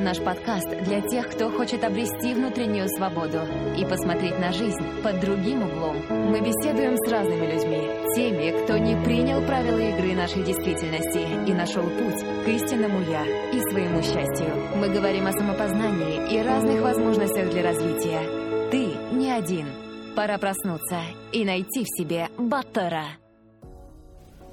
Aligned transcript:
Наш 0.00 0.18
подкаст 0.18 0.68
для 0.84 1.00
тех, 1.00 1.30
кто 1.30 1.50
хочет 1.50 1.84
обрести 1.84 2.34
внутреннюю 2.34 2.88
свободу 2.88 3.38
и 3.78 3.84
посмотреть 3.84 4.38
на 4.40 4.52
жизнь 4.52 4.82
под 5.04 5.20
другим 5.20 5.62
углом. 5.62 5.96
Мы 6.08 6.40
беседуем 6.40 6.96
с 6.96 7.08
разными 7.08 7.46
людьми, 7.46 7.88
теми, 8.16 8.64
кто 8.64 8.76
не 8.76 9.00
принял 9.04 9.40
правила 9.46 9.78
игры 9.78 10.14
нашей 10.14 10.42
действительности 10.42 11.48
и 11.48 11.54
нашел 11.54 11.84
путь 11.84 12.20
к 12.44 12.48
истинному 12.48 13.02
«я» 13.08 13.24
и 13.52 13.60
своему 13.70 14.02
счастью. 14.02 14.48
Мы 14.76 14.88
говорим 14.88 15.28
о 15.28 15.32
самопознании 15.32 16.34
и 16.34 16.42
разных 16.42 16.82
возможностях 16.82 17.50
для 17.50 17.62
развития. 17.62 18.20
Ты 18.72 18.88
не 19.16 19.30
один. 19.30 19.66
Пора 20.16 20.38
проснуться 20.38 21.02
и 21.32 21.44
найти 21.44 21.84
в 21.84 21.98
себе 21.98 22.28
Баттера. 22.36 23.04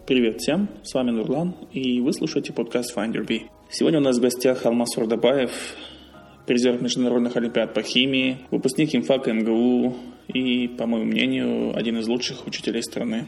Привет 0.06 0.40
всем, 0.40 0.70
с 0.84 0.94
вами 0.94 1.10
Нурлан, 1.10 1.56
и 1.72 2.00
вы 2.00 2.14
слушаете 2.14 2.54
подкаст 2.54 2.96
Find 2.96 3.14
Your 3.14 3.26
Bee. 3.26 3.50
Сегодня 3.74 4.00
у 4.00 4.04
нас 4.04 4.18
в 4.18 4.22
гостях 4.22 4.66
Алмаз 4.66 4.98
Урдабаев, 4.98 5.50
призер 6.46 6.82
международных 6.82 7.38
олимпиад 7.38 7.74
по 7.74 7.82
химии, 7.82 8.40
выпускник 8.52 8.94
ИМФАКа 8.94 9.32
МГУ 9.32 9.96
и, 10.28 10.68
по 10.68 10.86
моему 10.86 11.06
мнению, 11.06 11.74
один 11.74 11.98
из 12.00 12.08
лучших 12.10 12.46
учителей 12.46 12.84
страны. 12.84 13.28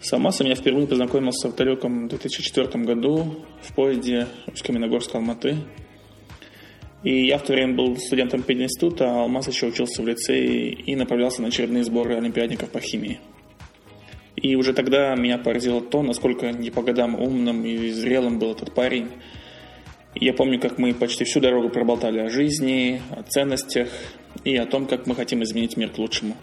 С 0.00 0.10
Алмазом 0.14 0.46
я 0.46 0.54
впервые 0.54 0.86
познакомился 0.86 1.50
в 1.50 1.56
далеком 1.56 2.08
2004 2.08 2.84
году 2.84 3.44
в 3.60 3.74
поезде 3.74 4.28
Усть-Каменогорск-Алматы. 4.46 5.56
И 7.04 7.26
я 7.26 7.36
в 7.36 7.42
то 7.42 7.52
время 7.52 7.74
был 7.74 7.98
студентом 7.98 8.42
пединститута, 8.42 9.10
а 9.10 9.22
Алмаз 9.24 9.46
еще 9.48 9.66
учился 9.66 10.00
в 10.00 10.08
лицее 10.08 10.70
и 10.70 10.96
направлялся 10.96 11.42
на 11.42 11.48
очередные 11.48 11.84
сборы 11.84 12.16
олимпиадников 12.16 12.70
по 12.70 12.80
химии. 12.80 13.20
И 14.40 14.54
уже 14.54 14.72
тогда 14.72 15.14
меня 15.16 15.38
поразило 15.38 15.80
то, 15.80 16.02
насколько 16.02 16.52
не 16.52 16.70
по 16.70 16.82
годам 16.82 17.14
умным 17.14 17.64
и 17.64 17.90
зрелым 17.90 18.38
был 18.38 18.52
этот 18.52 18.72
парень. 18.72 19.08
Я 20.14 20.32
помню, 20.32 20.60
как 20.60 20.78
мы 20.78 20.94
почти 20.94 21.24
всю 21.24 21.40
дорогу 21.40 21.70
проболтали 21.70 22.20
о 22.20 22.28
жизни, 22.28 23.02
о 23.10 23.22
ценностях 23.22 23.88
и 24.44 24.56
о 24.56 24.66
том, 24.66 24.86
как 24.86 25.06
мы 25.06 25.14
хотим 25.14 25.42
изменить 25.42 25.76
мир 25.76 25.90
к 25.90 25.98
лучшему. 25.98 26.36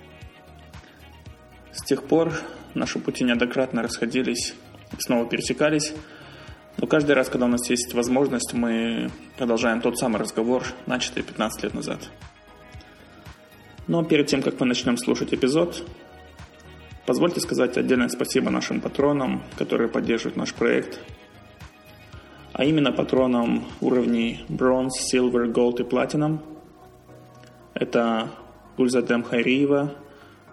С 1.71 1.83
тех 1.83 2.03
пор 2.03 2.33
наши 2.73 2.99
пути 2.99 3.23
неоднократно 3.23 3.81
расходились 3.81 4.53
снова 4.99 5.25
пересекались. 5.25 5.93
Но 6.77 6.87
каждый 6.87 7.13
раз, 7.15 7.29
когда 7.29 7.45
у 7.45 7.49
нас 7.49 7.69
есть 7.69 7.93
возможность, 7.93 8.53
мы 8.53 9.09
продолжаем 9.37 9.81
тот 9.81 9.97
самый 9.97 10.19
разговор, 10.19 10.63
начатый 10.85 11.23
15 11.23 11.63
лет 11.63 11.73
назад. 11.73 11.99
Но 13.87 14.03
перед 14.03 14.27
тем, 14.27 14.41
как 14.41 14.59
мы 14.59 14.65
начнем 14.65 14.97
слушать 14.97 15.33
эпизод, 15.33 15.87
Позвольте 17.05 17.39
сказать 17.39 17.77
отдельное 17.77 18.09
спасибо 18.09 18.49
нашим 18.49 18.81
патронам, 18.81 19.43
которые 19.59 19.89
поддерживают 19.89 20.37
наш 20.37 20.55
проект, 20.55 20.99
а 22.51 22.65
именно 22.65 22.91
патронам 22.91 23.65
уровней 23.79 24.43
Bronze, 24.49 24.89
Silver, 25.13 25.51
Gold 25.53 25.81
и 25.81 25.83
Platinum. 25.83 26.39
Это 27.75 28.29
Гульзадем 28.75 29.21
Хайриева, 29.21 29.93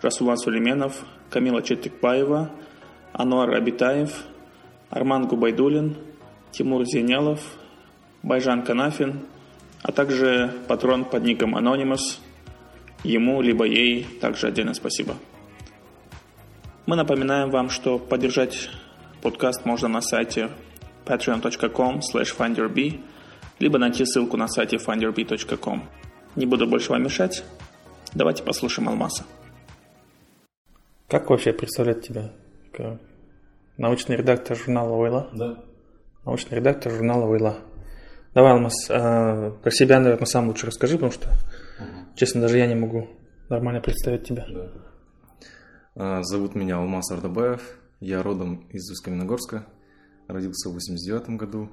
Расулан 0.03 0.37
Сулейменов, 0.37 1.07
Камила 1.31 1.63
Четикбаева, 1.63 2.51
Ануар 3.15 3.55
Абитаев, 3.55 4.25
Арман 4.91 5.29
Губайдулин, 5.29 5.97
Тимур 6.51 6.85
Зенялов, 6.85 7.41
Байжан 8.23 8.63
Канафин, 8.63 9.21
а 9.83 9.91
также 9.91 10.53
патрон 10.69 11.07
под 11.07 11.25
ником 11.25 11.57
Anonymous. 11.57 12.19
Ему 13.05 13.41
либо 13.41 13.65
ей 13.65 14.05
также 14.21 14.49
отдельное 14.49 14.75
спасибо. 14.75 15.15
Мы 16.85 16.97
напоминаем 16.97 17.51
вам, 17.51 17.71
что 17.71 17.99
поддержать 18.01 18.69
подкаст 19.23 19.65
можно 19.65 19.87
на 19.87 20.01
сайте 20.01 20.51
patreon.com 21.05 22.01
finderb 22.01 23.01
либо 23.61 23.79
найти 23.79 24.05
ссылку 24.05 24.37
на 24.37 24.49
сайте 24.49 24.79
finderb.com. 24.79 25.89
Не 26.35 26.47
буду 26.47 26.67
больше 26.67 26.91
вам 26.91 27.05
мешать. 27.05 27.45
Давайте 28.15 28.43
послушаем 28.43 28.89
Алмаса. 28.89 29.25
Как 31.09 31.31
вообще 31.31 31.53
представлять 31.53 32.05
тебя? 32.05 32.33
Как 32.73 32.99
научный 33.77 34.17
редактор 34.17 34.57
журнала 34.57 34.97
«Ойла»? 34.97 35.31
Да. 35.33 35.63
Научный 36.25 36.57
редактор 36.57 36.91
журнала 36.91 37.27
«Ойла». 37.27 37.59
Давай, 38.35 38.53
Алмаз, 38.53 38.91
э, 38.91 39.53
про 39.63 39.71
себя, 39.71 40.01
наверное, 40.01 40.27
сам 40.27 40.49
лучше 40.49 40.67
расскажи, 40.67 40.95
потому 40.95 41.13
что, 41.13 41.29
угу. 41.29 42.17
честно, 42.17 42.41
даже 42.41 42.59
я 42.59 42.67
не 42.67 42.75
могу 42.75 43.09
нормально 43.49 43.81
представить 43.81 44.27
тебя. 44.27 44.47
Да. 44.49 44.92
А, 45.95 46.23
зовут 46.23 46.55
меня 46.55 46.77
Алмаз 46.79 47.11
Ардабаев. 47.11 47.61
Я 48.01 48.23
родом 48.23 48.67
из 48.71 48.91
Усть-Каменогорска. 48.91 49.67
Родился 50.27 50.71
в 50.71 50.73
89 50.73 51.37
году. 51.37 51.71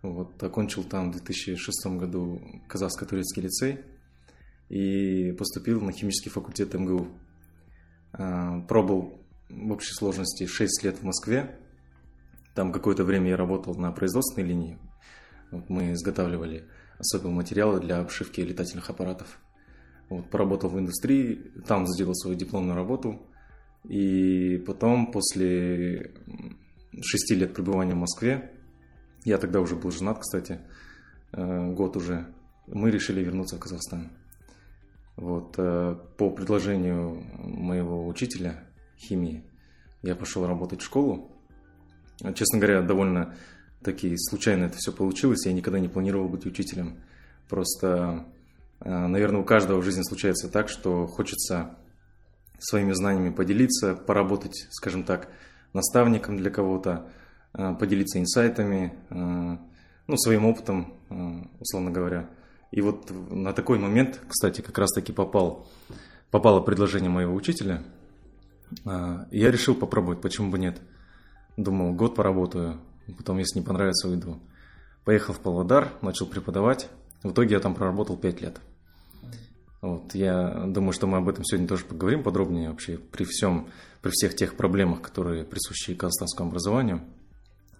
Вот, 0.00 0.42
окончил 0.42 0.82
там 0.82 1.10
в 1.10 1.12
2006 1.12 1.86
году 1.98 2.40
Казахско-турецкий 2.68 3.42
лицей 3.42 3.80
и 4.70 5.32
поступил 5.32 5.82
на 5.82 5.92
химический 5.92 6.30
факультет 6.30 6.72
МГУ. 6.72 7.08
А, 8.14 8.60
пробыл 8.62 9.20
в 9.50 9.72
общей 9.72 9.92
сложности 9.92 10.46
6 10.46 10.82
лет 10.82 11.00
в 11.00 11.02
Москве. 11.02 11.60
Там 12.54 12.72
какое-то 12.72 13.04
время 13.04 13.30
я 13.30 13.36
работал 13.36 13.74
на 13.74 13.92
производственной 13.92 14.48
линии. 14.48 14.78
Вот 15.50 15.68
мы 15.68 15.92
изготавливали 15.92 16.64
особые 16.98 17.34
материалы 17.34 17.78
для 17.78 17.98
обшивки 17.98 18.40
летательных 18.40 18.88
аппаратов. 18.88 19.38
Вот, 20.08 20.30
поработал 20.30 20.70
в 20.70 20.78
индустрии, 20.78 21.52
там 21.66 21.86
сделал 21.86 22.14
свою 22.14 22.38
дипломную 22.38 22.74
работу– 22.74 23.20
и 23.84 24.62
потом, 24.66 25.12
после 25.12 26.12
шести 27.02 27.34
лет 27.34 27.54
пребывания 27.54 27.94
в 27.94 27.98
Москве, 27.98 28.50
я 29.24 29.38
тогда 29.38 29.60
уже 29.60 29.76
был 29.76 29.90
женат, 29.90 30.20
кстати, 30.20 30.60
э, 31.32 31.72
год 31.72 31.96
уже, 31.96 32.26
мы 32.66 32.90
решили 32.90 33.22
вернуться 33.22 33.56
в 33.56 33.60
Казахстан. 33.60 34.10
Вот, 35.16 35.54
э, 35.58 35.96
по 36.16 36.30
предложению 36.30 37.24
моего 37.38 38.06
учителя 38.06 38.64
химии 38.98 39.44
я 40.02 40.16
пошел 40.16 40.46
работать 40.46 40.80
в 40.80 40.84
школу. 40.84 41.30
Честно 42.34 42.58
говоря, 42.58 42.82
довольно 42.82 43.34
таки 43.82 44.14
случайно 44.16 44.64
это 44.64 44.76
все 44.78 44.92
получилось. 44.92 45.46
Я 45.46 45.52
никогда 45.52 45.78
не 45.78 45.88
планировал 45.88 46.28
быть 46.28 46.46
учителем. 46.46 47.00
Просто, 47.48 48.26
э, 48.80 49.06
наверное, 49.06 49.40
у 49.40 49.44
каждого 49.44 49.80
в 49.80 49.84
жизни 49.84 50.02
случается 50.02 50.48
так, 50.48 50.68
что 50.68 51.06
хочется 51.06 51.76
своими 52.64 52.92
знаниями 52.92 53.30
поделиться, 53.30 53.94
поработать, 53.94 54.66
скажем 54.70 55.04
так, 55.04 55.28
наставником 55.72 56.36
для 56.36 56.50
кого-то, 56.50 57.06
э, 57.52 57.74
поделиться 57.74 58.18
инсайтами, 58.18 58.94
э, 59.10 59.56
ну, 60.06 60.16
своим 60.16 60.46
опытом, 60.46 60.94
э, 61.10 61.42
условно 61.60 61.90
говоря. 61.90 62.30
И 62.70 62.80
вот 62.80 63.10
на 63.30 63.52
такой 63.52 63.78
момент, 63.78 64.20
кстати, 64.28 64.60
как 64.60 64.78
раз-таки 64.78 65.12
попал, 65.12 65.66
попало 66.30 66.60
предложение 66.60 67.10
моего 67.10 67.34
учителя. 67.34 67.84
Я 68.84 69.52
решил 69.52 69.76
попробовать, 69.76 70.20
почему 70.20 70.50
бы 70.50 70.58
нет. 70.58 70.80
Думал, 71.56 71.92
год 71.92 72.16
поработаю, 72.16 72.80
потом, 73.16 73.38
если 73.38 73.60
не 73.60 73.64
понравится, 73.64 74.08
уйду. 74.08 74.40
Поехал 75.04 75.34
в 75.34 75.38
Павлодар, 75.38 75.92
начал 76.02 76.26
преподавать. 76.26 76.88
В 77.22 77.30
итоге 77.30 77.54
я 77.54 77.60
там 77.60 77.76
проработал 77.76 78.16
5 78.16 78.40
лет. 78.40 78.60
Вот, 79.84 80.14
я 80.14 80.64
думаю, 80.66 80.94
что 80.94 81.06
мы 81.06 81.18
об 81.18 81.28
этом 81.28 81.44
сегодня 81.44 81.68
тоже 81.68 81.84
поговорим 81.84 82.22
подробнее 82.22 82.70
вообще 82.70 82.96
при 82.96 83.24
всем, 83.24 83.68
при 84.00 84.12
всех 84.12 84.34
тех 84.34 84.56
проблемах, 84.56 85.02
которые 85.02 85.44
присущи 85.44 85.94
казахстанскому 85.94 86.48
образованию. 86.48 87.02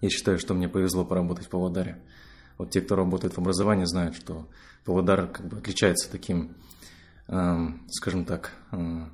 Я 0.01 0.11
считаю, 0.11 0.37
что 0.37 0.53
мне 0.53 0.69
повезло 0.69 1.03
поработать 1.03 1.47
в 1.47 1.49
Павлодаре. 1.49 1.99
Вот 2.59 2.69
те, 2.69 2.81
кто 2.81 2.95
работает 2.95 3.33
в 3.33 3.39
образовании, 3.39 3.85
знают, 3.85 4.15
что 4.15 4.47
Павлодар 4.83 5.25
как 5.25 5.47
бы 5.47 5.57
отличается 5.57 6.11
таким, 6.11 6.55
э, 7.27 7.69
скажем 7.89 8.25
так, 8.25 8.51
э, 8.71 9.05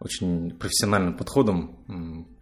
очень 0.00 0.52
профессиональным 0.52 1.18
подходом 1.18 1.76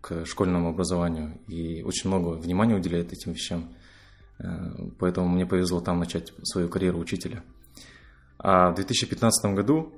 к 0.01 0.25
школьному 0.27 0.69
образованию 0.69 1.41
и 1.49 1.83
очень 1.83 2.09
много 2.09 2.37
внимания 2.37 2.77
уделяет 2.77 3.13
этим 3.13 3.33
вещам. 3.33 3.75
Э, 4.39 4.47
поэтому 5.01 5.27
мне 5.29 5.45
повезло 5.45 5.81
там 5.81 5.99
начать 5.99 6.33
свою 6.45 6.69
карьеру 6.69 7.01
учителя. 7.01 7.43
А 8.43 8.73
в 8.73 8.75
2015 8.75 9.55
году 9.55 9.93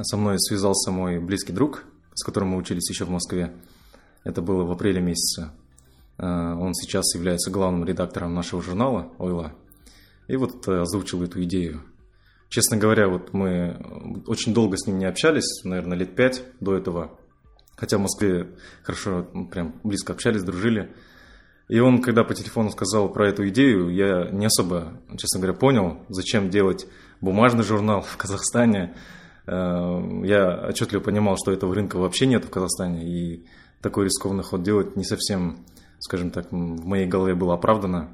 со 0.00 0.16
мной 0.16 0.38
связался 0.38 0.92
мой 0.92 1.18
близкий 1.18 1.52
друг, 1.52 1.84
с 2.14 2.24
которым 2.24 2.50
мы 2.50 2.58
учились 2.58 2.88
еще 2.88 3.04
в 3.04 3.10
Москве. 3.10 3.52
Это 4.22 4.40
было 4.40 4.62
в 4.64 4.70
апреле 4.70 5.00
месяце. 5.00 5.50
А, 6.16 6.54
он 6.54 6.74
сейчас 6.74 7.12
является 7.14 7.50
главным 7.50 7.84
редактором 7.84 8.34
нашего 8.34 8.62
журнала 8.62 9.12
«Ойла». 9.18 9.52
И 10.28 10.36
вот 10.36 10.66
озвучил 10.68 11.22
эту 11.22 11.42
идею. 11.42 11.82
Честно 12.48 12.76
говоря, 12.76 13.08
вот 13.08 13.32
мы 13.32 14.22
очень 14.26 14.54
долго 14.54 14.76
с 14.76 14.86
ним 14.86 14.98
не 14.98 15.04
общались, 15.04 15.64
наверное, 15.64 15.98
лет 15.98 16.14
пять 16.14 16.44
до 16.60 16.76
этого. 16.76 17.18
Хотя 17.76 17.98
в 17.98 18.00
Москве 18.00 18.48
хорошо, 18.82 19.24
прям 19.50 19.74
близко 19.82 20.12
общались, 20.12 20.42
дружили. 20.42 20.94
И 21.68 21.80
он, 21.80 22.00
когда 22.00 22.22
по 22.22 22.34
телефону 22.34 22.70
сказал 22.70 23.08
про 23.08 23.28
эту 23.28 23.48
идею, 23.48 23.88
я 23.88 24.30
не 24.30 24.46
особо, 24.46 25.00
честно 25.18 25.40
говоря, 25.40 25.58
понял, 25.58 25.98
зачем 26.08 26.48
делать 26.48 26.86
бумажный 27.20 27.64
журнал 27.64 28.02
в 28.02 28.16
Казахстане. 28.16 28.94
Э, 29.46 30.00
я 30.24 30.66
отчетливо 30.68 31.00
понимал, 31.00 31.36
что 31.36 31.50
этого 31.50 31.74
рынка 31.74 31.96
вообще 31.96 32.26
нет 32.26 32.44
в 32.44 32.50
Казахстане, 32.50 33.04
и 33.04 33.46
такой 33.82 34.04
рискованный 34.04 34.44
ход 34.44 34.62
делать 34.62 34.96
не 34.96 35.02
совсем, 35.02 35.64
скажем 35.98 36.30
так, 36.30 36.52
в 36.52 36.86
моей 36.86 37.06
голове 37.06 37.34
было 37.34 37.54
оправдано. 37.54 38.10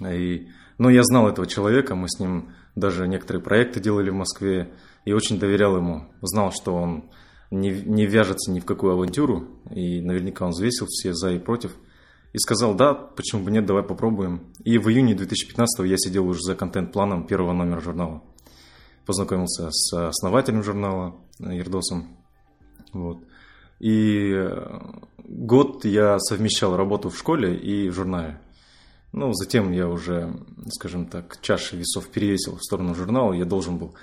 И, 0.00 0.48
но 0.78 0.88
я 0.88 1.02
знал 1.04 1.28
этого 1.28 1.46
человека, 1.46 1.94
мы 1.94 2.08
с 2.08 2.18
ним 2.18 2.54
даже 2.74 3.06
некоторые 3.06 3.42
проекты 3.42 3.78
делали 3.78 4.08
в 4.08 4.14
Москве, 4.14 4.72
и 5.04 5.12
очень 5.12 5.38
доверял 5.38 5.76
ему. 5.76 6.06
Знал, 6.22 6.50
что 6.50 6.74
он 6.74 7.10
не, 7.50 7.70
не 7.70 8.06
вяжется 8.06 8.50
ни 8.50 8.60
в 8.60 8.64
какую 8.64 8.94
авантюру, 8.94 9.48
и 9.70 10.00
наверняка 10.00 10.46
он 10.46 10.52
взвесил 10.52 10.86
все 10.88 11.12
за 11.12 11.32
и 11.32 11.38
против– 11.38 11.76
и 12.34 12.38
сказал, 12.38 12.74
да, 12.74 12.94
почему 12.94 13.44
бы 13.44 13.52
нет, 13.52 13.64
давай 13.64 13.84
попробуем. 13.84 14.52
И 14.64 14.76
в 14.76 14.88
июне 14.88 15.14
2015 15.14 15.86
я 15.86 15.96
сидел 15.96 16.26
уже 16.26 16.40
за 16.42 16.56
контент-планом 16.56 17.28
первого 17.28 17.52
номера 17.52 17.80
журнала. 17.80 18.22
Познакомился 19.06 19.68
с 19.70 20.08
основателем 20.08 20.64
журнала 20.64 21.14
Ердосом. 21.38 22.08
Вот. 22.92 23.18
И 23.78 24.34
год 25.18 25.84
я 25.84 26.18
совмещал 26.18 26.76
работу 26.76 27.08
в 27.08 27.16
школе 27.16 27.56
и 27.56 27.88
в 27.88 27.94
журнале. 27.94 28.40
Ну, 29.12 29.32
затем 29.32 29.70
я 29.70 29.88
уже, 29.88 30.34
скажем 30.72 31.06
так, 31.06 31.40
чаши 31.40 31.76
весов 31.76 32.08
перевесил 32.08 32.56
в 32.56 32.64
сторону 32.64 32.96
журнала. 32.96 33.32
Я 33.32 33.44
должен 33.44 33.78
был 33.78 33.94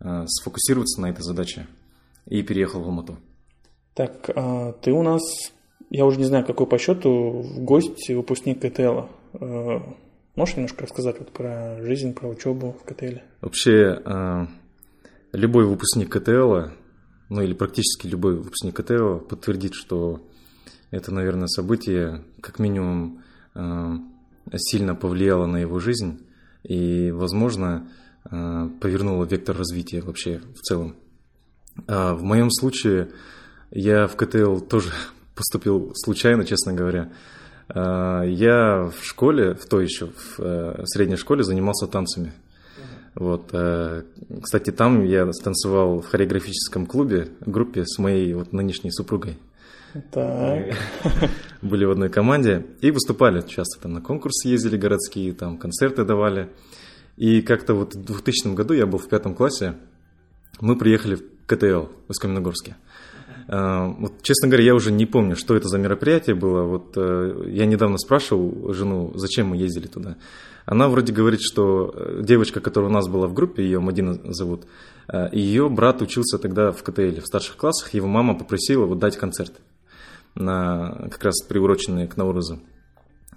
э, 0.00 0.24
сфокусироваться 0.26 1.02
на 1.02 1.10
этой 1.10 1.20
задаче 1.20 1.66
и 2.24 2.42
переехал 2.42 2.80
в 2.80 2.86
Алмату. 2.86 3.18
Так, 3.92 4.30
а 4.34 4.72
ты 4.72 4.90
у 4.90 5.02
нас 5.02 5.20
я 5.94 6.06
уже 6.06 6.18
не 6.18 6.24
знаю, 6.24 6.44
какой 6.44 6.66
по 6.66 6.76
счету, 6.76 7.44
гость, 7.56 8.08
выпускник 8.08 8.60
КТЛ. 8.60 9.02
Э, 9.34 9.78
можешь 10.34 10.56
немножко 10.56 10.82
рассказать 10.82 11.20
вот 11.20 11.30
про 11.30 11.80
жизнь, 11.82 12.14
про 12.14 12.28
учебу 12.28 12.76
в 12.80 12.84
КТЛ? 12.84 13.20
Вообще, 13.40 14.02
э, 14.04 14.46
любой 15.32 15.66
выпускник 15.66 16.10
КТЛ, 16.10 16.72
ну 17.28 17.42
или 17.42 17.54
практически 17.54 18.08
любой 18.08 18.34
выпускник 18.34 18.74
КТЛ 18.74 19.18
подтвердит, 19.18 19.74
что 19.74 20.20
это, 20.90 21.14
наверное, 21.14 21.46
событие 21.46 22.24
как 22.40 22.58
минимум 22.58 23.22
э, 23.54 23.92
сильно 24.56 24.96
повлияло 24.96 25.46
на 25.46 25.58
его 25.58 25.78
жизнь 25.78 26.26
и, 26.64 27.12
возможно, 27.12 27.88
повернуло 28.24 29.26
вектор 29.26 29.56
развития 29.56 30.00
вообще 30.00 30.40
в 30.56 30.60
целом. 30.60 30.96
В 31.76 32.22
моем 32.22 32.50
случае 32.50 33.10
я 33.70 34.06
в 34.06 34.16
КТЛ 34.16 34.60
тоже 34.60 34.90
поступил 35.34 35.92
случайно, 35.94 36.44
честно 36.44 36.72
говоря. 36.72 37.10
А, 37.68 38.22
я 38.22 38.90
в 38.90 39.04
школе, 39.04 39.54
в 39.54 39.66
той 39.66 39.84
еще, 39.84 40.06
в 40.06 40.38
э, 40.38 40.84
средней 40.86 41.16
школе 41.16 41.42
занимался 41.42 41.86
танцами. 41.86 42.32
Вот. 43.14 43.50
Э, 43.52 44.02
кстати, 44.42 44.70
там 44.70 45.04
я 45.04 45.32
станцевал 45.32 46.00
в 46.00 46.06
хореографическом 46.06 46.86
клубе, 46.86 47.28
группе 47.40 47.84
с 47.86 47.98
моей 47.98 48.34
вот 48.34 48.52
нынешней 48.52 48.90
супругой. 48.90 49.38
Так. 50.10 50.74
Были 51.62 51.84
в 51.84 51.92
одной 51.92 52.08
команде 52.08 52.66
и 52.80 52.90
выступали 52.90 53.42
часто 53.42 53.80
там 53.80 53.92
на 53.92 54.00
конкурсы 54.00 54.48
ездили 54.48 54.76
городские, 54.76 55.32
там 55.32 55.56
концерты 55.56 56.04
давали. 56.04 56.50
И 57.16 57.42
как-то 57.42 57.74
вот 57.74 57.94
в 57.94 58.04
2000 58.04 58.54
году 58.54 58.74
я 58.74 58.86
был 58.86 58.98
в 58.98 59.08
пятом 59.08 59.36
классе, 59.36 59.76
мы 60.60 60.76
приехали 60.76 61.14
в 61.14 61.22
КТЛ 61.46 61.86
в 62.08 62.20
Каменогорске. 62.20 62.76
А, 63.46 63.88
вот, 63.98 64.22
честно 64.22 64.48
говоря, 64.48 64.64
я 64.64 64.74
уже 64.74 64.90
не 64.90 65.06
помню, 65.06 65.36
что 65.36 65.54
это 65.54 65.68
за 65.68 65.78
мероприятие 65.78 66.34
было. 66.34 66.62
Вот 66.62 66.92
э, 66.96 67.44
я 67.48 67.66
недавно 67.66 67.98
спрашивал 67.98 68.72
жену, 68.72 69.12
зачем 69.14 69.48
мы 69.48 69.56
ездили 69.56 69.86
туда. 69.86 70.16
Она 70.64 70.88
вроде 70.88 71.12
говорит, 71.12 71.40
что 71.42 71.92
э, 71.94 72.22
девочка, 72.22 72.60
которая 72.60 72.90
у 72.90 72.94
нас 72.94 73.06
была 73.06 73.26
в 73.26 73.34
группе, 73.34 73.62
ее 73.62 73.80
Мадина 73.80 74.18
зовут, 74.32 74.64
э, 75.08 75.28
ее 75.32 75.68
брат 75.68 76.00
учился 76.00 76.38
тогда 76.38 76.72
в 76.72 76.82
КТЛ, 76.82 77.20
в 77.20 77.26
старших 77.26 77.56
классах, 77.56 77.92
его 77.92 78.08
мама 78.08 78.34
попросила 78.34 78.86
вот 78.86 78.98
дать 78.98 79.18
концерт, 79.18 79.52
на, 80.34 81.08
как 81.10 81.24
раз 81.24 81.42
приуроченный 81.42 82.08
к 82.08 82.16
Наурузу. 82.16 82.60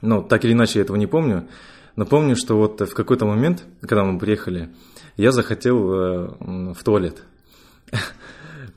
Но 0.01 0.21
так 0.21 0.45
или 0.45 0.54
иначе 0.54 0.80
я 0.80 0.83
этого 0.83 0.95
не 0.95 1.07
помню. 1.07 1.48
Но 1.98 2.06
помню, 2.06 2.36
что 2.36 2.56
вот 2.56 2.80
в 2.80 2.94
какой-то 2.94 3.25
момент, 3.25 3.65
когда 3.81 4.04
мы 4.06 4.19
приехали, 4.19 4.69
я 5.18 5.31
захотел 5.31 5.80
в 5.80 6.83
туалет 6.86 7.24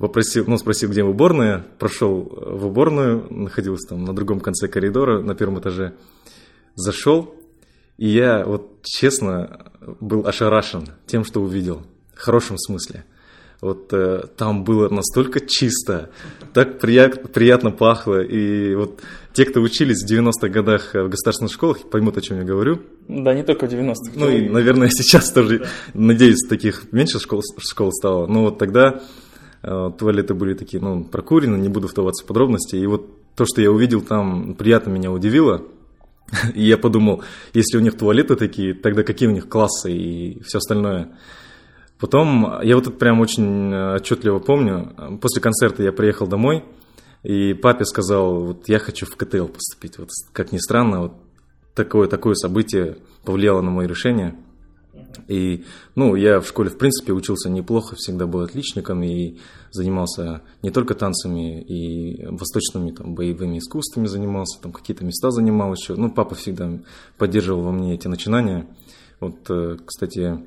попросил, 0.01 0.45
ну, 0.47 0.57
спросил, 0.57 0.91
где 0.91 1.05
уборная, 1.05 1.65
прошел 1.79 2.23
в 2.35 2.67
уборную, 2.67 3.27
находился 3.31 3.91
там 3.91 4.05
на 4.05 4.15
другом 4.15 4.41
конце 4.41 4.67
коридора, 4.67 5.21
на 5.21 5.35
первом 5.35 5.61
этаже, 5.61 5.93
зашел, 6.75 7.35
и 7.99 8.09
я 8.09 8.45
вот 8.45 8.83
честно 8.83 9.67
был 10.01 10.27
ошарашен 10.27 10.89
тем, 11.07 11.23
что 11.25 11.43
увидел, 11.43 11.83
в 12.15 12.21
хорошем 12.21 12.57
смысле. 12.59 13.05
Вот 13.61 13.93
э, 13.93 14.23
там 14.39 14.65
было 14.65 14.89
настолько 14.89 15.39
чисто, 15.39 16.09
так 16.55 16.79
прият, 16.79 17.31
приятно 17.31 17.71
пахло, 17.71 18.23
и 18.23 18.75
вот 18.75 19.03
те, 19.35 19.45
кто 19.45 19.61
учились 19.61 20.03
в 20.03 20.11
90-х 20.11 20.49
годах 20.49 20.95
в 20.95 21.11
государственных 21.11 21.53
школах, 21.53 21.91
поймут, 21.91 22.17
о 22.17 22.23
чем 22.23 22.39
я 22.39 22.45
говорю. 22.45 22.81
Да, 23.07 23.35
не 23.35 23.43
только 23.43 23.67
в 23.67 23.71
90-х. 23.71 24.13
Ну 24.15 24.31
и, 24.31 24.49
наверное, 24.49 24.89
сейчас 24.91 25.31
тоже, 25.31 25.67
надеюсь, 25.93 26.49
таких 26.49 26.91
меньше 26.91 27.21
школ, 27.21 27.43
школ 27.59 27.93
стало, 27.93 28.27
но 28.27 28.45
вот 28.45 28.57
тогда 28.57 29.03
Э, 29.03 29.30
туалеты 29.63 30.35
были 30.35 30.55
такие, 30.55 30.83
ну, 30.83 31.05
прокурены, 31.05 31.57
не 31.57 31.69
буду 31.69 31.89
вдаваться 31.89 32.25
в 32.25 32.27
подробности. 32.27 32.77
И 32.77 32.87
вот 32.87 33.07
то, 33.35 33.45
что 33.45 33.61
я 33.61 33.71
увидел 33.71 34.01
там, 34.01 34.55
приятно 34.55 34.91
меня 34.91 35.11
удивило. 35.11 35.65
И 36.55 36.63
я 36.63 36.79
подумал, 36.79 37.23
если 37.55 37.77
у 37.77 37.81
них 37.81 37.97
туалеты 37.97 38.37
такие, 38.37 38.75
тогда 38.75 39.03
какие 39.03 39.29
у 39.29 39.33
них 39.33 39.49
классы 39.49 39.93
и 39.93 40.43
все 40.43 40.59
остальное. 40.59 41.11
Потом, 41.99 42.61
я 42.63 42.77
вот 42.77 42.87
это 42.87 42.97
прям 42.97 43.21
очень 43.21 43.75
отчетливо 43.75 44.39
помню, 44.39 45.19
после 45.21 45.43
концерта 45.43 45.83
я 45.83 45.93
приехал 45.93 46.27
домой, 46.27 46.65
и 47.23 47.53
папе 47.53 47.85
сказал, 47.85 48.41
вот 48.41 48.69
я 48.69 48.79
хочу 48.79 49.05
в 49.05 49.17
КТЛ 49.17 49.47
поступить. 49.47 49.99
Вот 49.99 50.09
как 50.33 50.53
ни 50.53 50.59
странно, 50.59 51.01
вот 51.03 51.13
такое, 51.75 52.09
такое 52.09 52.35
событие 52.35 52.97
повлияло 53.25 53.61
на 53.61 53.71
мое 53.71 53.87
решение– 53.87 54.35
и, 55.29 55.65
ну, 55.95 56.15
я 56.15 56.41
в 56.41 56.47
школе, 56.47 56.71
в 56.71 56.79
принципе, 56.79 57.13
учился 57.13 57.51
неплохо, 57.51 57.97
всегда 57.97 58.27
был 58.27 58.41
отличником 58.41 59.03
и 59.03 59.39
занимался 59.71 60.43
не 60.63 60.71
только 60.71 60.95
танцами 60.95 61.63
и 61.63 62.27
восточными 62.27 62.91
там, 62.91 63.15
боевыми 63.15 63.59
искусствами 63.59 64.07
занимался, 64.07 64.61
там 64.61 64.73
какие-то 64.73 65.05
места 65.05 65.31
занимал 65.31 65.75
еще. 65.75 65.95
Ну, 65.95 66.11
папа 66.11 66.35
всегда 66.35 66.71
поддерживал 67.19 67.63
во 67.63 67.73
мне 67.73 67.95
эти 67.95 68.09
начинания. 68.09 68.67
Вот, 69.21 69.39
э, 69.49 69.77
кстати, 69.85 70.41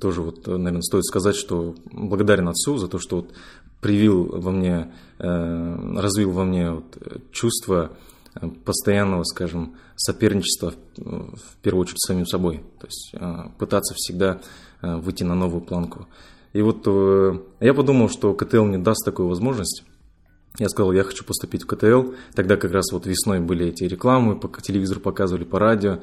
тоже 0.00 0.22
вот, 0.22 0.46
наверное, 0.46 0.82
стоит 0.82 1.04
сказать, 1.04 1.36
что 1.36 1.74
благодарен 1.92 2.48
отцу 2.48 2.78
за 2.78 2.88
то, 2.88 2.98
что 2.98 3.16
вот 3.16 3.32
привил 3.80 4.24
во 4.24 4.50
мне, 4.50 4.92
э, 5.18 5.98
развил 5.98 6.30
во 6.30 6.44
мне 6.44 6.72
вот 6.72 6.96
чувство 7.32 7.92
постоянного, 8.64 9.24
скажем, 9.24 9.76
соперничества, 9.96 10.74
в 10.96 11.56
первую 11.62 11.82
очередь, 11.82 12.00
с 12.00 12.08
самим 12.08 12.26
собой. 12.26 12.62
То 12.80 12.86
есть 12.86 13.12
а, 13.14 13.50
пытаться 13.58 13.94
всегда 13.94 14.40
выйти 14.82 15.22
на 15.22 15.34
новую 15.34 15.62
планку. 15.62 16.06
И 16.56 16.62
вот 16.62 16.84
э, 16.86 17.38
я 17.60 17.74
подумал, 17.74 18.08
что 18.08 18.32
КТЛ 18.32 18.64
мне 18.64 18.78
даст 18.78 19.04
такую 19.04 19.28
возможность. 19.28 19.84
Я 20.58 20.70
сказал, 20.70 20.92
я 20.92 21.02
хочу 21.02 21.22
поступить 21.22 21.64
в 21.64 21.66
КТЛ. 21.66 22.14
Тогда 22.34 22.56
как 22.56 22.72
раз 22.72 22.92
вот 22.92 23.04
весной 23.04 23.40
были 23.40 23.66
эти 23.66 23.84
рекламы, 23.84 24.38
по 24.38 24.48
телевизору 24.62 25.00
показывали, 25.00 25.44
по 25.44 25.58
радио. 25.58 26.00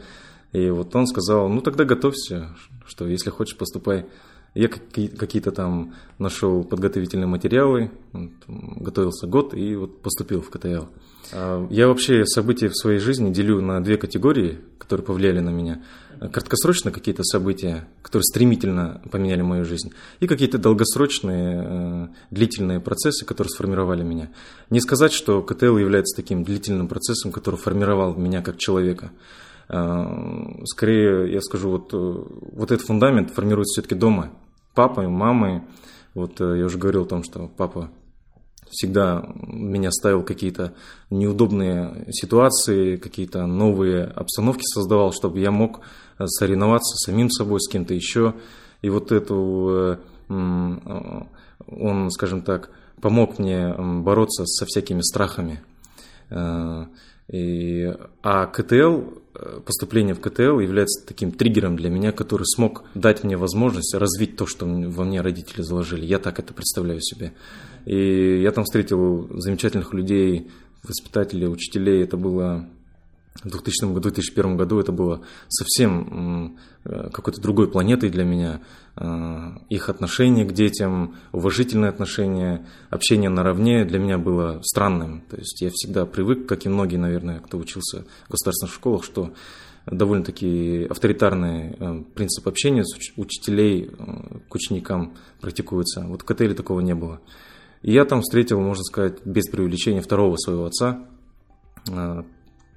И 0.51 0.69
вот 0.69 0.95
он 0.95 1.07
сказал, 1.07 1.49
ну 1.49 1.61
тогда 1.61 1.85
готовься, 1.85 2.55
что 2.85 3.07
если 3.07 3.31
хочешь, 3.31 3.57
поступай. 3.57 4.05
Я 4.53 4.67
какие-то 4.67 5.51
там 5.51 5.95
нашел 6.19 6.63
подготовительные 6.63 7.25
материалы, 7.25 7.89
готовился 8.13 9.25
год 9.25 9.55
и 9.55 9.75
вот 9.75 10.03
поступил 10.03 10.43
в 10.43 10.51
КТЛ. 10.51 10.85
А, 11.31 11.67
я 11.69 11.87
вообще 11.87 12.25
события 12.25 12.69
в 12.69 12.75
своей 12.75 12.99
жизни 12.99 13.31
делю 13.31 13.61
на 13.61 13.81
две 13.83 13.97
категории, 13.97 14.59
которые 14.77 15.05
повлияли 15.05 15.39
на 15.39 15.49
меня. 15.49 15.81
Краткосрочно 16.19 16.91
какие-то 16.91 17.23
события, 17.23 17.87
которые 18.01 18.23
стремительно 18.23 19.01
поменяли 19.11 19.41
мою 19.41 19.65
жизнь, 19.65 19.91
и 20.19 20.27
какие-то 20.27 20.57
долгосрочные, 20.57 21.63
э, 21.65 22.07
длительные 22.31 22.79
процессы, 22.79 23.25
которые 23.25 23.49
сформировали 23.49 24.03
меня. 24.03 24.29
Не 24.69 24.79
сказать, 24.79 25.11
что 25.11 25.41
КТЛ 25.41 25.77
является 25.77 26.15
таким 26.15 26.43
длительным 26.43 26.87
процессом, 26.87 27.31
который 27.31 27.55
формировал 27.55 28.15
меня 28.15 28.41
как 28.41 28.57
человека. 28.57 29.11
А, 29.69 30.63
скорее, 30.65 31.31
я 31.31 31.41
скажу, 31.41 31.71
вот, 31.71 31.93
э, 31.93 31.97
вот 31.97 32.71
этот 32.71 32.85
фундамент 32.85 33.31
формируется 33.31 33.81
все-таки 33.81 33.95
дома, 33.95 34.31
папой, 34.73 35.07
мамой. 35.07 35.63
Вот 36.13 36.39
э, 36.41 36.59
я 36.59 36.65
уже 36.65 36.77
говорил 36.77 37.03
о 37.03 37.07
том, 37.07 37.23
что 37.23 37.49
папа 37.57 37.89
всегда 38.73 39.23
меня 39.47 39.91
ставил 39.91 40.23
какие-то 40.23 40.73
неудобные 41.09 42.05
ситуации, 42.11 42.97
какие-то 42.97 43.45
новые 43.45 44.03
обстановки 44.05 44.63
создавал, 44.65 45.13
чтобы 45.13 45.39
я 45.39 45.51
мог 45.51 45.81
соревноваться 46.19 46.95
самим 46.97 47.29
собой, 47.29 47.61
с 47.61 47.69
кем-то 47.69 47.93
еще. 47.93 48.33
И 48.81 48.89
вот 48.89 49.11
эту, 49.11 49.99
он, 50.27 52.11
скажем 52.11 52.41
так, 52.41 52.69
помог 53.01 53.39
мне 53.39 53.73
бороться 53.77 54.45
со 54.45 54.65
всякими 54.65 55.01
страхами. 55.01 55.61
И, 57.31 57.93
а 58.21 58.45
КТЛ, 58.47 59.01
э, 59.35 59.59
поступление 59.65 60.13
в 60.13 60.19
КТЛ 60.19 60.59
является 60.59 61.05
таким 61.05 61.31
триггером 61.31 61.77
для 61.77 61.89
меня, 61.89 62.11
который 62.11 62.45
смог 62.45 62.83
дать 62.93 63.23
мне 63.23 63.37
возможность 63.37 63.95
развить 63.95 64.35
то, 64.35 64.45
что 64.45 64.65
во 64.65 65.03
мне 65.03 65.21
родители 65.21 65.61
заложили. 65.61 66.05
Я 66.05 66.19
так 66.19 66.39
это 66.39 66.53
представляю 66.53 67.01
себе. 67.01 67.33
И 67.85 68.41
я 68.41 68.51
там 68.51 68.65
встретил 68.65 69.29
замечательных 69.39 69.93
людей, 69.93 70.51
воспитателей, 70.83 71.47
учителей. 71.47 72.03
Это 72.03 72.17
было 72.17 72.67
в 73.41 73.49
2000 73.49 73.85
году, 73.85 74.01
2001 74.01 74.57
году 74.57 74.79
это 74.79 74.91
было 74.91 75.21
совсем 75.49 76.57
э, 76.85 77.09
какой-то 77.11 77.41
другой 77.41 77.69
планетой 77.69 78.09
для 78.09 78.23
меня. 78.23 78.61
Э, 78.95 79.57
их 79.69 79.89
отношение 79.89 80.45
к 80.45 80.53
детям, 80.53 81.15
уважительное 81.31 81.89
отношение, 81.89 82.65
общение 82.89 83.29
наравне 83.29 83.85
для 83.85 83.99
меня 83.99 84.17
было 84.17 84.61
странным. 84.63 85.23
То 85.29 85.37
есть 85.37 85.61
я 85.61 85.71
всегда 85.73 86.05
привык, 86.05 86.45
как 86.47 86.65
и 86.65 86.69
многие, 86.69 86.97
наверное, 86.97 87.39
кто 87.39 87.57
учился 87.57 88.05
в 88.27 88.31
государственных 88.31 88.73
школах, 88.73 89.03
что 89.03 89.33
довольно-таки 89.87 90.85
авторитарный 90.89 91.75
э, 91.77 92.03
принцип 92.13 92.47
общения 92.47 92.85
с 92.85 92.95
учителей 93.17 93.89
к 94.47 94.53
ученикам 94.53 95.15
практикуется. 95.41 96.01
Вот 96.01 96.21
в 96.21 96.25
КТЛ 96.25 96.53
такого 96.53 96.81
не 96.81 96.93
было. 96.93 97.19
И 97.81 97.91
я 97.91 98.05
там 98.05 98.21
встретил, 98.21 98.61
можно 98.61 98.83
сказать, 98.83 99.25
без 99.25 99.49
преувеличения 99.49 100.01
второго 100.01 100.37
своего 100.37 100.65
отца, 100.65 101.05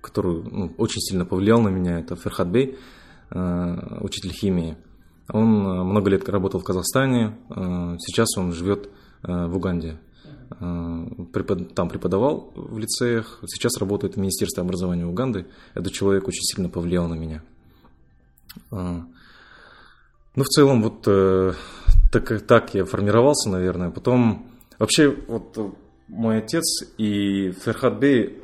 который 0.07 0.43
ну, 0.43 0.73
очень 0.79 1.01
сильно 1.01 1.25
повлиял 1.25 1.61
на 1.61 1.69
меня, 1.69 1.99
это 1.99 2.17
Ферхат 2.17 2.49
Бей, 2.49 2.79
э, 3.31 3.99
учитель 4.01 4.33
химии. 4.33 4.77
Он 5.29 5.67
э, 5.67 5.83
много 5.83 6.11
лет 6.11 6.29
работал 6.29 6.61
в 6.61 6.65
Казахстане, 6.65 7.37
э, 7.51 7.97
сейчас 7.99 8.37
он 8.39 8.53
живет 8.53 8.89
в 9.23 9.57
Уганде. 9.57 9.99
Там 10.61 11.89
преподавал 11.89 12.53
в 12.55 12.79
лицеях, 12.79 13.41
сейчас 13.47 13.79
работает 13.79 14.15
в 14.15 14.19
Министерстве 14.19 14.63
образования 14.63 15.05
Уганды. 15.05 15.47
Этот 15.75 15.93
человек 15.93 16.29
очень 16.29 16.43
сильно 16.43 16.69
повлиял 16.69 17.09
на 17.09 17.15
меня. 17.15 17.43
Ну, 18.71 19.09
в 20.37 20.47
целом, 20.47 20.83
вот 20.83 21.03
так, 22.13 22.43
так 22.43 22.75
я 22.75 22.85
формировался, 22.85 23.51
наверное. 23.51 23.91
Потом, 23.91 24.47
вообще, 24.79 25.17
вот 25.27 25.59
мой 26.09 26.39
отец 26.39 26.65
и 26.99 27.53
Ферхат 27.53 27.99
Бей 27.99 28.41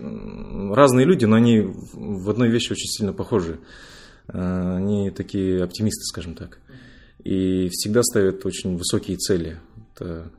разные 0.72 1.06
люди, 1.06 1.24
но 1.24 1.36
они 1.36 1.60
в 1.92 2.28
одной 2.30 2.48
вещи 2.48 2.72
очень 2.72 2.88
сильно 2.88 3.12
похожи. 3.12 3.60
Э, 4.28 4.76
они 4.76 5.10
такие 5.10 5.62
оптимисты, 5.62 6.02
скажем 6.04 6.34
так. 6.34 6.58
И 7.24 7.68
всегда 7.70 8.02
ставят 8.02 8.44
очень 8.44 8.76
высокие 8.76 9.16
цели. 9.16 9.60
Это, 9.94 10.32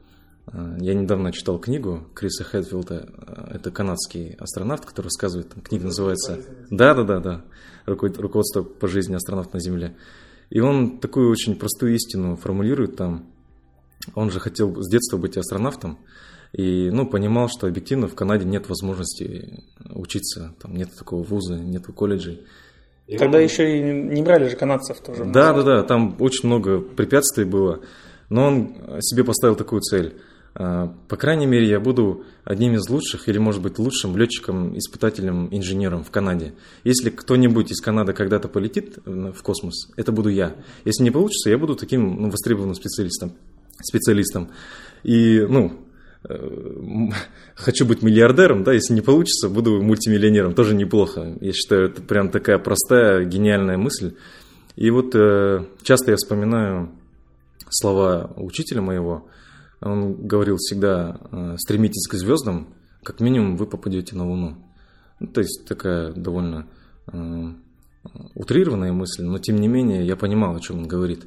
э, 0.48 0.78
я 0.82 0.94
недавно 0.94 1.32
читал 1.32 1.60
книгу 1.60 2.08
Криса 2.14 2.44
Хэтфилда. 2.44 2.96
Э, 2.96 3.56
это 3.56 3.72
канадский 3.72 4.34
астронавт, 4.34 4.86
который 4.86 5.06
рассказывает. 5.06 5.50
Там, 5.50 5.62
книга 5.62 5.86
называется 5.86 6.42
«Да, 6.70 6.94
да, 6.94 7.04
да, 7.04 7.20
да. 7.20 7.46
Руководство 7.86 8.64
по 8.64 8.88
жизни 8.88 9.16
астронавта 9.16 9.56
на 9.56 9.62
Земле». 9.62 9.96
И 10.50 10.60
он 10.60 11.00
такую 11.00 11.32
очень 11.32 11.56
простую 11.56 11.96
истину 11.96 12.36
формулирует 12.36 12.96
там. 12.96 13.26
Он 14.14 14.30
же 14.30 14.40
хотел 14.40 14.76
с 14.84 14.90
детства 14.90 15.18
быть 15.18 15.38
астронавтом. 15.38 16.00
И 16.54 16.92
ну, 16.92 17.08
понимал, 17.08 17.50
что 17.50 17.66
объективно 17.66 18.08
в 18.08 18.14
Канаде 18.14 18.46
нет 18.46 18.70
возможности 18.70 19.64
учиться, 19.90 20.54
там 20.62 20.76
нет 20.76 20.90
такого 20.96 21.24
вуза, 21.24 21.56
нет 21.56 21.88
колледжей. 21.88 22.46
И 23.08 23.18
Тогда 23.18 23.40
он... 23.40 23.44
еще 23.44 23.80
и 23.80 23.82
не 23.82 24.22
брали 24.22 24.48
же 24.48 24.56
канадцев 24.56 25.00
тоже. 25.02 25.26
Да, 25.26 25.52
да, 25.54 25.64
да, 25.64 25.84
там 25.84 26.16
очень 26.20 26.48
много 26.48 26.80
препятствий 26.80 27.44
было, 27.44 27.82
но 28.30 28.48
он 28.48 28.76
себе 29.02 29.24
поставил 29.24 29.56
такую 29.56 29.82
цель. 29.82 30.16
А, 30.54 30.96
по 31.10 31.18
крайней 31.18 31.48
мере, 31.48 31.68
я 31.68 31.80
буду 31.80 32.24
одним 32.44 32.76
из 32.76 32.88
лучших 32.88 33.28
или, 33.28 33.40
может 33.40 33.64
быть, 33.64 33.80
лучшим 33.80 34.16
летчиком, 34.16 34.78
испытателем, 34.78 35.48
инженером 35.50 36.04
в 36.04 36.12
Канаде. 36.12 36.54
Если 36.84 37.10
кто-нибудь 37.10 37.72
из 37.72 37.82
Канады 37.82 38.14
когда-то 38.14 38.48
полетит 38.48 39.00
в 39.06 39.42
космос, 39.42 39.90
это 39.98 40.12
буду 40.12 40.30
я. 40.30 40.56
Если 40.86 41.04
не 41.04 41.10
получится, 41.10 41.50
я 41.50 41.58
буду 41.58 41.76
таким 41.76 42.22
ну, 42.22 42.30
востребованным 42.30 42.76
специалистом. 42.76 43.34
специалистом. 43.82 44.52
И, 45.04 45.42
ну, 45.50 45.74
Э, 45.74 45.83
хочу 47.56 47.86
быть 47.86 48.02
миллиардером, 48.02 48.64
да, 48.64 48.74
если 48.74 48.94
не 48.94 49.02
получится, 49.02 49.50
буду 49.50 49.82
мультимиллионером, 49.82 50.54
тоже 50.54 50.76
неплохо. 50.76 51.38
Я 51.42 51.54
считаю, 51.54 51.90
это 51.90 52.02
прям 52.02 52.30
такая 52.30 52.60
простая, 52.60 53.26
гениальная 53.26 53.78
мысль. 53.78 54.16
И 54.76 54.90
вот 54.90 55.14
э, 55.16 55.66
часто 55.84 56.12
я 56.12 56.18
вспоминаю 56.18 56.92
слова 57.70 58.34
учителя 58.38 58.82
моего. 58.82 59.28
Он 59.82 60.14
говорил 60.16 60.58
всегда, 60.58 61.20
э, 61.32 61.56
стремитесь 61.58 62.08
к 62.08 62.14
звездам, 62.16 62.74
как 63.04 63.20
минимум 63.20 63.58
вы 63.58 63.66
попадете 63.66 64.16
на 64.16 64.28
Луну. 64.28 64.56
Ну, 65.20 65.28
то 65.28 65.42
есть 65.42 65.66
такая 65.68 66.12
довольно 66.14 66.68
э, 67.12 67.54
утрированная 68.36 68.94
мысль, 68.94 69.24
но 69.24 69.38
тем 69.40 69.58
не 69.58 69.68
менее 69.68 70.06
я 70.06 70.16
понимал, 70.16 70.56
о 70.56 70.60
чем 70.60 70.80
он 70.80 70.88
говорит. 70.88 71.26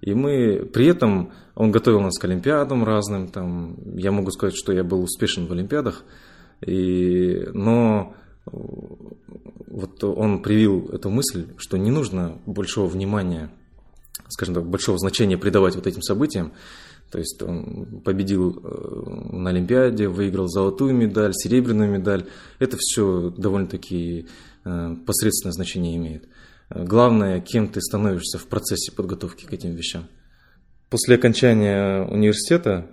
И 0.00 0.14
мы 0.14 0.68
при 0.72 0.86
этом, 0.86 1.32
он 1.54 1.70
готовил 1.70 2.00
нас 2.00 2.18
к 2.18 2.24
Олимпиадам 2.24 2.84
разным, 2.84 3.28
там, 3.28 3.76
я 3.96 4.12
могу 4.12 4.30
сказать, 4.30 4.56
что 4.56 4.72
я 4.72 4.84
был 4.84 5.02
успешен 5.02 5.46
в 5.46 5.52
Олимпиадах, 5.52 6.04
и, 6.60 7.48
но 7.52 8.14
вот 8.46 10.02
он 10.04 10.42
привил 10.42 10.88
эту 10.92 11.10
мысль, 11.10 11.46
что 11.56 11.76
не 11.76 11.90
нужно 11.90 12.38
большого 12.46 12.86
внимания, 12.86 13.50
скажем 14.28 14.54
так, 14.54 14.66
большого 14.66 14.98
значения 14.98 15.36
придавать 15.36 15.74
вот 15.74 15.86
этим 15.86 16.02
событиям. 16.02 16.52
То 17.10 17.18
есть 17.18 17.40
он 17.42 18.00
победил 18.04 18.60
э, 18.62 19.36
на 19.36 19.50
Олимпиаде, 19.50 20.08
выиграл 20.08 20.48
золотую 20.48 20.92
медаль, 20.94 21.32
серебряную 21.34 21.90
медаль. 21.90 22.26
Это 22.58 22.76
все 22.80 23.30
довольно-таки 23.30 24.26
э, 24.64 24.96
посредственное 25.06 25.52
значение 25.52 25.96
имеет. 25.96 26.24
Главное, 26.70 27.40
кем 27.40 27.68
ты 27.68 27.80
становишься 27.80 28.38
в 28.38 28.46
процессе 28.46 28.92
подготовки 28.92 29.44
к 29.46 29.52
этим 29.52 29.74
вещам. 29.74 30.08
После 30.90 31.16
окончания 31.16 32.02
университета, 32.04 32.86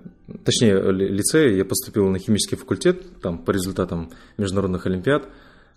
точнее 0.45 0.91
лицея, 0.91 1.55
я 1.55 1.65
поступил 1.65 2.07
на 2.09 2.19
химический 2.19 2.57
факультет, 2.57 3.21
там 3.21 3.37
по 3.37 3.51
результатам 3.51 4.11
международных 4.37 4.85
олимпиад. 4.85 5.27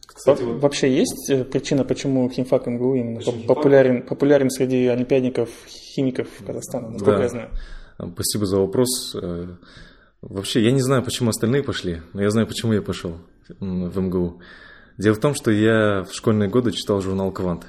Кстати, 0.06 0.42
вот... 0.42 0.60
Вообще 0.62 0.94
есть 0.94 1.28
э, 1.30 1.44
причина, 1.44 1.84
почему 1.84 2.28
химфак 2.30 2.66
МГУ 2.66 2.94
именно 2.94 3.20
химфак? 3.20 3.46
популярен, 3.46 4.02
популярен 4.02 4.50
среди 4.50 4.86
олимпиадников, 4.86 5.50
химиков 5.66 6.28
Казахстана, 6.46 6.90
насколько 6.90 7.18
да. 7.18 7.22
я 7.22 7.28
знаю? 7.28 7.50
Спасибо 8.14 8.46
за 8.46 8.58
вопрос. 8.58 9.14
Э, 9.14 9.56
вообще, 10.22 10.62
я 10.62 10.70
не 10.70 10.80
знаю, 10.80 11.02
почему 11.02 11.30
остальные 11.30 11.64
пошли, 11.64 12.00
но 12.12 12.22
я 12.22 12.30
знаю, 12.30 12.46
почему 12.46 12.72
я 12.72 12.82
пошел 12.82 13.18
в 13.60 14.00
МГУ. 14.00 14.40
Дело 14.96 15.14
в 15.14 15.20
том, 15.20 15.34
что 15.34 15.50
я 15.50 16.04
в 16.04 16.14
школьные 16.14 16.48
годы 16.48 16.72
читал 16.72 17.00
журнал 17.02 17.30
«Квант». 17.30 17.66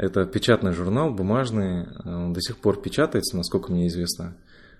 Это 0.00 0.24
печатный 0.24 0.72
журнал, 0.72 1.12
бумажный, 1.12 1.86
он 2.06 2.32
до 2.32 2.40
сих 2.40 2.56
пор 2.56 2.80
печатается, 2.80 3.36
насколько 3.36 3.70
мне 3.70 3.86
известно. 3.86 4.34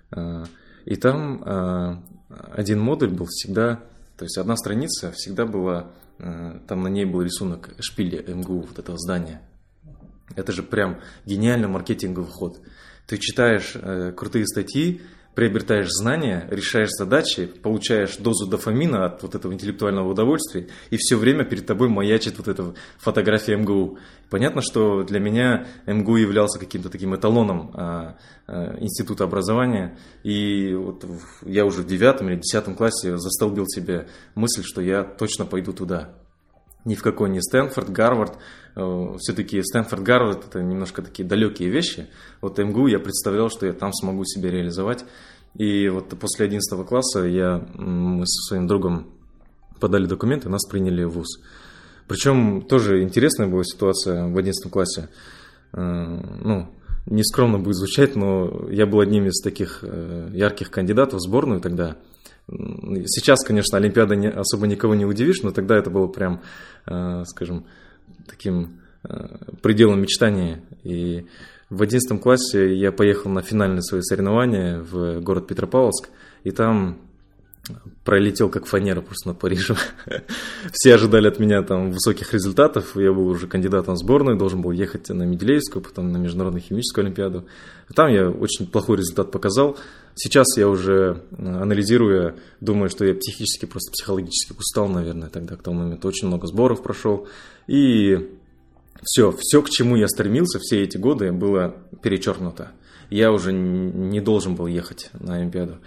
А, 0.09 0.45
и 0.83 0.95
там 0.95 1.43
а, 1.45 2.03
один 2.51 2.79
модуль 2.79 3.11
был 3.11 3.27
всегда, 3.27 3.83
то 4.17 4.25
есть 4.25 4.39
одна 4.39 4.55
страница 4.55 5.11
всегда 5.11 5.45
была, 5.45 5.91
там 6.17 6.81
на 6.81 6.87
ней 6.87 7.05
был 7.05 7.21
рисунок 7.21 7.69
шпиля 7.79 8.23
МГУ, 8.33 8.61
вот 8.61 8.79
этого 8.79 8.97
здания. 8.97 9.43
Это 10.35 10.51
же 10.53 10.63
прям 10.63 10.99
гениальный 11.25 11.67
маркетинговый 11.67 12.29
ход. 12.29 12.59
Ты 13.05 13.17
читаешь 13.17 13.73
э, 13.75 14.13
крутые 14.13 14.47
статьи, 14.47 15.01
приобретаешь 15.35 15.89
знания, 15.89 16.47
решаешь 16.49 16.89
задачи, 16.91 17.45
получаешь 17.45 18.17
дозу 18.17 18.47
дофамина 18.47 19.05
от 19.05 19.23
вот 19.23 19.35
этого 19.35 19.53
интеллектуального 19.53 20.09
удовольствия, 20.09 20.67
и 20.89 20.97
все 20.97 21.15
время 21.15 21.45
перед 21.45 21.65
тобой 21.65 21.89
маячит 21.89 22.37
вот 22.37 22.47
эта 22.47 22.73
фотография 22.97 23.55
МГУ. 23.55 23.97
Понятно, 24.29 24.61
что 24.61 25.03
для 25.03 25.19
меня 25.19 25.67
МГУ 25.85 26.17
являлся 26.17 26.59
каким-то 26.59 26.89
таким 26.89 27.15
эталоном 27.15 27.71
а, 27.73 28.17
а, 28.47 28.77
института 28.79 29.23
образования, 29.23 29.97
и 30.23 30.73
вот 30.73 31.05
я 31.43 31.65
уже 31.65 31.81
в 31.81 31.87
девятом 31.87 32.29
или 32.29 32.35
десятом 32.35 32.75
классе 32.75 33.17
застолбил 33.17 33.65
себе 33.67 34.07
мысль, 34.35 34.63
что 34.63 34.81
я 34.81 35.03
точно 35.03 35.45
пойду 35.45 35.73
туда. 35.73 36.13
Ни 36.83 36.95
в 36.95 37.03
какой 37.03 37.29
не 37.29 37.41
Стэнфорд, 37.41 37.89
Гарвард. 37.89 38.37
Э, 38.75 39.15
Все-таки 39.19 39.61
Стэнфорд, 39.61 40.01
Гарвард– 40.01 40.45
это 40.49 40.61
немножко 40.61 41.01
такие 41.01 41.27
далекие 41.27 41.69
вещи. 41.69 42.07
Вот 42.41 42.57
МГУ 42.57 42.87
я 42.87 42.99
представлял, 42.99 43.49
что 43.49 43.65
я 43.65 43.73
там 43.73 43.93
смогу 43.93 44.25
себя 44.25 44.49
реализовать. 44.49 45.05
И 45.55 45.89
вот 45.89 46.09
после 46.19 46.45
11 46.45 46.87
класса 46.87 47.21
я, 47.25 47.63
мы 47.75 48.25
со 48.25 48.49
своим 48.49 48.67
другом 48.67 49.07
подали 49.79 50.05
документы, 50.05 50.49
нас 50.49 50.65
приняли 50.67 51.03
в 51.03 51.11
ВУЗ. 51.11 51.41
Причем 52.07 52.61
тоже 52.61 53.03
интересная 53.03 53.47
была 53.47 53.63
ситуация 53.63 54.27
в 54.27 54.37
11 54.37 54.71
классе. 54.71 55.09
Э, 55.73 55.79
ну, 55.81 56.67
нескромно 57.05 57.59
будет 57.59 57.75
звучать, 57.75 58.15
но 58.15 58.69
я 58.69 58.85
был 58.85 59.01
одним 59.01 59.27
из 59.27 59.41
таких 59.41 59.79
э, 59.83 60.29
ярких 60.33 60.71
кандидатов 60.71 61.19
в 61.19 61.21
сборную 61.21 61.61
тогда. 61.61 61.97
Сейчас, 62.47 63.43
конечно, 63.43 63.77
Олимпиада 63.77 64.15
не, 64.15 64.29
особо 64.29 64.67
никого 64.67 64.95
не 64.95 65.05
удивишь, 65.05 65.41
но 65.41 65.51
тогда 65.51 65.77
это 65.77 65.89
было 65.89 66.07
прям, 66.07 66.41
э, 66.85 67.23
скажем, 67.25 67.65
таким 68.27 68.81
э, 69.03 69.37
пределом 69.61 70.01
мечтания. 70.01 70.61
И 70.83 71.25
в 71.69 71.81
11 71.81 72.21
классе 72.21 72.75
я 72.75 72.91
поехал 72.91 73.29
на 73.29 73.41
финальное 73.41 73.81
свое 73.81 74.03
соревнование 74.03 74.81
в 74.81 75.21
город 75.21 75.47
Петропавловск, 75.47 76.09
и 76.43 76.51
там 76.51 76.99
пролетел 78.03 78.49
как 78.49 78.65
фанера 78.65 79.01
просто 79.01 79.29
над 79.29 79.39
Парижем. 79.39 79.77
Все 80.71 80.95
ожидали 80.95 81.27
от 81.27 81.39
меня 81.39 81.61
там 81.61 81.91
высоких 81.91 82.33
результатов. 82.33 82.95
Я 82.95 83.13
был 83.13 83.27
уже 83.27 83.47
кандидатом 83.47 83.95
в 83.95 83.97
сборную, 83.97 84.37
должен 84.37 84.61
был 84.61 84.71
ехать 84.71 85.09
на 85.09 85.23
Менделеевскую, 85.23 85.83
потом 85.83 86.11
на 86.11 86.17
Международную 86.17 86.63
химическую 86.63 87.05
олимпиаду. 87.05 87.45
Там 87.93 88.09
я 88.11 88.29
очень 88.29 88.67
плохой 88.67 88.97
результат 88.97 89.31
показал. 89.31 89.77
Сейчас 90.15 90.45
я 90.57 90.67
уже, 90.67 91.23
э, 91.31 91.45
анализируя, 91.45 92.35
думаю, 92.59 92.89
что 92.89 93.05
я 93.05 93.13
психически, 93.13 93.65
просто 93.65 93.91
психологически 93.91 94.53
устал, 94.57 94.87
наверное, 94.87 95.29
тогда 95.29 95.55
к 95.55 95.63
тому 95.63 95.81
моменту. 95.81 96.07
Очень 96.07 96.27
много 96.27 96.47
сборов 96.47 96.83
прошел. 96.83 97.27
И 97.67 98.29
все, 99.03 99.33
все, 99.37 99.61
к 99.61 99.69
чему 99.69 99.95
я 99.95 100.07
стремился 100.07 100.59
все 100.59 100.83
эти 100.83 100.97
годы, 100.97 101.31
было 101.31 101.75
перечеркнуто. 102.01 102.71
Я 103.09 103.31
уже 103.31 103.51
не 103.51 104.21
должен 104.21 104.55
был 104.55 104.67
ехать 104.67 105.09
на 105.19 105.35
Олимпиаду. 105.35 105.79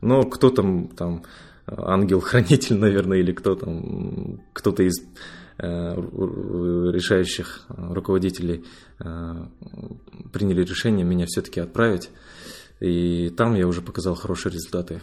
Но 0.00 0.22
кто 0.22 0.50
там, 0.50 0.88
там 0.88 1.24
ангел-хранитель, 1.66 2.76
наверное, 2.78 3.18
или 3.18 3.32
кто 3.32 3.54
там, 3.54 4.40
кто-то 4.52 4.82
из 4.82 5.00
э, 5.58 5.94
решающих 5.94 7.66
руководителей 7.68 8.64
э, 9.00 9.46
приняли 10.32 10.62
решение 10.62 11.04
меня 11.04 11.26
все-таки 11.26 11.60
отправить. 11.60 12.10
И 12.80 13.30
там 13.30 13.54
я 13.54 13.66
уже 13.66 13.82
показал 13.82 14.14
хорошие 14.14 14.52
результаты. 14.52 15.02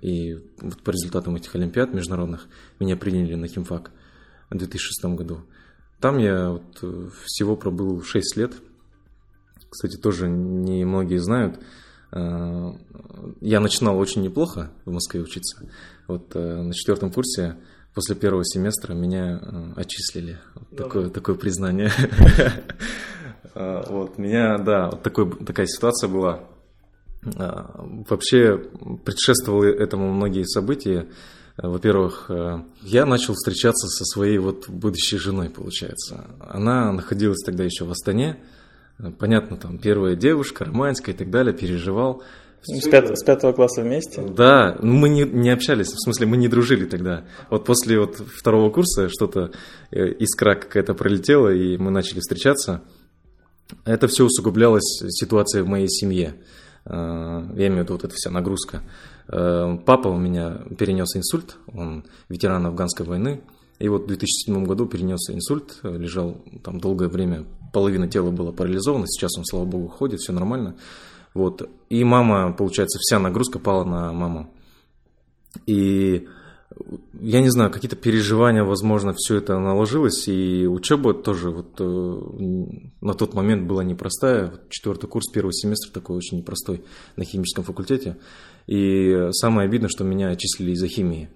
И 0.00 0.34
вот 0.60 0.82
по 0.82 0.90
результатам 0.90 1.36
этих 1.36 1.54
олимпиад 1.54 1.94
международных 1.94 2.48
меня 2.80 2.96
приняли 2.96 3.36
на 3.36 3.46
химфак 3.46 3.92
в 4.50 4.56
2006 4.56 5.04
году. 5.16 5.42
Там 6.00 6.18
я 6.18 6.50
вот 6.50 6.76
всего 7.24 7.56
пробыл 7.56 8.02
6 8.02 8.36
лет. 8.36 8.54
Кстати, 9.70 9.96
тоже 9.96 10.28
не 10.28 10.84
многие 10.84 11.18
знают. 11.18 11.60
Э, 12.14 12.72
я 13.40 13.60
начинал 13.60 13.98
очень 13.98 14.22
неплохо 14.22 14.70
в 14.84 14.92
Москве 14.92 15.20
учиться. 15.20 15.68
Вот 16.06 16.34
э, 16.34 16.62
на 16.62 16.72
четвертом 16.72 17.10
курсе 17.10 17.56
после 17.92 18.14
первого 18.14 18.44
семестра 18.44 18.94
меня 18.94 19.40
э, 19.42 19.72
отчислили. 19.76 20.38
Вот 20.54 20.76
такое, 20.76 21.10
такое 21.10 21.36
признание. 21.36 21.90
Вот, 23.54 24.18
меня, 24.18 24.58
да, 24.58 24.90
вот 24.90 25.04
такой, 25.04 25.30
такая 25.44 25.66
ситуация 25.68 26.08
была. 26.08 26.40
Вообще 27.22 28.56
предшествовало 29.04 29.66
этому 29.66 30.12
многие 30.12 30.42
события. 30.42 31.06
Во-первых, 31.56 32.32
я 32.82 33.06
начал 33.06 33.34
встречаться 33.34 33.86
со 33.86 34.04
своей 34.06 34.38
вот 34.38 34.68
будущей 34.68 35.18
женой, 35.18 35.50
получается. 35.50 36.24
Она 36.40 36.90
находилась 36.90 37.44
тогда 37.46 37.62
еще 37.62 37.84
в 37.84 37.92
Астане, 37.92 38.40
понятно, 39.18 39.56
там 39.56 39.78
первая 39.78 40.14
девушка, 40.16 40.64
романтика 40.64 41.10
и 41.10 41.14
так 41.14 41.30
далее, 41.30 41.54
переживал. 41.54 42.22
С, 42.66 42.88
пят, 42.88 43.18
с 43.18 43.22
пятого 43.22 43.52
класса 43.52 43.82
вместе? 43.82 44.22
Да, 44.22 44.78
ну 44.80 44.94
мы 44.94 45.10
не, 45.10 45.24
не 45.24 45.50
общались, 45.50 45.88
в 45.88 46.02
смысле 46.02 46.26
мы 46.26 46.38
не 46.38 46.48
дружили 46.48 46.86
тогда. 46.86 47.24
Вот 47.50 47.66
после 47.66 47.98
вот 47.98 48.16
второго 48.16 48.70
курса 48.70 49.08
что-то, 49.10 49.50
э, 49.90 50.08
искра 50.18 50.54
какая-то 50.54 50.94
пролетела, 50.94 51.52
и 51.52 51.76
мы 51.76 51.90
начали 51.90 52.20
встречаться. 52.20 52.82
Это 53.84 54.08
все 54.08 54.24
усугублялось 54.24 55.02
ситуацией 55.10 55.62
в 55.62 55.68
моей 55.68 55.88
семье. 55.88 56.36
Э, 56.86 57.44
я 57.54 57.66
имею 57.66 57.82
в 57.82 57.84
виду 57.84 57.92
вот 57.94 58.04
эта 58.04 58.14
вся 58.14 58.30
нагрузка. 58.30 58.82
Э, 59.28 59.76
папа 59.84 60.08
у 60.08 60.16
меня 60.16 60.62
перенес 60.78 61.16
инсульт, 61.16 61.56
он 61.66 62.04
ветеран 62.30 62.64
афганской 62.64 63.04
войны. 63.04 63.42
И 63.78 63.88
вот 63.88 64.04
в 64.04 64.06
2007 64.06 64.64
году 64.64 64.86
перенес 64.86 65.28
инсульт, 65.28 65.80
лежал 65.82 66.42
там 66.62 66.80
долгое 66.80 67.08
время 67.08 67.44
половина 67.74 68.08
тела 68.08 68.30
была 68.30 68.52
парализована, 68.52 69.06
сейчас 69.06 69.36
он, 69.36 69.44
слава 69.44 69.66
богу, 69.66 69.88
ходит, 69.88 70.20
все 70.20 70.32
нормально. 70.32 70.76
Вот. 71.34 71.68
И 71.90 72.04
мама, 72.04 72.52
получается, 72.52 72.98
вся 73.00 73.18
нагрузка 73.18 73.58
пала 73.58 73.84
на 73.84 74.12
маму. 74.12 74.50
И 75.66 76.26
я 77.20 77.40
не 77.40 77.50
знаю, 77.50 77.70
какие-то 77.70 77.96
переживания, 77.96 78.64
возможно, 78.64 79.12
все 79.16 79.36
это 79.36 79.58
наложилось, 79.58 80.28
и 80.28 80.66
учеба 80.66 81.14
тоже 81.14 81.50
вот 81.50 81.80
э, 81.80 81.84
на 83.00 83.14
тот 83.14 83.34
момент 83.34 83.66
была 83.66 83.84
непростая. 83.84 84.54
Четвертый 84.70 85.08
курс, 85.08 85.30
первый 85.32 85.52
семестр 85.52 85.90
такой 85.92 86.16
очень 86.16 86.38
непростой 86.38 86.84
на 87.16 87.24
химическом 87.24 87.64
факультете. 87.64 88.16
И 88.66 89.28
самое 89.32 89.66
обидно, 89.66 89.88
что 89.88 90.04
меня 90.04 90.30
отчислили 90.30 90.72
из-за 90.72 90.88
химии. 90.88 91.28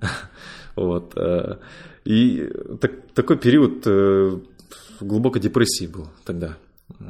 Вот. 0.76 1.16
Э, 1.16 1.56
и 2.04 2.50
так, 2.82 2.92
такой 3.14 3.38
период 3.38 3.86
э, 3.86 4.38
в 5.00 5.04
глубокой 5.04 5.40
депрессии 5.40 5.86
был 5.86 6.08
тогда. 6.24 6.56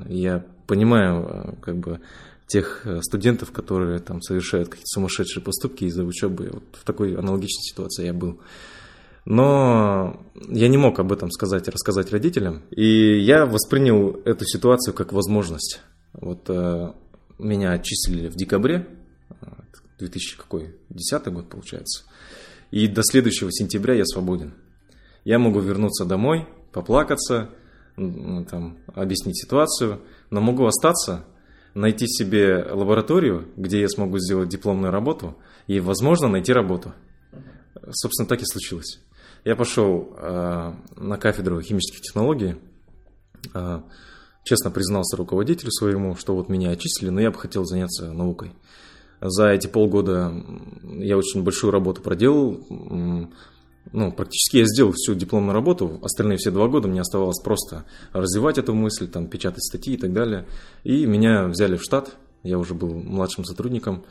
Я 0.07 0.45
понимаю, 0.67 1.27
э, 1.29 1.53
как 1.61 1.79
бы, 1.79 2.01
тех 2.47 2.83
э, 2.85 3.01
студентов, 3.03 3.53
которые 3.53 3.99
там 3.99 4.23
совершают 4.23 4.69
какие-то 4.69 4.89
сумасшедшие 4.89 5.43
поступки 5.43 5.85
из-за 5.85 6.05
учебы. 6.05 6.51
Вот 6.53 6.65
в 6.73 6.85
такой 6.85 7.17
аналогичной 7.17 7.63
ситуации 7.63 8.07
я 8.07 8.15
был. 8.15 8.41
Но 9.25 10.23
я 10.49 10.69
не 10.69 10.77
мог 10.77 11.01
об 11.01 11.13
этом 11.13 11.31
сказать 11.31 11.67
рассказать 11.69 12.13
родителям. 12.13 12.63
И 12.71 13.21
я 13.21 13.45
воспринял 13.45 14.21
эту 14.25 14.47
ситуацию 14.47 14.95
как 14.95 15.13
возможность. 15.13 15.81
Вот 16.13 16.49
э, 16.49 16.93
меня 17.39 17.73
отчислили 17.73 18.29
в 18.29 18.37
декабре, 18.37 18.87
2000 19.99 20.37
какой, 20.37 20.75
10 20.91 21.27
год 21.33 21.49
получается. 21.49 22.05
И 22.71 22.87
до 22.87 23.03
следующего 23.03 23.51
сентября 23.53 23.95
я 23.95 24.05
свободен. 24.05 24.55
Я 25.25 25.39
могу 25.39 25.61
вернуться 25.61 26.05
домой, 26.05 26.47
поплакаться, 26.73 27.51
там, 27.97 28.79
объяснить 28.95 29.41
ситуацию, 29.41 30.01
но 30.31 30.41
могу 30.41 30.67
остаться, 30.67 31.25
найти 31.75 32.07
себе 32.07 32.67
лабораторию, 32.71 33.49
где 33.57 33.81
я 33.81 33.89
смогу 33.89 34.19
сделать 34.19 34.49
дипломную 34.49 34.91
работу 34.91 35.37
и, 35.67 35.81
возможно, 35.81 36.29
найти 36.29 36.53
работу. 36.53 36.95
Собственно, 37.91 38.29
так 38.29 38.41
и 38.41 38.47
случилось. 38.47 39.01
Я 39.45 39.57
пошел 39.57 40.15
э, 40.17 40.73
на 40.97 41.19
кафедру 41.19 41.61
химических 41.61 42.01
технологий, 42.01 42.57
э, 43.55 43.81
честно 44.45 44.71
признался 44.71 45.17
руководителю 45.17 45.71
своему, 45.71 46.17
что 46.17 46.35
вот 46.35 46.49
меня 46.49 46.71
отчислили, 46.71 47.11
но 47.11 47.21
я 47.21 47.31
бы 47.31 47.39
хотел 47.39 47.65
заняться 47.65 48.13
наукой. 48.13 48.53
За 49.21 49.49
эти 49.49 49.67
полгода 49.67 50.33
я 50.83 51.17
очень 51.17 51.43
большую 51.43 51.71
работу 51.71 52.03
проделал, 52.03 52.61
ну, 53.93 54.13
практически 54.13 54.59
я 54.59 54.65
сделал 54.67 54.93
всю 54.93 55.15
дипломную 55.15 55.55
работу, 55.55 55.99
остальные 56.03 56.39
все 56.39 56.51
два 56.51 56.69
года 56.69 56.89
мне 56.89 57.01
оставалось 57.01 57.41
просто 57.43 57.85
развивать 58.13 58.59
эту 58.59 58.75
мысль, 58.75 59.09
там, 59.09 59.29
печатать 59.29 59.65
статьи 59.65 59.95
и 59.95 59.97
так 59.97 60.13
далее. 60.13 60.47
И 60.85 61.07
меня 61.07 61.47
взяли 61.47 61.77
в 61.77 61.83
штат, 61.83 62.17
я 62.43 62.59
уже 62.59 62.75
был 62.75 62.95
младшим 62.95 63.45
сотрудником, 63.45 64.05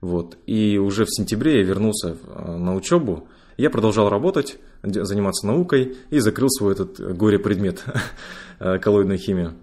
вот. 0.00 0.38
И 0.46 0.78
уже 0.78 1.04
в 1.04 1.10
сентябре 1.10 1.58
я 1.58 1.64
вернулся 1.64 2.16
э, 2.22 2.56
на 2.56 2.74
учебу, 2.74 3.28
я 3.56 3.70
продолжал 3.70 4.08
работать, 4.08 4.58
заниматься 4.82 5.46
наукой 5.46 5.96
и 6.08 6.18
закрыл 6.20 6.48
свой 6.48 6.72
этот 6.72 6.98
горе-предмет, 6.98 7.84
э, 8.58 8.78
коллоидную 8.78 9.18
химию. 9.18 9.54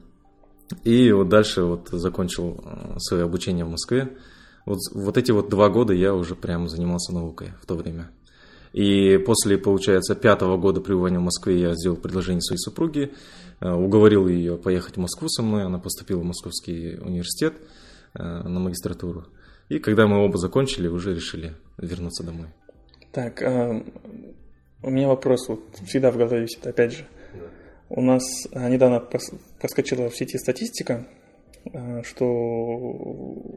И 0.84 1.12
вот 1.12 1.30
дальше 1.30 1.63
вот 1.63 1.89
закончил 1.91 2.62
э, 2.63 2.95
свое 2.99 3.23
обучение 3.23 3.65
в 3.65 3.69
Москве. 3.69 4.15
Вот, 4.65 4.80
вот 4.93 5.17
эти 5.17 5.32
вот 5.32 5.49
два 5.49 5.69
года 5.69 5.93
я 5.93 6.13
уже 6.13 6.36
прямо 6.36 6.67
занимался 6.67 7.13
наукой 7.13 7.53
в 7.62 7.65
то 7.65 7.75
время. 7.75 8.10
И 8.78 9.18
после, 9.18 9.58
получается, 9.58 10.13
пятого 10.13 10.56
года 10.58 10.82
пребывания 10.82 11.18
в 11.18 11.24
Москве 11.24 11.60
я 11.60 11.74
сделал 11.74 11.98
предложение 11.98 12.44
своей 12.44 12.60
супруге, 12.60 13.10
э, 13.60 13.72
уговорил 13.72 14.28
ее 14.28 14.56
поехать 14.56 14.98
в 14.98 15.00
Москву 15.00 15.28
со 15.30 15.42
мной, 15.42 15.63
она 15.63 15.80
поступила 15.80 16.20
в 16.20 16.26
Московский 16.26 16.96
университет 17.00 17.56
э, 18.13 18.22
на 18.22 18.60
магистратуру. 18.60 19.26
И 19.70 19.80
когда 19.80 20.06
мы 20.06 20.24
оба 20.24 20.38
закончили, 20.38 20.88
уже 20.88 21.16
решили 21.16 21.56
вернуться 21.80 22.24
домой. 22.24 22.50
Так, 23.12 23.42
а, 23.42 23.84
у 24.84 24.90
меня 24.92 25.08
вопрос 25.08 25.48
вот 25.48 25.62
всегда 25.88 26.12
в 26.12 26.18
голове 26.18 26.42
висит, 26.42 26.68
опять 26.68 26.94
же. 26.94 27.08
У 27.90 28.02
нас 28.02 28.22
недавно 28.54 29.00
проскочила 29.00 30.12
в 30.12 30.16
сети 30.16 30.38
статистика, 30.38 31.08
что 32.04 32.26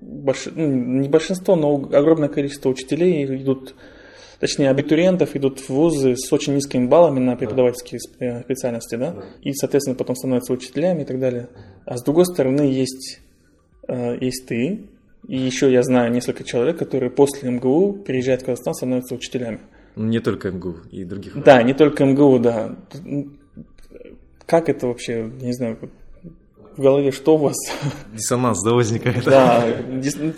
больш... 0.01 0.47
ну, 0.47 0.67
не 0.67 1.11
большинство, 1.11 1.57
но 1.57 1.75
огромное 1.75 2.31
количество 2.31 2.71
учителей 2.71 3.27
идут 3.43 3.75
точнее, 4.41 4.71
абитуриентов 4.71 5.37
идут 5.37 5.61
в 5.61 5.71
вузы 5.71 6.17
с 6.17 6.33
очень 6.33 6.55
низкими 6.55 6.87
баллами 6.87 7.21
на 7.21 7.37
преподавательские 7.37 8.01
э, 8.19 8.43
специальности, 8.43 8.97
да, 8.97 9.15
и, 9.43 9.53
соответственно, 9.53 9.97
потом 9.97 10.17
становятся 10.17 10.53
учителями 10.53 11.03
и 11.03 11.05
так 11.05 11.21
далее. 11.21 11.49
А 11.85 11.97
с 11.97 12.03
другой 12.03 12.25
стороны, 12.27 12.63
есть, 12.63 13.21
э, 13.87 14.17
есть 14.21 14.47
ты, 14.47 14.89
и 15.29 15.37
еще 15.37 15.71
я 15.71 15.83
знаю 15.83 16.11
несколько 16.11 16.43
человек, 16.45 16.79
которые 16.79 17.11
после 17.11 17.51
МГУ 17.51 17.99
переезжают 18.07 18.43
в 18.43 18.47
Казахстан, 18.47 18.75
становятся 18.75 19.15
учителями. 19.15 19.61
Не 19.97 20.21
только 20.21 20.51
МГУ, 20.51 20.77
и 20.91 21.05
других. 21.05 21.43
Да, 21.45 21.63
не 21.63 21.75
только 21.75 22.05
МГУ, 22.05 22.39
да. 22.39 22.77
Как 24.47 24.69
это 24.69 24.87
вообще, 24.87 25.31
не 25.41 25.53
знаю, 25.53 25.79
в 26.77 26.81
голове, 26.81 27.11
что 27.11 27.35
у 27.35 27.39
вас? 27.39 27.57
Диссонанс, 28.13 28.63
да, 28.65 28.73
возникает? 28.73 29.25
Да, 29.25 29.67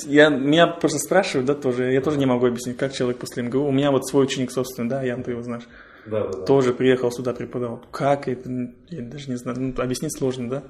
я, 0.06 0.28
меня 0.28 0.66
просто 0.66 0.98
спрашивают, 0.98 1.46
да, 1.46 1.54
тоже, 1.54 1.92
я 1.92 2.00
тоже 2.00 2.18
не 2.18 2.26
могу 2.26 2.46
объяснить, 2.46 2.76
как 2.76 2.92
человек 2.92 3.18
после 3.18 3.42
МГУ. 3.42 3.66
У 3.66 3.72
меня 3.72 3.90
вот 3.90 4.06
свой 4.06 4.24
ученик, 4.24 4.50
собственно, 4.50 4.88
да, 4.88 5.02
Ян, 5.02 5.22
ты 5.22 5.32
его 5.32 5.42
знаешь, 5.42 5.64
да, 6.06 6.24
да, 6.24 6.32
да. 6.32 6.44
тоже 6.44 6.72
приехал 6.72 7.10
сюда, 7.12 7.32
преподавал. 7.32 7.82
Как 7.90 8.28
это, 8.28 8.50
я 8.88 9.02
даже 9.02 9.30
не 9.30 9.36
знаю, 9.36 9.60
ну, 9.60 9.82
объяснить 9.82 10.16
сложно, 10.16 10.48
да? 10.48 10.62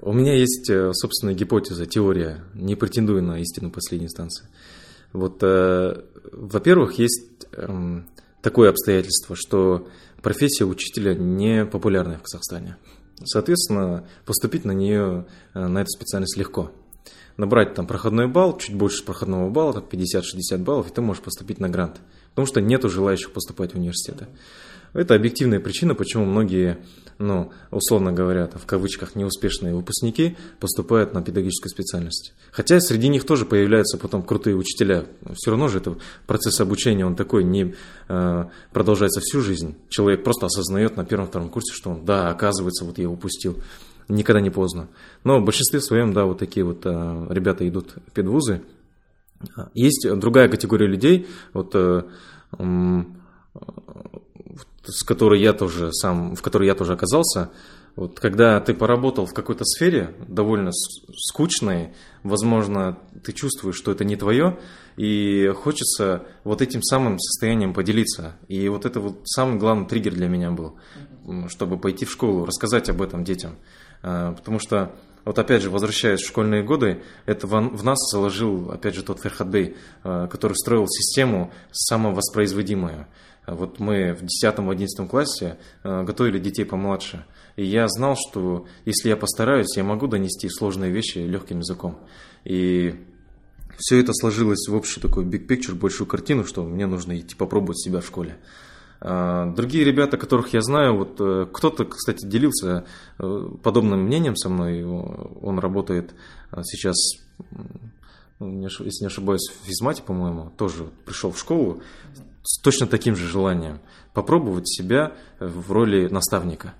У 0.00 0.12
меня 0.12 0.34
есть 0.34 0.68
э, 0.70 0.92
собственная 0.92 1.34
гипотеза, 1.34 1.86
теория, 1.86 2.44
не 2.54 2.76
претендую 2.76 3.22
на 3.22 3.40
истину 3.40 3.70
последней 3.70 4.06
инстанции. 4.06 4.46
Вот, 5.12 5.38
э, 5.42 6.02
во-первых, 6.32 6.98
есть 6.98 7.46
э, 7.52 8.00
такое 8.42 8.70
обстоятельство, 8.70 9.36
что 9.36 9.88
профессия 10.22 10.64
учителя 10.64 11.14
не 11.14 11.64
популярная 11.64 12.18
в 12.18 12.22
Казахстане. 12.22 12.76
Соответственно, 13.22 14.06
поступить 14.24 14.64
на 14.64 14.72
нее, 14.72 15.26
э, 15.54 15.66
на 15.66 15.82
эту 15.82 15.90
специальность 15.90 16.36
легко. 16.36 16.72
Набрать 17.36 17.74
там 17.74 17.86
проходной 17.86 18.28
балл, 18.28 18.56
чуть 18.58 18.74
больше 18.74 19.04
проходного 19.04 19.50
балла, 19.50 19.80
50-60 19.80 20.58
баллов, 20.58 20.90
и 20.90 20.94
ты 20.94 21.00
можешь 21.00 21.22
поступить 21.22 21.60
на 21.60 21.68
грант. 21.68 22.00
Потому 22.30 22.46
что 22.46 22.60
нету 22.60 22.88
желающих 22.88 23.32
поступать 23.32 23.72
в 23.72 23.76
университеты. 23.76 24.26
Это 24.94 25.16
объективная 25.16 25.58
причина, 25.58 25.96
почему 25.96 26.24
многие, 26.24 26.78
ну, 27.18 27.50
условно 27.72 28.12
говоря, 28.12 28.48
в 28.54 28.64
кавычках, 28.64 29.16
неуспешные 29.16 29.74
выпускники 29.74 30.36
поступают 30.60 31.14
на 31.14 31.20
педагогическую 31.20 31.68
специальность. 31.68 32.32
Хотя 32.52 32.78
среди 32.80 33.08
них 33.08 33.26
тоже 33.26 33.44
появляются 33.44 33.98
потом 33.98 34.22
крутые 34.22 34.54
учителя. 34.54 35.04
Все 35.34 35.50
равно 35.50 35.66
же 35.66 35.78
это 35.78 35.96
процесс 36.28 36.60
обучения, 36.60 37.04
он 37.04 37.16
такой 37.16 37.42
не 37.42 37.74
э, 38.08 38.44
продолжается 38.72 39.20
всю 39.20 39.40
жизнь. 39.40 39.74
Человек 39.88 40.22
просто 40.22 40.46
осознает 40.46 40.96
на 40.96 41.04
первом-втором 41.04 41.50
курсе, 41.50 41.74
что 41.74 41.90
он, 41.90 42.04
да, 42.04 42.30
оказывается, 42.30 42.84
вот 42.84 42.96
я 42.98 43.10
упустил. 43.10 43.58
Никогда 44.08 44.40
не 44.40 44.50
поздно. 44.50 44.86
Но 45.24 45.40
в 45.40 45.44
большинстве 45.44 45.80
своем, 45.80 46.12
да, 46.12 46.24
вот 46.24 46.38
такие 46.38 46.64
вот 46.64 46.82
э, 46.84 47.26
ребята 47.30 47.68
идут 47.68 47.94
в 48.06 48.12
педвузы. 48.12 48.62
Есть 49.74 50.06
другая 50.14 50.48
категория 50.48 50.86
людей, 50.86 51.26
вот 51.52 51.72
э, 51.74 52.04
с 54.86 55.02
которой 55.02 55.40
я 55.40 55.52
тоже 55.52 55.92
сам, 55.92 56.34
в 56.34 56.42
которой 56.42 56.66
я 56.66 56.74
тоже 56.74 56.92
оказался, 56.92 57.50
вот 57.96 58.18
когда 58.18 58.58
ты 58.60 58.74
поработал 58.74 59.24
в 59.24 59.32
какой-то 59.32 59.64
сфере 59.64 60.14
довольно 60.26 60.72
скучной, 60.72 61.94
возможно, 62.24 62.98
ты 63.22 63.32
чувствуешь, 63.32 63.76
что 63.76 63.92
это 63.92 64.04
не 64.04 64.16
твое, 64.16 64.58
и 64.96 65.52
хочется 65.56 66.26
вот 66.42 66.60
этим 66.60 66.82
самым 66.82 67.20
состоянием 67.20 67.72
поделиться. 67.72 68.36
И 68.48 68.68
вот 68.68 68.84
это 68.84 68.98
вот 68.98 69.20
самый 69.24 69.58
главный 69.58 69.86
триггер 69.86 70.12
для 70.12 70.28
меня 70.28 70.50
был, 70.50 70.76
чтобы 71.48 71.78
пойти 71.78 72.04
в 72.04 72.10
школу, 72.10 72.44
рассказать 72.44 72.88
об 72.88 73.00
этом 73.00 73.22
детям. 73.22 73.56
А, 74.02 74.32
потому 74.32 74.58
что, 74.58 74.96
вот 75.24 75.38
опять 75.38 75.62
же, 75.62 75.70
возвращаясь 75.70 76.20
в 76.20 76.26
школьные 76.26 76.64
годы, 76.64 77.02
это 77.26 77.46
в 77.46 77.84
нас 77.84 77.98
заложил, 78.10 78.72
опять 78.72 78.96
же, 78.96 79.04
тот 79.04 79.20
Ферхадбей, 79.20 79.76
а, 80.02 80.26
который 80.26 80.54
строил 80.54 80.88
систему 80.88 81.52
самовоспроизводимую. 81.70 83.06
Вот 83.46 83.78
мы 83.78 84.14
в 84.14 84.22
10-11 84.22 85.08
классе 85.08 85.58
э, 85.82 86.02
готовили 86.02 86.38
детей 86.38 86.64
помладше. 86.64 87.24
И 87.56 87.64
я 87.64 87.88
знал, 87.88 88.16
что 88.16 88.66
если 88.84 89.10
я 89.10 89.16
постараюсь, 89.16 89.76
я 89.76 89.84
могу 89.84 90.06
донести 90.06 90.48
сложные 90.48 90.90
вещи 90.90 91.18
легким 91.18 91.58
языком. 91.58 91.98
И 92.44 92.94
все 93.76 94.00
это 94.00 94.12
сложилось 94.14 94.66
в 94.68 94.74
общий 94.74 95.00
такой 95.00 95.24
big 95.24 95.46
picture, 95.46 95.74
большую 95.74 96.06
картину, 96.06 96.44
что 96.44 96.64
мне 96.64 96.86
нужно 96.86 97.18
идти 97.18 97.34
попробовать 97.34 97.80
себя 97.80 98.00
в 98.00 98.06
школе. 98.06 98.36
А, 99.00 99.52
другие 99.52 99.84
ребята, 99.84 100.16
которых 100.16 100.54
я 100.54 100.62
знаю, 100.62 100.96
вот 100.96 101.16
э, 101.20 101.46
кто-то, 101.52 101.84
кстати, 101.84 102.24
делился 102.24 102.86
э, 103.18 103.48
подобным 103.62 104.04
мнением 104.04 104.36
со 104.36 104.48
мной. 104.48 104.82
Он 104.84 105.58
работает 105.58 106.14
сейчас, 106.62 106.96
ну, 108.38 108.62
если 108.62 109.04
не 109.04 109.08
ошибаюсь, 109.08 109.50
в 109.50 109.66
физмате, 109.66 110.02
по-моему, 110.02 110.50
тоже 110.56 110.86
пришел 111.04 111.32
в 111.32 111.38
школу 111.38 111.82
с 112.44 112.60
точно 112.60 112.86
таким 112.86 113.16
же 113.16 113.26
желанием 113.26 113.80
попробовать 114.12 114.68
себя 114.68 115.14
в 115.40 115.72
роли 115.72 116.08
наставника. 116.08 116.74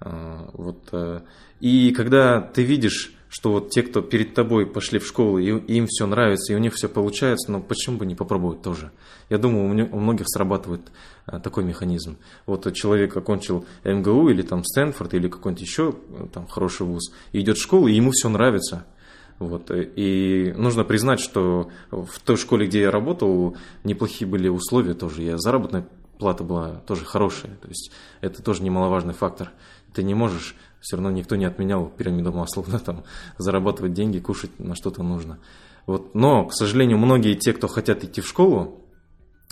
А, 0.00 0.50
вот. 0.54 0.88
Э, 0.92 1.20
и 1.58 1.92
когда 1.92 2.40
ты 2.40 2.62
видишь, 2.62 3.12
что 3.28 3.52
вот 3.52 3.70
те, 3.70 3.82
кто 3.82 4.02
перед 4.02 4.34
тобой 4.34 4.66
пошли 4.66 4.98
в 4.98 5.06
школу, 5.06 5.38
и 5.38 5.46
им 5.46 5.86
все 5.88 6.06
нравится, 6.06 6.52
и 6.52 6.56
у 6.56 6.58
них 6.58 6.74
все 6.74 6.88
получается, 6.88 7.52
но 7.52 7.60
почему 7.60 7.98
бы 7.98 8.06
не 8.06 8.14
попробовать 8.14 8.62
тоже? 8.62 8.92
Я 9.28 9.38
думаю, 9.38 9.90
у 9.92 10.00
многих 10.00 10.26
срабатывает 10.28 10.82
э, 11.26 11.40
такой 11.40 11.64
механизм. 11.64 12.16
Вот 12.46 12.72
человек 12.72 13.16
окончил 13.16 13.66
МГУ 13.84 14.30
или 14.30 14.42
там 14.42 14.64
Стэнфорд 14.64 15.12
или 15.14 15.28
какой-нибудь 15.28 15.62
еще 15.62 15.94
э, 16.08 16.26
там 16.32 16.46
хороший 16.46 16.86
вуз, 16.86 17.12
и 17.32 17.40
идет 17.40 17.58
в 17.58 17.62
школу, 17.62 17.88
и 17.88 17.94
ему 17.94 18.12
все 18.12 18.28
нравится– 18.28 18.86
вот. 19.40 19.70
И 19.72 20.52
нужно 20.56 20.84
признать, 20.84 21.18
что 21.18 21.70
в 21.90 22.20
той 22.20 22.36
школе, 22.36 22.66
где 22.66 22.82
я 22.82 22.90
работал, 22.90 23.56
неплохие 23.84 24.28
были 24.30 24.48
условия 24.48 24.92
тоже. 24.92 25.22
Я 25.22 25.38
заработная 25.38 25.88
плата 26.18 26.44
была 26.44 26.74
тоже 26.86 27.06
хорошая. 27.06 27.56
То 27.56 27.68
есть 27.68 27.90
это 28.20 28.42
тоже 28.42 28.62
немаловажный 28.62 29.14
фактор. 29.14 29.50
Ты 29.94 30.02
не 30.02 30.14
можешь, 30.14 30.54
все 30.80 30.96
равно 30.96 31.10
никто 31.10 31.36
не 31.36 31.46
отменял 31.46 31.88
пирамиду 31.88 32.32
Маслоу, 32.32 32.66
да, 32.70 32.78
там, 32.78 33.04
зарабатывать 33.38 33.94
деньги, 33.94 34.18
кушать 34.18 34.60
на 34.60 34.76
что-то 34.76 35.02
нужно. 35.02 35.38
Вот. 35.86 36.14
Но, 36.14 36.44
к 36.44 36.52
сожалению, 36.52 36.98
многие 36.98 37.34
те, 37.34 37.54
кто 37.54 37.66
хотят 37.66 38.04
идти 38.04 38.20
в 38.20 38.28
школу, 38.28 38.84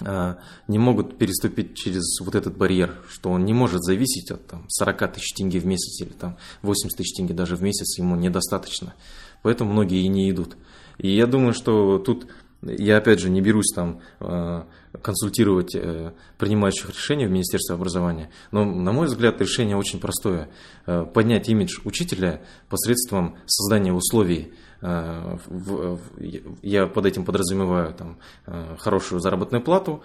а, 0.05 0.38
не 0.68 0.79
могут 0.79 1.16
переступить 1.16 1.77
через 1.77 2.20
вот 2.20 2.35
этот 2.35 2.59
барьер, 2.59 2.94
что 3.09 3.31
он 3.31 3.46
не 3.46 3.55
может 3.55 3.83
зависеть 3.83 4.31
от 4.31 4.46
там, 4.46 4.66
40 4.68 5.14
тысяч 5.14 5.33
тенге 5.33 5.59
в 5.59 5.66
месяц 5.66 6.01
или 6.03 6.12
там, 6.12 6.37
80 6.61 6.96
тысяч 6.96 7.16
тенге 7.16 7.33
даже 7.33 7.57
в 7.57 7.62
месяц, 7.62 7.98
ему 7.98 8.14
недостаточно 8.14 8.94
поэтому 9.42 9.72
многие 9.72 10.03
и 10.03 10.09
не 10.09 10.31
идут. 10.31 10.57
И 10.98 11.09
я 11.09 11.27
думаю, 11.27 11.53
что 11.53 11.98
тут 11.98 12.27
я 12.62 12.96
опять 12.96 13.20
же 13.20 13.31
не 13.31 13.40
берусь 13.40 13.72
там 13.74 14.01
э, 14.20 14.64
консультировать 15.01 15.74
э, 15.77 16.12
принимающих 16.38 16.90
решения 16.90 17.29
в 17.29 17.31
Министерстве 17.31 17.74
образования, 17.74 18.31
но, 18.51 18.64
на 18.64 18.92
мой 18.92 19.07
взгляд, 19.07 19.40
решение 19.40 19.77
очень 19.77 20.01
простое. 20.01 20.48
Э, 20.87 21.05
поднять 21.05 21.48
имидж 21.48 21.79
учителя 21.85 22.42
посредством 22.68 23.37
создания 23.46 23.92
условий 23.92 24.53
я 24.81 26.87
под 26.87 27.07
этим 27.07 27.25
подразумеваю 27.25 27.93
там, 27.95 28.19
э, 28.47 28.77
хорошую 28.79 29.21
заработную 29.21 29.62
плату 29.62 30.03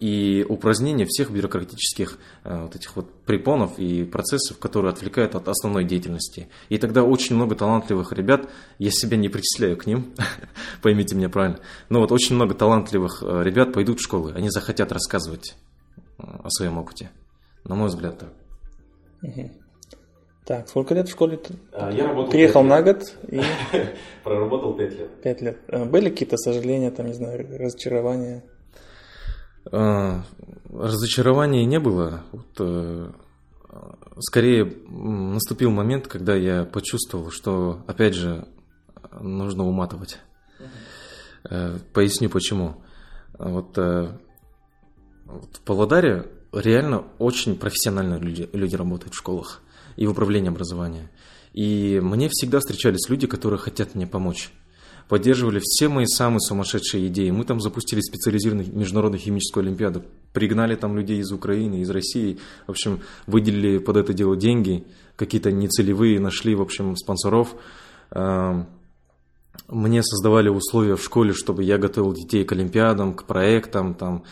и 0.00 0.44
упразднение 0.48 1.06
всех 1.06 1.30
бюрократических 1.30 2.18
э, 2.42 2.62
вот 2.62 2.74
этих 2.74 2.96
вот 2.96 3.08
препонов 3.24 3.78
и 3.78 4.04
процессов, 4.04 4.58
которые 4.58 4.90
отвлекают 4.90 5.36
от 5.36 5.46
основной 5.46 5.84
деятельности. 5.84 6.48
И 6.68 6.78
тогда 6.78 7.04
очень 7.04 7.36
много 7.36 7.54
талантливых 7.54 8.12
ребят, 8.12 8.50
я 8.78 8.90
себя 8.90 9.16
не 9.16 9.28
причисляю 9.28 9.76
к 9.76 9.86
ним, 9.86 10.12
поймите 10.82 11.14
меня 11.14 11.28
правильно, 11.28 11.60
но 11.88 12.00
вот 12.00 12.10
очень 12.10 12.34
много 12.34 12.54
талантливых 12.54 13.22
ребят 13.22 13.72
пойдут 13.72 14.00
в 14.00 14.02
школы, 14.02 14.32
они 14.34 14.50
захотят 14.50 14.90
рассказывать 14.90 15.54
о 16.18 16.50
своем 16.50 16.78
опыте. 16.78 17.10
На 17.64 17.74
мой 17.74 17.88
взгляд, 17.88 18.18
так. 18.18 18.32
Так, 20.46 20.68
сколько 20.68 20.94
лет 20.94 21.08
в 21.08 21.10
школе 21.10 21.38
ты? 21.38 21.54
А, 21.72 21.90
я 21.90 22.06
работал 22.06 22.30
Приехал 22.30 22.62
на 22.62 22.80
год 22.80 23.02
и... 23.26 23.42
Проработал 24.22 24.74
пять 24.74 24.96
лет. 24.96 25.20
Пять 25.20 25.40
лет. 25.40 25.58
А, 25.66 25.84
были 25.84 26.08
какие-то 26.08 26.36
сожаления, 26.36 26.92
там, 26.92 27.06
не 27.06 27.14
знаю, 27.14 27.44
разочарования? 27.58 28.44
А, 29.72 30.22
разочарований 30.72 31.64
не 31.64 31.80
было. 31.80 32.22
Вот, 32.30 32.46
э, 32.60 33.10
скорее 34.20 34.72
наступил 34.86 35.72
момент, 35.72 36.06
когда 36.06 36.36
я 36.36 36.64
почувствовал, 36.64 37.32
что, 37.32 37.82
опять 37.88 38.14
же, 38.14 38.46
нужно 39.20 39.66
уматывать. 39.66 40.20
Uh-huh. 41.42 41.80
Поясню 41.92 42.30
почему. 42.30 42.84
Вот, 43.36 43.76
э, 43.78 44.16
вот 45.24 45.56
в 45.56 45.60
Павлодаре 45.62 46.30
реально 46.52 47.04
очень 47.18 47.58
профессионально 47.58 48.14
люди, 48.14 48.48
люди 48.52 48.76
работают 48.76 49.14
в 49.14 49.18
школах 49.18 49.62
и 49.96 50.06
в 50.06 50.10
управлении 50.10 50.48
образования. 50.48 51.10
И 51.52 52.00
мне 52.02 52.28
всегда 52.30 52.60
встречались 52.60 53.08
люди, 53.08 53.26
которые 53.26 53.58
хотят 53.58 53.94
мне 53.94 54.06
помочь. 54.06 54.50
Поддерживали 55.08 55.60
все 55.62 55.88
мои 55.88 56.04
самые 56.04 56.40
сумасшедшие 56.40 57.06
идеи. 57.06 57.30
Мы 57.30 57.44
там 57.44 57.60
запустили 57.60 58.00
специализированную 58.00 58.76
международную 58.76 59.20
химическую 59.20 59.62
олимпиаду. 59.62 60.02
Пригнали 60.32 60.74
там 60.74 60.96
людей 60.96 61.20
из 61.20 61.30
Украины, 61.30 61.76
из 61.76 61.90
России. 61.90 62.38
В 62.66 62.72
общем, 62.72 63.00
выделили 63.26 63.78
под 63.78 63.98
это 63.98 64.12
дело 64.12 64.36
деньги. 64.36 64.84
Какие-то 65.14 65.52
нецелевые 65.52 66.18
нашли, 66.18 66.56
в 66.56 66.60
общем, 66.60 66.96
спонсоров. 66.96 67.54
Мне 69.68 70.02
создавали 70.02 70.48
условия 70.48 70.96
в 70.96 71.02
школе, 71.04 71.32
чтобы 71.32 71.62
я 71.62 71.78
готовил 71.78 72.12
детей 72.12 72.44
к 72.44 72.52
олимпиадам, 72.52 73.14
к 73.14 73.24
проектам, 73.24 73.94
там, 73.94 74.24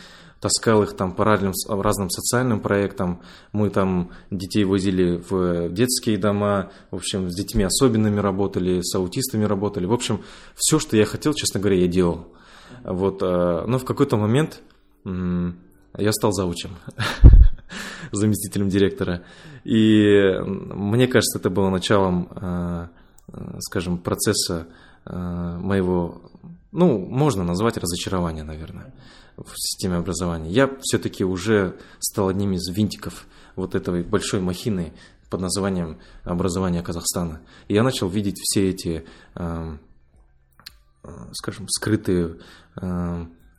таскал 0.45 0.83
их 0.83 0.95
там 0.95 1.11
по 1.11 1.25
разным, 1.25 1.53
разным 1.67 2.11
социальным 2.11 2.59
проектам. 2.59 3.19
Мы 3.51 3.71
там 3.71 4.11
детей 4.29 4.63
возили 4.63 5.19
в 5.27 5.69
детские 5.69 6.19
дома, 6.19 6.69
в 6.91 6.97
общем, 6.97 7.31
с 7.31 7.35
детьми 7.35 7.63
особенными 7.63 8.19
работали, 8.19 8.81
с 8.83 8.93
аутистами 8.93 9.43
работали. 9.43 9.87
В 9.87 9.93
общем, 9.93 10.21
все, 10.53 10.77
что 10.77 10.97
я 10.97 11.05
хотел, 11.05 11.33
честно 11.33 11.59
говоря, 11.59 11.77
я 11.77 11.87
делал. 11.87 12.27
Вот, 12.83 13.23
э, 13.23 13.63
но 13.65 13.79
в 13.79 13.85
какой-то 13.85 14.17
момент 14.17 14.61
я 15.03 16.11
стал 16.11 16.31
заучем, 16.31 16.75
заместителем 18.11 18.69
директора. 18.69 19.23
И 19.63 20.31
мне 20.45 21.07
кажется, 21.07 21.39
это 21.39 21.49
было 21.49 21.71
началом 21.71 22.29
э, 22.35 22.87
скажем, 23.61 23.97
процесса 23.97 24.67
моего, 25.07 26.21
ну, 26.71 26.97
можно 26.97 27.43
назвать 27.43 27.77
разочарование, 27.77 28.43
наверное, 28.43 28.91
в 29.37 29.53
системе 29.55 29.97
образования. 29.97 30.49
Я 30.51 30.69
все-таки 30.81 31.23
уже 31.23 31.77
стал 31.99 32.29
одним 32.29 32.53
из 32.53 32.67
винтиков 32.69 33.27
вот 33.55 33.75
этой 33.75 34.03
большой 34.03 34.39
махины 34.39 34.93
под 35.29 35.41
названием 35.41 35.99
образование 36.23 36.81
Казахстана. 36.81 37.41
И 37.67 37.73
я 37.73 37.83
начал 37.83 38.07
видеть 38.07 38.39
все 38.41 38.69
эти, 38.69 39.05
скажем, 41.33 41.67
скрытые 41.69 42.37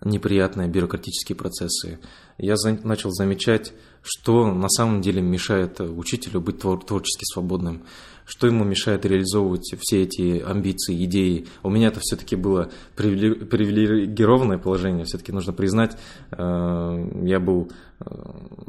неприятные 0.07 0.69
бюрократические 0.69 1.37
процессы. 1.37 1.99
Я 2.39 2.57
за, 2.57 2.79
начал 2.87 3.11
замечать, 3.11 3.73
что 4.03 4.51
на 4.53 4.69
самом 4.69 5.01
деле 5.01 5.21
мешает 5.21 5.81
учителю 5.81 6.41
быть 6.41 6.61
твор, 6.61 6.85
творчески 6.85 7.25
свободным, 7.25 7.83
что 8.25 8.47
ему 8.47 8.65
мешает 8.65 9.05
реализовывать 9.05 9.75
все 9.81 10.03
эти 10.03 10.41
амбиции, 10.41 11.05
идеи. 11.05 11.47
У 11.63 11.71
меня 11.71 11.89
это 11.89 12.01
все-таки 12.01 12.37
было 12.37 12.71
привилегированное 12.97 14.59
положение, 14.59 15.05
все-таки 15.05 15.33
нужно 15.33 15.53
признать. 15.53 15.97
Э, 16.31 17.09
я 17.23 17.41
был, 17.41 17.71
э, 18.01 18.05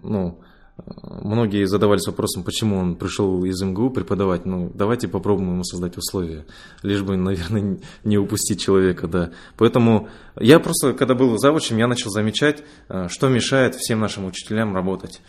ну, 0.03 0.39
Многие 0.85 1.65
задавались 1.65 2.05
вопросом, 2.05 2.43
почему 2.43 2.77
он 2.77 2.95
пришел 2.95 3.43
из 3.43 3.59
МГУ 3.61 3.89
преподавать. 3.89 4.45
Ну, 4.45 4.71
давайте 4.73 5.07
попробуем 5.07 5.53
ему 5.53 5.63
создать 5.63 5.97
условия, 5.97 6.45
лишь 6.83 7.01
бы, 7.01 7.17
наверное, 7.17 7.79
не 8.03 8.17
упустить 8.17 8.61
человека, 8.61 9.07
да. 9.07 9.31
Поэтому 9.57 10.07
я 10.39 10.59
просто, 10.59 10.93
когда 10.93 11.15
был 11.15 11.37
завучем, 11.39 11.77
я 11.77 11.87
начал 11.87 12.11
замечать, 12.11 12.63
э, 12.89 13.07
что 13.09 13.27
мешает 13.27 13.75
всем 13.75 13.99
нашим 13.99 14.25
учителям 14.25 14.75
работать. 14.75 15.21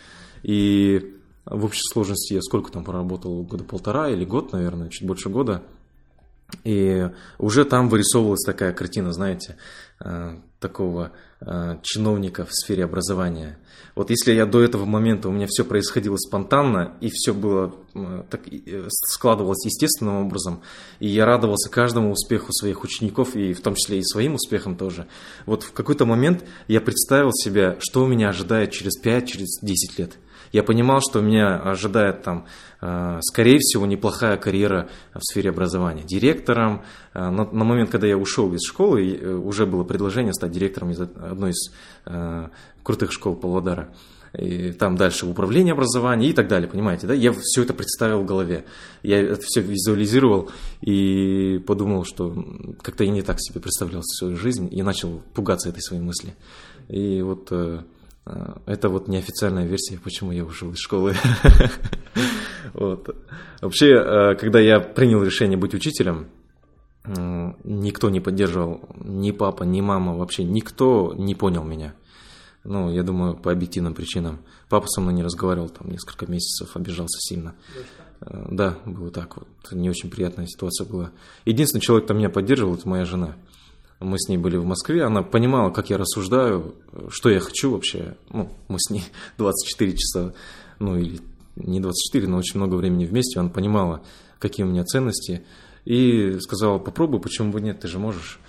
И 0.43 1.15
в 1.45 1.65
общей 1.65 1.81
сложности 1.91 2.33
я 2.33 2.41
сколько 2.41 2.71
там 2.71 2.83
проработал, 2.83 3.41
года 3.43 3.63
полтора 3.63 4.09
или 4.09 4.25
год, 4.25 4.53
наверное, 4.53 4.89
чуть 4.89 5.07
больше 5.07 5.29
года. 5.29 5.63
И 6.63 7.09
уже 7.37 7.65
там 7.65 7.89
вырисовывалась 7.89 8.43
такая 8.45 8.73
картина, 8.73 9.13
знаете, 9.13 9.57
такого 10.59 11.11
э, 11.41 11.77
чиновника 11.83 12.45
в 12.45 12.53
сфере 12.53 12.83
образования. 12.83 13.57
Вот 13.95 14.09
если 14.09 14.33
я 14.33 14.45
до 14.45 14.61
этого 14.61 14.85
момента 14.85 15.29
у 15.29 15.31
меня 15.31 15.47
все 15.47 15.63
происходило 15.63 16.17
спонтанно 16.17 16.95
и 17.01 17.09
все 17.09 17.33
было 17.33 17.73
э, 17.95 18.23
так 18.29 18.41
складывалось 18.89 19.65
естественным 19.65 20.25
образом, 20.25 20.61
и 20.99 21.07
я 21.07 21.25
радовался 21.25 21.69
каждому 21.69 22.11
успеху 22.11 22.51
своих 22.51 22.83
учеников 22.83 23.35
и 23.35 23.53
в 23.53 23.61
том 23.61 23.75
числе 23.75 23.99
и 23.99 24.03
своим 24.03 24.35
успехам 24.35 24.75
тоже. 24.75 25.07
Вот 25.45 25.63
в 25.63 25.71
какой-то 25.71 26.05
момент 26.05 26.43
я 26.67 26.81
представил 26.81 27.31
себя, 27.31 27.77
что 27.79 28.05
меня 28.05 28.29
ожидает 28.29 28.71
через 28.71 28.97
5, 28.97 29.27
через 29.27 29.59
10 29.61 29.99
лет– 29.99 30.11
я 30.51 30.63
понимал, 30.63 31.01
что 31.01 31.21
меня 31.21 31.57
ожидает 31.57 32.23
там, 32.23 32.45
э, 32.81 33.19
скорее 33.21 33.59
всего, 33.59 33.85
неплохая 33.85 34.37
карьера 34.37 34.89
в 35.13 35.21
сфере 35.21 35.49
образования. 35.49 36.03
Директором. 36.03 36.83
Э, 37.13 37.29
на, 37.29 37.45
на 37.45 37.63
момент, 37.63 37.89
когда 37.89 38.07
я 38.07 38.17
ушел 38.17 38.53
из 38.53 38.61
школы, 38.63 39.15
э, 39.15 39.33
уже 39.33 39.65
было 39.65 39.83
предложение 39.83 40.33
стать 40.33 40.51
директором 40.51 40.91
из 40.91 40.99
одной 41.01 41.51
из 41.51 41.71
крутых 42.83 43.11
школ 43.11 43.35
Павлодара. 43.35 43.89
И 44.37 44.71
там 44.73 44.95
дальше 44.95 45.25
управление 45.25 45.73
образования 45.73 46.29
и 46.29 46.33
так 46.33 46.47
далее, 46.47 46.69
понимаете, 46.69 47.07
да? 47.07 47.13
Я 47.13 47.33
все 47.33 47.63
это 47.63 47.73
представил 47.73 48.21
в 48.21 48.25
голове, 48.25 48.65
я 49.01 49.19
это 49.19 49.41
все 49.43 49.61
визуализировал 49.61 50.51
и 50.81 51.59
подумал, 51.65 52.05
что 52.05 52.33
как-то 52.81 53.03
я 53.03 53.11
не 53.11 53.23
так 53.23 53.37
себе 53.39 53.59
представлял 53.59 54.03
свою 54.03 54.37
жизнь 54.37 54.69
и 54.71 54.83
начал 54.83 55.23
пугаться 55.33 55.69
этой 55.69 55.81
своей 55.81 56.03
мысли. 56.03 56.35
И 56.89 57.23
вот 57.23 57.51
это 58.65 58.89
вот 58.89 59.07
неофициальная 59.07 59.65
версия, 59.65 59.99
почему 60.03 60.31
я 60.31 60.45
ушел 60.45 60.71
из 60.71 60.79
школы. 60.79 61.15
вот. 62.73 63.15
Вообще, 63.61 63.95
а, 63.95 64.35
когда 64.35 64.59
я 64.59 64.79
принял 64.79 65.23
решение 65.23 65.57
быть 65.57 65.73
учителем, 65.73 66.27
никто 67.63 68.09
не 68.09 68.19
поддерживал, 68.19 68.81
ни 69.03 69.31
папа, 69.31 69.63
ни 69.63 69.81
мама, 69.81 70.15
вообще 70.15 70.43
никто 70.43 71.13
не 71.17 71.33
понял 71.33 71.63
меня. 71.63 71.95
Ну, 72.63 72.91
я 72.91 73.03
думаю, 73.03 73.35
по 73.35 73.51
объективным 73.51 73.95
причинам. 73.95 74.39
Папа 74.67 74.87
со 74.87 75.01
мной 75.01 75.13
не 75.13 75.23
разговаривал 75.23 75.69
там 75.69 75.89
несколько 75.89 76.29
месяцев, 76.29 76.75
обижался 76.75 77.17
сильно. 77.19 77.55
Да, 78.21 78.77
было 78.85 79.11
так 79.11 79.37
вот. 79.37 79.47
Не 79.71 79.89
очень 79.89 80.09
приятная 80.09 80.45
ситуация 80.45 80.85
была. 80.85 81.11
Единственный 81.45 81.81
человек, 81.81 82.05
кто 82.05 82.13
меня 82.13 82.29
поддерживал, 82.29 82.75
это 82.75 82.87
моя 82.87 83.05
жена 83.05 83.35
мы 83.99 84.17
с 84.17 84.29
ней 84.29 84.37
были 84.37 84.57
в 84.57 84.65
Москве, 84.65 85.03
она 85.03 85.23
понимала, 85.23 85.71
как 85.71 85.89
я 85.89 85.97
рассуждаю, 85.97 86.75
что 87.09 87.29
я 87.29 87.39
хочу 87.39 87.71
вообще. 87.71 88.15
Ну, 88.31 88.49
мы 88.67 88.77
с 88.79 88.89
ней 88.89 89.03
24 89.37 89.97
часа, 89.97 90.33
ну 90.79 90.97
или 90.97 91.19
не 91.55 91.79
24, 91.79 92.27
но 92.27 92.37
очень 92.37 92.57
много 92.57 92.75
времени 92.75 93.05
вместе, 93.05 93.39
она 93.39 93.49
понимала, 93.49 94.01
какие 94.39 94.65
у 94.65 94.69
меня 94.69 94.85
ценности, 94.85 95.43
и 95.83 96.37
сказала, 96.39 96.79
попробуй, 96.79 97.19
почему 97.19 97.51
бы 97.51 97.59
нет, 97.61 97.81
ты 97.81 97.87
же 97.87 97.99
можешь. 97.99 98.39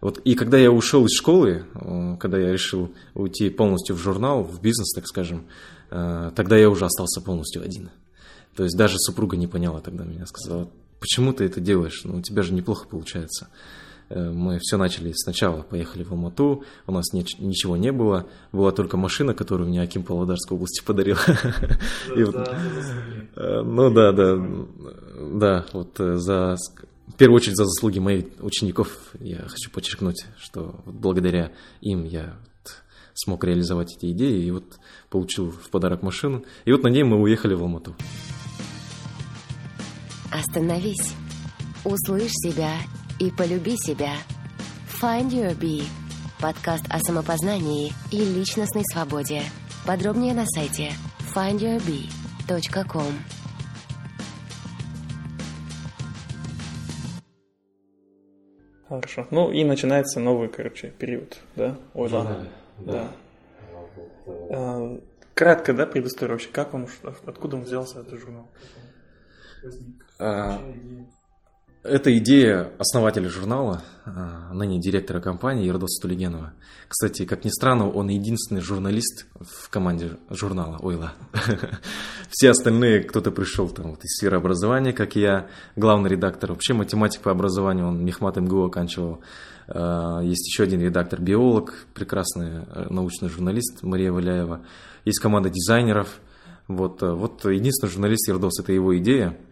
Вот, 0.00 0.18
и 0.18 0.34
когда 0.34 0.58
я 0.58 0.70
ушел 0.70 1.06
из 1.06 1.16
школы, 1.16 1.64
э, 1.74 2.16
когда 2.18 2.38
я 2.38 2.52
решил 2.52 2.92
уйти 3.14 3.48
полностью 3.50 3.96
в 3.96 3.98
журнал, 3.98 4.42
в 4.42 4.60
бизнес, 4.60 4.92
так 4.94 5.06
скажем, 5.06 5.46
э, 5.90 6.32
тогда 6.34 6.56
я 6.56 6.68
уже 6.68 6.84
остался 6.84 7.20
полностью 7.20 7.62
один. 7.62 7.90
То 8.54 8.64
есть 8.64 8.76
даже 8.76 8.98
супруга 8.98 9.36
не 9.36 9.46
поняла 9.46 9.80
тогда 9.80 10.04
меня, 10.04 10.26
сказала, 10.26 10.68
почему 11.00 11.32
ты 11.32 11.44
это 11.44 11.60
делаешь, 11.60 12.02
ну 12.04 12.18
у 12.18 12.22
тебя 12.22 12.42
же 12.42 12.52
неплохо 12.52 12.86
получается. 12.88 13.48
Э, 14.08 14.30
мы 14.30 14.58
все 14.60 14.76
начали 14.76 15.12
сначала, 15.14 15.62
поехали 15.62 16.04
в 16.04 16.12
Алмату, 16.12 16.64
у 16.86 16.92
нас 16.92 17.12
не, 17.12 17.24
ничего 17.38 17.76
не 17.76 17.92
было, 17.92 18.28
была 18.52 18.70
только 18.72 18.96
машина, 18.96 19.34
которую 19.34 19.68
мне 19.68 19.82
Аким 19.82 20.02
Павлодарской 20.04 20.56
области 20.56 20.84
подарил. 20.84 21.16
Э, 23.38 23.60
ну 23.62 23.90
да, 23.90 24.12
да, 24.12 24.38
да, 25.32 25.66
вот 25.72 26.00
э, 26.00 26.16
за 26.16 26.56
в 27.06 27.14
первую 27.18 27.36
очередь 27.36 27.56
за 27.56 27.64
заслуги 27.64 27.98
моих 27.98 28.26
учеников 28.40 28.88
я 29.20 29.42
хочу 29.42 29.70
подчеркнуть, 29.70 30.24
что 30.38 30.80
благодаря 30.86 31.52
им 31.82 32.04
я 32.04 32.36
смог 33.14 33.44
реализовать 33.44 33.94
эти 33.96 34.12
идеи 34.12 34.42
и 34.42 34.50
вот 34.50 34.78
получил 35.10 35.50
в 35.50 35.70
подарок 35.70 36.02
машину. 36.02 36.44
И 36.64 36.72
вот 36.72 36.82
на 36.82 36.88
ней 36.88 37.02
мы 37.02 37.20
уехали 37.20 37.54
в 37.54 37.62
Алмату. 37.62 37.94
Остановись, 40.32 41.14
услышь 41.84 42.32
себя 42.32 42.72
и 43.18 43.30
полюби 43.30 43.76
себя. 43.76 44.12
Find 45.00 45.30
Your 45.30 45.58
Bee. 45.58 45.84
Подкаст 46.40 46.84
о 46.90 46.98
самопознании 46.98 47.92
и 48.12 48.18
личностной 48.18 48.84
свободе. 48.92 49.42
Подробнее 49.86 50.34
на 50.34 50.44
сайте 50.46 50.90
findyourbee.com. 51.34 53.12
Хорошо. 58.88 59.26
Ну 59.30 59.50
и 59.50 59.64
начинается 59.64 60.20
новый, 60.20 60.48
короче, 60.48 60.90
период, 60.90 61.38
да? 61.56 61.78
Ой, 61.94 62.08
да. 62.08 62.46
да. 62.78 63.12
да. 64.50 65.00
Кратко, 65.34 65.74
да, 65.74 65.86
предыстория 65.86 66.32
вообще, 66.32 66.48
как 66.48 66.72
он, 66.72 66.88
откуда 67.26 67.56
он 67.56 67.64
взялся, 67.64 68.00
этот 68.00 68.18
журнал? 68.18 68.48
А, 70.18 70.62
это 71.86 72.16
идея 72.18 72.72
основателя 72.78 73.28
журнала, 73.28 73.82
а, 74.04 74.52
ныне 74.52 74.78
директора 74.78 75.20
компании 75.20 75.66
Ердоса 75.66 76.02
Тулигенова. 76.02 76.52
Кстати, 76.88 77.24
как 77.24 77.44
ни 77.44 77.48
странно, 77.48 77.90
он 77.90 78.08
единственный 78.08 78.60
журналист 78.60 79.26
в 79.34 79.68
команде 79.70 80.18
журнала 80.30 80.78
«Ойла». 80.80 81.14
Все 82.30 82.50
остальные, 82.50 83.04
кто-то 83.04 83.30
пришел 83.30 83.68
там 83.68 83.90
вот, 83.90 84.04
из 84.04 84.16
сферы 84.16 84.36
образования, 84.36 84.92
как 84.92 85.16
я, 85.16 85.48
главный 85.76 86.10
редактор, 86.10 86.52
вообще 86.52 86.74
математик 86.74 87.22
по 87.22 87.30
образованию, 87.30 87.86
он 87.86 88.04
Мехмат 88.04 88.36
МГУ 88.36 88.66
оканчивал. 88.66 89.20
А, 89.68 90.20
есть 90.20 90.46
еще 90.46 90.64
один 90.64 90.80
редактор, 90.80 91.20
биолог, 91.20 91.86
прекрасный 91.94 92.64
э, 92.66 92.86
научный 92.90 93.28
журналист 93.28 93.82
Мария 93.82 94.12
Валяева. 94.12 94.62
Есть 95.04 95.20
команда 95.20 95.50
дизайнеров. 95.50 96.20
Вот, 96.68 97.02
э, 97.02 97.12
вот 97.12 97.44
единственный 97.44 97.90
журналист 97.90 98.28
Ердос, 98.28 98.60
это 98.60 98.72
его 98.72 98.96
идея– 98.98 99.36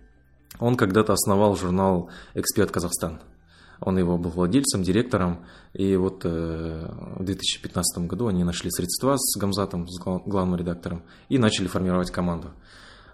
он 0.59 0.77
когда-то 0.77 1.13
основал 1.13 1.57
журнал 1.57 2.11
«Эксперт 2.35 2.71
Казахстан». 2.71 3.21
Он 3.81 3.99
его 3.99 4.17
был 4.17 4.31
владельцем, 4.31 4.83
директором. 4.83 5.45
И 5.73 5.97
вот 5.97 6.23
э, 6.25 6.89
в 7.17 7.25
2015 7.25 8.07
году 8.07 8.29
они 8.29 8.45
нашли 8.45 8.71
средства 8.71 9.17
с 9.19 9.37
Гамзатом, 9.39 9.89
с 9.89 9.99
главным 9.99 10.57
редактором, 10.59 11.03
и 11.29 11.39
начали 11.39 11.67
формировать 11.67 12.11
команду. 12.11 12.53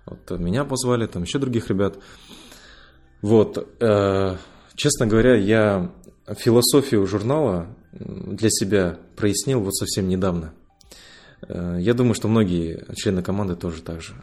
Вот 0.07 0.39
меня 0.39 0.65
позвали, 0.65 1.07
там 1.07 1.23
еще 1.23 1.39
других 1.39 1.69
ребят. 1.69 1.99
Вот, 3.23 3.69
э, 3.81 4.37
честно 4.75 5.07
говоря, 5.07 5.35
я 5.35 5.91
философию 6.37 7.07
журнала 7.07 7.67
для 7.93 8.51
себя 8.51 8.99
прояснил 9.17 9.61
вот 9.61 9.75
совсем 9.75 10.09
недавно. 10.09 10.53
Э, 11.49 11.79
я 11.81 11.95
думаю, 11.95 12.15
что 12.15 12.29
многие 12.29 12.85
члены 12.97 13.23
команды 13.23 13.57
тоже 13.57 13.83
так 13.83 14.03
же. 14.03 14.15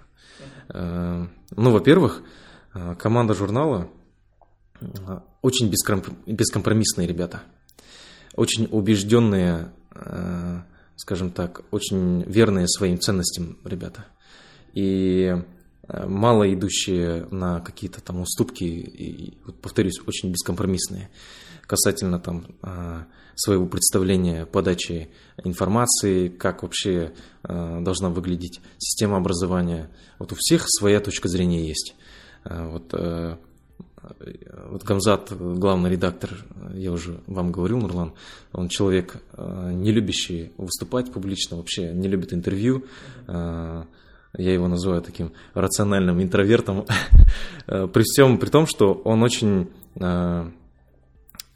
Ну, 0.69 1.71
во-первых, 1.71 2.21
а, 2.21 2.25
команда 2.99 3.33
журнала 3.33 3.89
а, 4.79 5.23
очень 5.41 5.69
бескомпромиссные 5.69 7.07
ребята, 7.07 7.41
очень 8.35 8.67
убежденные, 8.71 9.71
а, 9.91 10.63
скажем 10.95 11.31
так, 11.31 11.61
очень 11.71 12.23
верные 12.23 12.67
своим 12.67 12.99
ценностям 12.99 13.57
ребята. 13.63 14.05
И 14.73 15.35
мало 15.89 16.53
идущие 16.53 17.27
на 17.31 17.61
какие-то 17.61 18.01
там 18.01 18.19
уступки, 18.19 18.63
и, 18.63 19.37
повторюсь, 19.61 19.99
очень 20.05 20.31
бескомпромиссные 20.31 21.09
касательно 21.65 22.19
там 22.19 22.47
своего 23.35 23.65
представления 23.67 24.45
подачи 24.45 25.09
информации, 25.43 26.27
как 26.27 26.63
вообще 26.63 27.13
должна 27.43 28.09
выглядеть 28.09 28.59
система 28.77 29.17
образования. 29.17 29.89
Вот 30.19 30.33
у 30.33 30.35
всех 30.37 30.65
своя 30.67 30.99
точка 30.99 31.29
зрения 31.29 31.67
есть. 31.67 31.95
Вот 32.43 32.93
вот 34.69 34.84
Гамзат, 34.84 35.34
главный 35.38 35.89
редактор, 35.89 36.32
я 36.73 36.91
уже 36.91 37.19
вам 37.28 37.52
говорил, 37.52 37.78
Нурлан, 37.80 38.13
он 38.54 38.69
человек, 38.69 39.17
э, 39.34 39.71
не 39.73 39.91
любящий 39.91 40.52
выступать 40.58 41.12
публично, 41.12 41.58
вообще 41.58 41.91
не 41.93 42.08
любит 42.08 42.34
интервью. 42.34 42.86
Э, 43.28 43.84
я 44.38 44.54
его 44.54 44.67
называю 44.67 45.02
таким 45.02 45.34
рациональным 45.54 46.21
интровертом. 46.21 46.86
Э, 47.69 47.86
при 47.86 48.04
всем, 48.04 48.38
при 48.38 48.47
том, 48.47 48.65
что 48.65 48.93
он 48.93 49.21
очень 49.21 49.67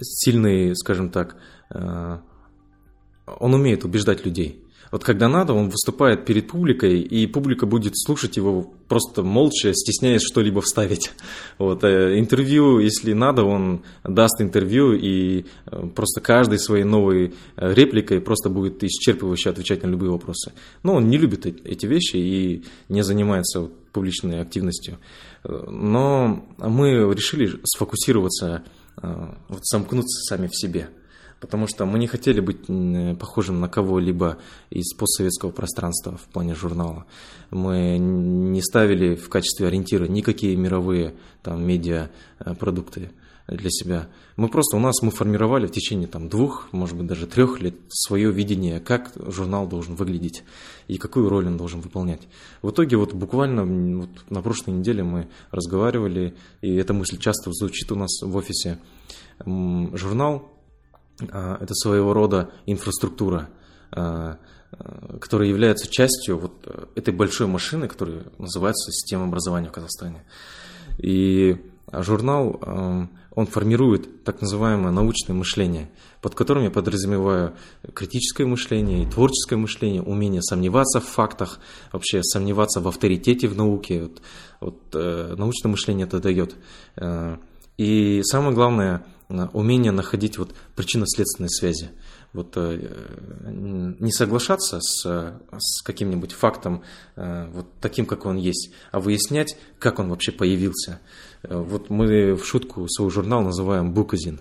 сильный, 0.02 0.76
скажем 0.76 1.10
так, 1.10 1.38
он 1.70 3.54
умеет 3.54 3.86
убеждать 3.86 4.26
людей. 4.26 4.62
Вот 4.91 5.06
когда 5.06 5.30
надо, 5.30 5.54
он 5.54 5.69
выступает 5.69 6.25
перед 6.25 6.49
публикой, 6.49 6.99
и 6.99 7.25
публика 7.25 7.65
будет 7.65 7.93
слушать 7.97 8.36
его 8.36 8.73
просто 8.89 9.23
молча, 9.23 9.73
стесняясь 9.73 10.21
что-либо 10.21 10.62
вставить. 10.62 11.12
Вот. 11.58 11.84
Э, 11.86 12.19
интервью, 12.19 12.80
если 12.80 13.13
надо, 13.13 13.43
он 13.43 13.84
даст 14.04 14.41
интервью, 14.41 14.93
и 14.93 15.45
э, 15.65 15.88
просто 15.95 16.19
каждой 16.19 16.60
своей 16.60 16.84
новой 16.84 17.34
э, 17.56 17.73
репликой 17.73 18.19
просто 18.19 18.49
будет 18.49 18.84
исчерпывающе 18.84 19.49
отвечать 19.49 19.82
на 19.84 19.88
любые 19.88 20.12
вопросы. 20.12 20.51
Но 20.84 20.95
он 20.95 21.08
не 21.08 21.17
любит 21.17 21.45
эти 21.45 21.86
вещи 21.86 22.17
и 22.17 22.65
не 22.89 23.01
занимается 23.01 23.69
публичной 23.93 24.41
активностью. 24.41 24.99
Но 25.43 26.45
мы 26.58 27.13
решили 27.13 27.60
сфокусироваться, 27.65 28.63
вот 28.95 29.65
сомкнуться 29.65 30.21
сами 30.23 30.47
в 30.47 30.56
себе– 30.56 30.89
потому 31.41 31.67
что 31.67 31.86
мы 31.86 31.99
не 31.99 32.08
хотели 32.08 32.39
быть 32.39 32.67
похожим 33.19 33.60
на 33.60 33.67
кого-либо 33.67 34.38
из 34.69 34.93
постсоветского 34.93 35.49
пространства 35.49 36.15
в 36.15 36.32
плане 36.32 36.56
журнала. 36.56 37.06
Мы 37.49 37.97
не 37.97 38.62
ставили 38.62 39.15
в 39.15 39.27
качестве 39.27 39.67
ориентира 39.67 40.06
никакие 40.06 40.56
мировые 40.56 41.15
там, 41.41 41.65
медиа 41.65 42.10
э, 42.39 42.54
для 43.47 43.69
себя. 43.69 44.08
Мы 44.38 44.49
просто 44.49 44.77
у 44.77 44.80
нас 44.80 45.01
мы 45.01 45.10
формировали 45.10 45.65
в 45.65 45.71
течение 45.71 46.08
там, 46.08 46.30
двух, 46.30 46.69
может 46.71 46.95
быть, 46.95 47.08
даже 47.08 47.25
трех 47.25 47.60
лет 47.60 47.75
свое 47.89 48.32
видение, 48.32 48.80
как 48.80 49.12
журнал 49.15 49.67
должен 49.67 49.95
выглядеть 49.95 50.43
и 50.88 50.97
какую 50.97 51.27
роль 51.27 51.47
он 51.47 51.58
должен 51.58 51.82
выполнять. 51.82 52.21
В 52.62 52.69
итоге 52.69 52.97
вот 52.97 53.13
буквально 53.13 53.65
вот 53.97 54.10
на 54.30 54.41
прошлой 54.43 54.75
неделе 54.75 55.04
мы 55.04 55.27
разговаривали, 55.49 56.36
и 56.62 56.75
эта 56.75 56.93
мысль 56.93 57.17
часто 57.17 57.51
звучит 57.51 57.91
у 57.91 57.95
нас 57.95 58.21
в 58.21 58.36
офисе. 58.36 58.77
Журнал 59.43 60.47
это 61.29 61.73
своего 61.73 62.13
рода 62.13 62.51
инфраструктура, 62.65 63.49
а, 63.91 64.38
а, 64.71 65.17
которая 65.19 65.47
является 65.49 65.89
частью 65.89 66.38
вот 66.38 66.53
э, 66.65 66.86
этой 66.95 67.13
большой 67.13 67.47
машины, 67.47 67.88
которая 67.88 68.23
называется 68.38 68.91
система 68.91 69.25
образования 69.25 69.69
в 69.69 69.73
Казахстане. 69.73 70.23
И 70.97 71.57
журнал, 71.91 73.10
он 73.34 73.47
формирует 73.47 74.23
так 74.23 74.41
называемое 74.41 74.91
научное 74.91 75.34
мышление, 75.34 75.89
под 76.21 76.36
которым 76.36 76.63
я 76.63 76.71
подразумеваю 76.71 77.53
критическое 77.93 78.45
мышление 78.45 79.03
и 79.03 79.05
творческое 79.05 79.55
мышление, 79.55 80.01
умение 80.01 80.41
сомневаться 80.41 80.99
в 80.99 81.05
фактах, 81.05 81.60
вообще 81.93 82.21
сомневаться 82.23 82.81
в 82.81 82.88
авторитете 82.88 83.47
в 83.47 83.55
науке. 83.55 84.01
Вот, 84.03 84.21
вот, 84.60 84.79
э, 84.93 85.36
научное 85.38 85.69
мышление 85.69 86.07
это 86.07 86.19
дает. 86.19 86.55
Э, 86.97 87.38
и 87.77 88.21
самое 88.23 88.53
главное, 88.53 89.05
умение 89.54 89.91
находить 89.91 90.38
вот 90.38 90.54
причинно-следственные 90.76 91.50
связи. 91.50 91.91
Вот, 92.34 92.54
э, 92.56 92.89
не 94.00 94.12
соглашаться 94.12 94.80
с, 94.80 95.04
с 95.04 95.82
каким-нибудь 95.84 96.32
фактом, 96.32 96.84
э, 97.17 97.50
вот 97.52 97.67
таким, 97.82 98.06
как 98.06 98.26
он 98.26 98.38
есть, 98.38 98.72
а 98.91 99.02
выяснять, 99.02 99.58
как 99.80 100.00
он 100.00 100.10
вообще 100.10 100.32
появился. 100.32 101.02
Э, 101.44 101.58
вот 101.58 101.89
мы 101.89 102.36
в 102.36 102.46
шутку 102.46 102.88
свой 102.88 103.10
журнал 103.10 103.41
называем 103.41 103.94
«Буказин». 103.94 104.39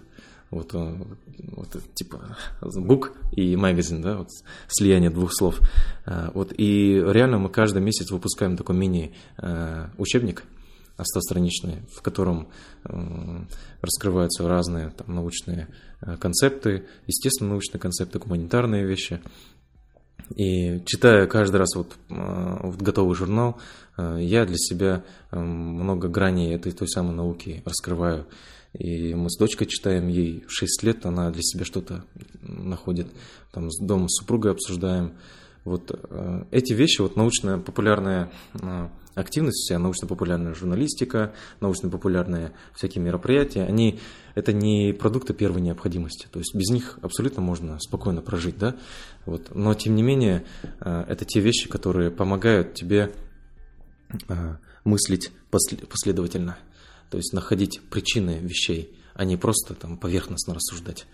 Вот, 0.51 0.73
вот 0.73 1.95
типа 1.95 2.37
бук 2.61 3.13
и 3.31 3.55
магазин, 3.55 4.03
да, 4.03 4.17
вот 4.17 4.29
слияние 4.67 5.11
двух 5.11 5.33
слов. 5.33 5.61
Вот, 6.05 6.53
и 6.59 7.01
реально 7.07 7.39
мы 7.39 7.51
каждый 7.51 7.81
месяц 7.81 8.11
выпускаем 8.11 8.57
такой 8.57 8.75
мини-учебник, 8.75 10.43
стостраничный, 11.05 11.83
в 11.95 12.03
котором 12.03 12.49
э, 12.85 12.91
раскрываются 13.83 14.47
разные 14.47 14.91
там, 14.91 15.15
научные 15.15 15.69
э, 16.01 16.17
концепты, 16.17 16.87
естественно, 17.07 17.51
научные 17.51 17.81
концепты, 17.81 18.19
гуманитарные 18.19 18.85
вещи. 18.85 19.21
И 20.37 20.83
читая 20.87 21.27
каждый 21.27 21.57
раз 21.57 21.75
вот, 21.75 21.97
э, 22.09 22.57
вот 22.63 22.81
готовый 22.81 23.15
журнал, 23.15 23.61
я 23.99 24.47
для 24.47 24.57
себя 24.57 25.05
много 25.31 26.09
граней 26.09 26.55
этой 26.55 26.73
той 26.73 26.89
самой 26.89 27.15
науки 27.15 27.63
раскрываю. 27.67 28.27
И 28.73 29.15
мы 29.15 29.29
с 29.29 29.37
дочкой 29.37 29.67
читаем, 29.67 30.09
ей 30.09 30.45
6 30.47 30.83
лет, 30.85 31.05
она 31.05 31.31
для 31.31 31.43
себя 31.43 31.65
что-то 31.65 32.05
находит. 32.41 33.09
Там 33.53 33.71
с 33.71 33.79
домом 33.85 34.09
с 34.09 34.21
супругой 34.21 34.53
обсуждаем. 34.53 35.13
Вот 35.71 36.01
эти 36.51 36.73
вещи, 36.73 37.01
вот 37.01 37.15
научно-популярная 37.15 38.33
активность, 39.15 39.65
вся 39.65 39.79
научно-популярная 39.79 40.55
журналистика, 40.55 41.33
научно-популярные 41.61 42.53
всякие 42.75 43.05
мероприятия, 43.05 43.63
они, 43.63 44.01
это 44.35 44.53
не 44.53 44.93
продукты 44.93 45.33
первой 45.35 45.61
необходимости. 45.61 46.27
То 46.31 46.41
есть 46.41 46.55
без 46.55 46.71
них 46.71 46.99
абсолютно 47.03 47.43
можно 47.43 47.79
спокойно 47.79 48.21
прожить, 48.21 48.59
да? 48.59 48.77
Вот. 49.27 49.55
Но 49.55 49.75
тем 49.75 49.95
не 49.95 50.03
менее, 50.03 50.45
э, 50.81 51.05
это 51.09 51.25
те 51.25 51.41
вещи, 51.41 51.69
которые 51.69 52.11
помогают 52.11 52.75
тебе 52.75 53.13
э, 54.29 54.57
мыслить 54.85 55.31
последовательно. 55.51 56.59
То 57.11 57.17
есть 57.17 57.33
находить 57.33 57.81
причины 57.91 58.39
вещей, 58.41 58.97
а 59.15 59.25
не 59.25 59.37
просто 59.37 59.75
там 59.75 59.99
поверхностно 59.99 60.55
рассуждать. 60.55 61.07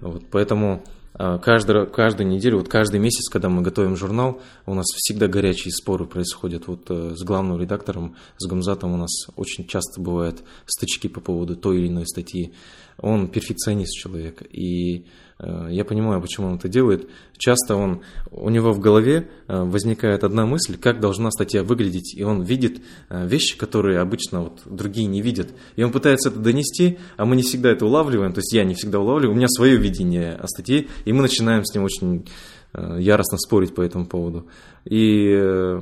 Вот. 0.00 0.24
Поэтому 0.30 0.84
а, 1.16 1.38
каждую, 1.38 1.86
каждую 1.86 2.26
неделю, 2.26 2.58
вот 2.58 2.68
каждый 2.68 2.98
месяц, 2.98 3.28
когда 3.28 3.48
мы 3.48 3.62
готовим 3.62 3.96
журнал, 3.96 4.40
у 4.66 4.74
нас 4.74 4.86
всегда 4.86 5.28
горячие 5.28 5.72
споры 5.72 6.06
происходят. 6.06 6.66
Вот 6.66 6.90
э, 6.90 7.14
с 7.14 7.22
главным 7.22 7.60
редактором, 7.60 8.16
с 8.36 8.46
Гамзатом 8.46 8.92
у 8.92 8.96
нас 8.96 9.10
очень 9.36 9.66
часто 9.66 10.00
бывают 10.00 10.42
стычки 10.66 11.06
по 11.06 11.20
поводу 11.20 11.54
той 11.54 11.78
или 11.78 11.88
иной 11.88 12.06
статьи. 12.06 12.52
Он 12.98 13.28
перфекционист 13.28 13.96
человек, 13.96 14.42
и 14.50 15.06
Э, 15.38 15.68
я 15.70 15.84
понимаю, 15.84 16.20
почему 16.20 16.48
он 16.48 16.56
это 16.56 16.68
делает. 16.68 17.08
Часто 17.36 17.76
он, 17.76 18.02
у 18.30 18.50
него 18.50 18.72
в 18.72 18.80
голове 18.80 19.28
э, 19.48 19.62
возникает 19.62 20.24
одна 20.24 20.46
мысль, 20.46 20.76
как 20.76 21.00
должна 21.00 21.30
статья 21.30 21.62
выглядеть, 21.62 22.14
и 22.16 22.22
он 22.22 22.42
видит 22.42 22.82
э, 23.08 23.26
вещи, 23.26 23.56
которые 23.56 24.00
обычно 24.00 24.42
вот 24.42 24.62
другие 24.64 25.06
не 25.06 25.22
видят. 25.22 25.48
И 25.76 25.82
он 25.82 25.92
пытается 25.92 26.30
это 26.30 26.38
донести, 26.38 26.98
а 27.16 27.24
мы 27.24 27.36
не 27.36 27.42
всегда 27.42 27.70
это 27.70 27.86
улавливаем, 27.86 28.32
то 28.32 28.38
есть 28.38 28.52
я 28.52 28.64
не 28.64 28.74
всегда 28.74 29.00
улавливаю, 29.00 29.32
у 29.32 29.36
меня 29.36 29.48
свое 29.48 29.76
видение 29.76 30.34
о 30.34 30.46
статье, 30.46 30.86
и 31.04 31.12
мы 31.12 31.22
начинаем 31.22 31.64
с 31.64 31.74
ним 31.74 31.84
очень 31.84 32.26
яростно 32.98 33.38
спорить 33.38 33.72
по 33.72 33.82
этому 33.82 34.04
поводу. 34.04 34.48
И 34.84 35.78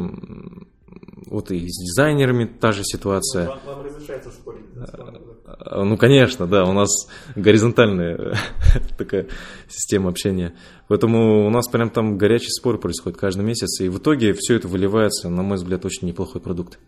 вот 1.26 1.50
и 1.50 1.68
с 1.68 1.78
дизайнерами 1.78 2.44
та 2.44 2.72
же 2.72 2.82
ситуация. 2.84 3.48
Вам, 3.48 3.60
вам 3.66 3.86
разрешается 3.86 4.30
спорить? 4.30 4.64
Да, 4.74 5.84
ну, 5.84 5.96
конечно, 5.96 6.46
да, 6.46 6.64
у 6.64 6.72
нас 6.72 7.08
горизонтальная 7.36 8.36
такая 8.98 9.28
система 9.68 10.10
общения. 10.10 10.54
Поэтому 10.88 11.46
у 11.46 11.50
нас 11.50 11.68
прям 11.68 11.90
там 11.90 12.18
горячий 12.18 12.50
спор 12.50 12.78
происходит 12.78 13.18
каждый 13.18 13.44
месяц, 13.44 13.80
и 13.80 13.88
в 13.88 13.98
итоге 13.98 14.34
все 14.34 14.56
это 14.56 14.68
выливается, 14.68 15.28
на 15.28 15.42
мой 15.42 15.56
взгляд, 15.56 15.84
очень 15.84 16.08
неплохой 16.08 16.40
продукт. 16.40 16.78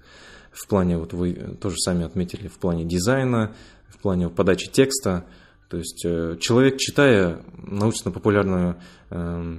В 0.53 0.69
плане, 0.69 0.99
вот 0.99 1.12
вы 1.12 1.57
тоже 1.61 1.77
сами 1.79 2.05
отметили, 2.05 2.49
в 2.49 2.59
плане 2.59 2.85
дизайна, 2.85 3.55
в 3.88 3.99
плане 3.99 4.29
подачи 4.29 4.71
текста. 4.71 5.25
То 5.69 5.79
есть 5.79 6.05
э, 6.05 6.37
человек, 6.40 6.77
читая 6.79 7.43
научно-популярную 7.57 8.77
э, 9.11 9.59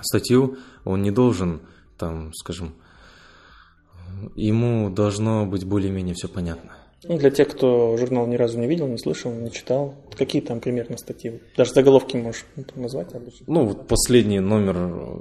статью, 0.00 0.56
он 0.84 1.02
не 1.02 1.10
должен, 1.10 1.60
там, 1.96 2.32
скажем, 2.34 2.74
ему 4.36 4.90
должно 4.90 5.46
быть 5.46 5.64
более-менее 5.64 6.14
все 6.14 6.28
понятно. 6.28 6.72
Ну, 7.04 7.16
для 7.16 7.30
тех, 7.30 7.48
кто 7.48 7.96
журнал 7.96 8.26
ни 8.26 8.36
разу 8.36 8.58
не 8.58 8.66
видел, 8.66 8.86
не 8.86 8.98
слышал, 8.98 9.32
не 9.32 9.50
читал, 9.50 9.94
какие 10.18 10.42
там 10.42 10.60
примерно 10.60 10.98
статьи? 10.98 11.40
Даже 11.56 11.72
заголовки 11.72 12.16
можешь 12.16 12.44
назвать 12.74 13.14
обычно? 13.14 13.46
Ну, 13.46 13.64
вот 13.64 13.88
последний 13.88 14.40
номер 14.40 15.18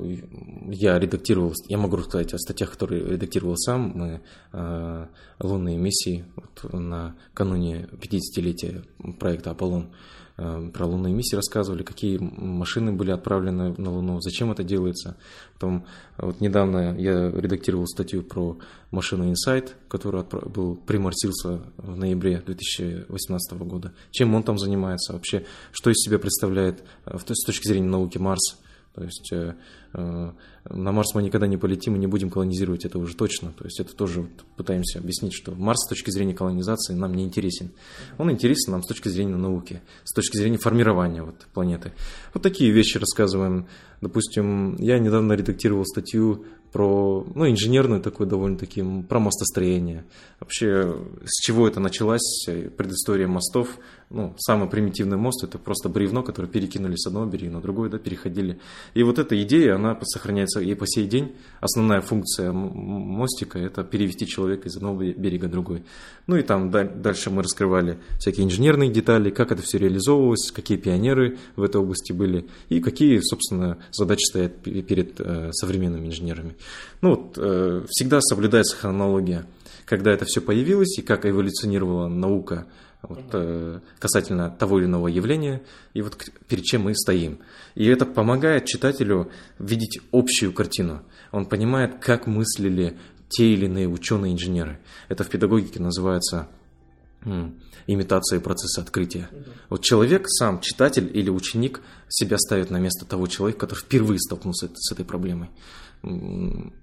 я 0.70 1.00
редактировал, 1.00 1.54
я 1.70 1.78
могу 1.78 1.96
рассказать 1.96 2.34
о 2.34 2.38
статьях, 2.38 2.72
которые 2.72 3.06
редактировал 3.06 3.56
сам. 3.56 3.94
Мы 3.96 4.22
э, 4.52 5.06
лунные 5.40 5.78
миссии 5.78 6.26
вот, 6.36 6.74
на 6.74 7.16
кануне 7.34 7.88
50-летия 7.94 8.84
проекта 9.18 9.52
«Аполлон». 9.52 9.94
Э, 10.42 10.70
про 10.74 10.86
лунные 10.86 11.14
миссии 11.14 11.36
рассказывали, 11.36 11.84
какие 11.84 12.18
машины 12.18 12.94
были 12.94 13.12
отправлены 13.12 13.76
на 13.78 13.92
Луну, 13.92 14.22
зачем 14.22 14.52
это 14.52 14.64
делается. 14.64 15.18
Потом, 15.56 15.86
вот 16.18 16.40
недавно 16.40 16.98
я 16.98 17.30
редактировал 17.30 17.86
статью 17.88 18.24
про 18.24 18.58
машину 18.90 19.30
Insight, 19.30 19.72
который 19.90 20.24
был, 20.24 20.78
приморсился 20.78 21.60
в 21.76 21.98
ноябре 21.98 22.42
2018 22.46 23.58
года. 23.60 23.94
Чем 24.12 24.34
он 24.34 24.44
там 24.44 24.58
занимается 24.58 25.12
вообще, 25.12 25.46
что 25.74 25.90
из 25.90 25.98
себя 25.98 26.20
представляет 26.20 26.86
с 27.06 27.46
точки 27.46 27.68
зрения 27.68 27.90
науки 27.90 28.18
Марс– 28.18 28.58
то 29.00 29.06
есть 29.06 29.32
э, 29.32 29.54
э, 29.94 30.32
на 30.70 30.92
Марс 30.92 31.14
мы 31.16 31.24
никогда 31.24 31.48
не 31.48 31.58
полетим 31.58 31.96
и 31.96 32.00
не 32.00 32.08
будем 32.08 32.30
колонизировать 32.30 32.86
это 32.86 33.00
уже 33.00 33.16
точно. 33.16 33.52
То 33.58 33.66
есть 33.66 33.80
это 33.80 33.96
тоже 33.96 34.22
вот 34.22 34.32
пытаемся 34.56 35.00
объяснить, 35.00 35.34
что 35.34 35.52
Марс 35.52 35.80
с 35.86 35.90
точки 35.90 36.12
зрения 36.12 36.34
колонизации 36.34 36.94
нам 36.94 37.14
не 37.14 37.24
интересен. 37.24 37.72
Он 38.18 38.32
интересен 38.32 38.74
нам 38.74 38.84
с 38.84 38.88
точки 38.88 39.10
зрения 39.10 39.36
науки, 39.36 39.82
с 40.04 40.14
точки 40.14 40.38
зрения 40.38 40.58
формирования 40.58 41.24
вот, 41.24 41.48
планеты. 41.54 41.94
Вот 42.34 42.44
такие 42.44 42.72
вещи 42.72 42.98
рассказываем. 42.98 43.68
Допустим, 44.02 44.76
я 44.78 45.00
недавно 45.00 45.34
редактировал 45.34 45.86
статью 45.86 46.46
про 46.72 47.26
ну, 47.34 47.50
инженерную 47.50 48.02
такую 48.02 48.28
довольно-таки, 48.28 48.84
про 49.08 49.20
мостостроение. 49.20 50.06
Вообще, 50.40 50.96
с 51.26 51.42
чего 51.42 51.68
это 51.68 51.80
началась, 51.80 52.46
предыстория 52.78 53.28
мостов. 53.28 53.78
Ну, 54.10 54.36
самый 54.38 54.70
примитивный 54.70 55.18
мост– 55.18 55.44
это 55.46 55.58
просто 55.58 55.90
бревно, 55.90 56.24
которое 56.24 56.48
перекинули 56.48 56.96
с 56.96 57.08
одного 57.08 57.26
берега 57.26 57.54
на 57.54 57.62
другой, 57.62 57.90
да, 57.90 57.98
переходили. 57.98 58.60
И 58.94 59.04
вот 59.04 59.20
эта 59.20 59.42
идея, 59.44 59.76
она 59.76 59.98
сохраняется 60.04 60.59
и 60.60 60.74
по 60.76 60.86
сей 60.88 61.06
день. 61.06 61.36
Основная 61.62 62.02
функция 62.02 62.52
мостика– 62.52 63.60
это 63.60 63.84
перевести 63.84 64.28
человека 64.28 64.68
из 64.68 64.78
одного 64.78 65.04
берега 65.04 65.46
в 65.46 65.52
другой. 65.52 65.84
Ну 66.28 66.36
и 66.36 66.44
там 66.44 66.72
дальше 66.72 67.30
мы 67.30 67.44
раскрывали 67.44 67.98
всякие 68.20 68.46
инженерные 68.46 68.92
детали, 68.92 69.30
как 69.30 69.52
это 69.52 69.62
все 69.62 69.78
реализовывалось, 69.78 70.52
какие 70.52 70.78
пионеры 70.78 71.38
в 71.56 71.64
этой 71.64 71.82
области 71.82 72.12
были 72.12 72.48
и 72.70 72.80
какие, 72.80 73.20
собственно, 73.20 73.78
задачи 73.92 74.24
стоят 74.30 74.58
перед 74.62 75.20
э, 75.20 75.52
современными 75.54 76.08
инженерами. 76.08 76.56
Ну 77.02 77.10
вот, 77.10 77.34
э, 77.38 77.86
всегда 77.90 78.22
соблюдается 78.22 78.78
хронология, 78.78 79.46
когда 79.86 80.12
это 80.12 80.26
все 80.26 80.42
появилось 80.42 80.98
и 80.98 81.02
как 81.02 81.26
эволюционировала 81.26 82.08
наука 82.08 82.68
вот, 83.02 83.26
э, 83.34 83.80
касательно 84.00 84.50
того 84.50 84.80
или 84.80 84.86
иного 84.86 85.08
явления, 85.08 85.62
и 85.94 86.02
вот 86.02 86.18
перед 86.48 86.64
чем 86.64 86.84
мы 86.84 86.96
стоим. 86.96 87.40
И 87.76 87.86
это 87.86 88.06
помогает 88.06 88.66
читателю 88.66 89.32
видеть 89.58 90.00
общую 90.12 90.54
картину. 90.54 91.04
Он 91.32 91.46
понимает, 91.46 92.00
как 92.00 92.28
мыслили 92.28 92.98
те 93.30 93.54
или 93.54 93.66
иные 93.66 93.88
ученые-инженеры. 93.88 94.80
Это 95.08 95.24
в 95.24 95.30
педагогике 95.30 95.80
называется 95.80 96.50
имитацией 97.86 98.42
процесса 98.42 98.82
открытия. 98.82 99.30
Вот 99.70 99.84
человек 99.84 100.24
сам, 100.28 100.62
читатель 100.62 101.10
или 101.14 101.30
ученик, 101.30 101.82
себя 102.08 102.38
ставит 102.38 102.70
на 102.70 102.78
место 102.78 103.06
того 103.06 103.28
человека, 103.28 103.62
который 103.62 103.80
впервые 103.80 104.20
столкнулся 104.20 104.70
с 104.74 104.92
этой 104.92 105.06
проблемой. 105.06 105.50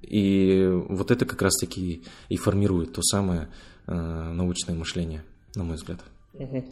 И 0.02 0.68
вот 0.88 1.10
это 1.10 1.24
как 1.24 1.40
раз-таки 1.40 2.04
и 2.28 2.36
формирует 2.36 2.92
то 2.92 3.02
самое 3.02 3.48
э, 3.86 3.94
научное 3.94 4.74
мышление, 4.74 5.24
на 5.56 5.64
мой 5.64 5.76
взгляд. 5.76 6.00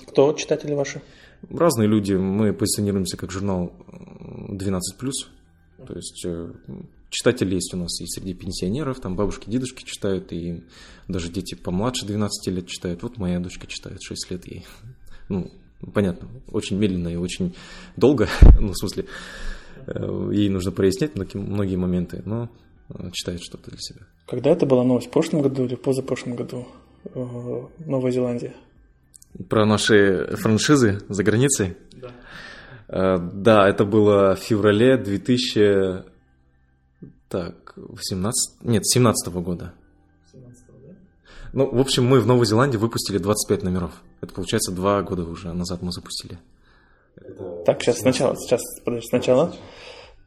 Кто 0.08 0.32
читатели 0.34 0.74
ваши? 0.74 1.02
Разные 1.50 1.88
люди. 1.88 2.12
Мы 2.12 2.52
позиционируемся 2.52 3.16
как 3.16 3.30
журнал 3.30 3.72
12+. 4.48 4.80
То 5.86 5.94
есть 5.94 6.24
э, 6.24 6.52
читатели 7.10 7.54
есть 7.54 7.74
у 7.74 7.76
нас 7.76 8.00
и 8.00 8.06
среди 8.06 8.34
пенсионеров, 8.34 9.00
там 9.00 9.16
бабушки, 9.16 9.50
дедушки 9.50 9.84
читают, 9.84 10.32
и 10.32 10.62
даже 11.08 11.30
дети 11.30 11.54
помладше 11.54 12.06
12 12.06 12.54
лет 12.54 12.66
читают. 12.66 13.02
Вот 13.02 13.18
моя 13.18 13.40
дочка 13.40 13.66
читает, 13.66 14.00
6 14.02 14.30
лет 14.30 14.46
ей. 14.46 14.66
Ну, 15.28 15.50
понятно, 15.92 16.28
очень 16.50 16.78
медленно 16.78 17.08
и 17.08 17.16
очень 17.16 17.54
долго, 17.96 18.28
ну, 18.60 18.72
в 18.72 18.76
смысле, 18.76 19.06
э, 19.86 20.30
ей 20.32 20.48
нужно 20.48 20.72
прояснять 20.72 21.12
многие 21.16 21.76
моменты, 21.76 22.22
но 22.24 22.48
э, 22.90 23.10
читает 23.12 23.42
что-то 23.42 23.70
для 23.70 23.80
себя. 23.80 24.06
Когда 24.26 24.50
это 24.50 24.64
была 24.64 24.84
новость? 24.84 25.08
В 25.08 25.10
прошлом 25.10 25.42
году 25.42 25.64
или 25.64 25.74
позапрошлом 25.74 26.36
году? 26.36 26.66
в 27.12 27.70
Новой 27.86 28.12
Зеландии? 28.12 28.52
Про 29.48 29.66
наши 29.66 30.36
франшизы 30.36 31.00
за 31.08 31.24
границей? 31.24 31.76
Да. 31.92 32.10
Э, 32.88 33.18
да, 33.18 33.68
это 33.68 33.84
было 33.84 34.36
в 34.36 34.38
феврале 34.38 34.96
2000... 34.96 36.04
Так, 37.28 37.72
18... 37.76 38.62
Нет, 38.62 38.86
17 38.86 39.32
-го 39.32 39.40
года. 39.40 39.74
17 40.32 40.64
да? 40.86 40.94
Ну, 41.52 41.68
в 41.70 41.80
общем, 41.80 42.06
мы 42.06 42.20
в 42.20 42.26
Новой 42.26 42.46
Зеландии 42.46 42.76
выпустили 42.76 43.18
25 43.18 43.64
номеров. 43.64 43.90
Это, 44.20 44.32
получается, 44.32 44.72
два 44.72 45.02
года 45.02 45.24
уже 45.24 45.52
назад 45.52 45.82
мы 45.82 45.90
запустили. 45.90 46.38
Так, 47.64 47.82
сейчас 47.82 47.98
сначала, 47.98 48.36
сейчас, 48.36 48.60
подожди, 48.84 49.06
сначала. 49.08 49.54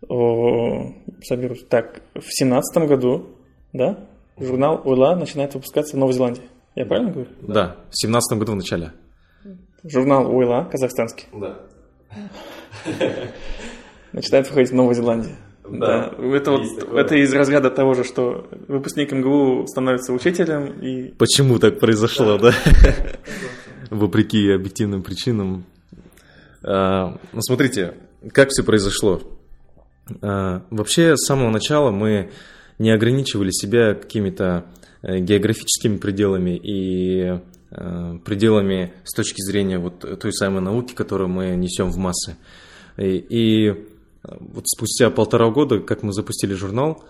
О, 0.08 0.94
соберусь. 1.24 1.66
Так, 1.70 2.02
в 2.14 2.28
семнадцатом 2.30 2.88
году, 2.88 3.28
да, 3.74 4.08
журнал 4.38 4.82
Уйла 4.86 5.16
начинает 5.16 5.54
выпускаться 5.54 5.96
в 5.96 6.00
Новой 6.00 6.14
Зеландии. 6.14 6.44
Я 6.78 6.86
правильно 6.86 7.12
говорю? 7.12 7.30
Да, 7.42 7.76
в 7.90 8.00
семнадцатом 8.00 8.38
году 8.38 8.52
в 8.52 8.58
начале. 8.58 8.92
Журнал 9.84 10.32
Уйла, 10.32 10.70
казахстанский. 10.72 11.26
Да. 11.34 11.58
Начинает 14.14 14.48
выходить 14.48 14.70
в 14.70 14.76
Новой 14.76 14.94
Зеландии. 14.94 15.36
Да. 15.68 16.12
да. 16.16 16.36
Это, 16.36 16.52
вот, 16.52 16.94
это 16.94 17.16
из 17.16 17.34
разряда 17.34 17.72
того 17.72 17.96
же, 17.96 18.04
что 18.04 18.48
выпускник 18.68 19.12
МГУ 19.12 19.66
становится 19.66 20.14
учителем 20.14 20.80
и... 20.80 21.08
Почему 21.14 21.58
так 21.58 21.80
произошло, 21.80 22.38
да? 22.38 22.52
да? 22.52 22.56
Вопреки 23.90 24.48
объективным 24.52 25.02
причинам. 25.02 25.66
А, 26.64 27.18
ну, 27.34 27.42
смотрите, 27.42 27.96
как 28.32 28.50
все 28.50 28.62
произошло. 28.62 29.24
А, 30.22 30.62
вообще, 30.70 31.18
с 31.18 31.26
самого 31.26 31.50
начала 31.50 31.90
мы 31.90 32.30
не 32.78 32.92
ограничивали 32.92 33.50
себя 33.50 33.96
какими-то 33.96 34.66
географическими 35.08 35.98
пределами 35.98 36.58
и 36.58 37.40
э, 37.72 38.20
пределами 38.26 38.94
с 39.04 39.14
точки 39.16 39.42
зрения 39.42 39.80
вот 39.80 40.20
той 40.20 40.34
самой 40.34 40.62
науки, 40.62 40.94
которую 40.94 41.30
мы 41.30 41.56
несем 41.56 41.90
в 41.90 41.98
массы. 41.98 42.36
И, 42.98 43.16
и 43.18 43.70
э, 43.70 43.76
вот 44.24 44.68
спустя 44.68 45.10
полтора 45.10 45.50
года, 45.50 45.80
как 45.80 46.04
мы 46.04 46.14
запустили 46.14 46.54
журнал, 46.54 47.04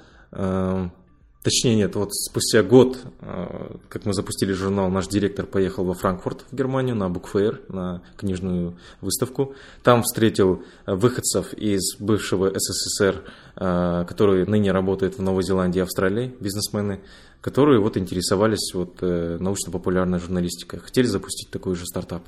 Точнее, 1.48 1.76
нет, 1.76 1.96
вот 1.96 2.14
спустя 2.14 2.62
год, 2.62 3.00
э, 3.22 3.78
как 3.88 4.04
мы 4.04 4.14
запустили 4.14 4.52
журнал, 4.52 4.90
наш 4.90 5.08
директор 5.08 5.46
поехал 5.46 5.86
во 5.86 5.94
Франкфурт, 5.94 6.44
в 6.52 6.54
Германию, 6.54 6.94
на 6.94 7.10
букфейр, 7.10 7.62
на 7.70 8.02
книжную 8.18 8.76
выставку. 9.00 9.56
Там 9.82 10.04
встретил 10.04 10.66
выходцев 10.86 11.54
из 11.54 11.96
бывшего 12.02 12.52
СССР, 12.54 13.24
э, 13.56 14.04
которые 14.10 14.44
ныне 14.46 14.74
работают 14.74 15.18
в 15.18 15.22
Новой 15.22 15.44
Зеландии 15.44 15.80
и 15.80 15.84
Австралии, 15.84 16.36
бизнесмены, 16.42 17.00
которые 17.40 17.80
вот 17.80 17.96
интересовались 17.96 18.74
вот 18.74 18.98
э, 19.00 19.38
научно-популярной 19.40 20.20
журналистикой. 20.20 20.80
Хотели 20.80 21.06
запустить 21.06 21.50
такой 21.50 21.76
же 21.76 21.86
стартап. 21.86 22.24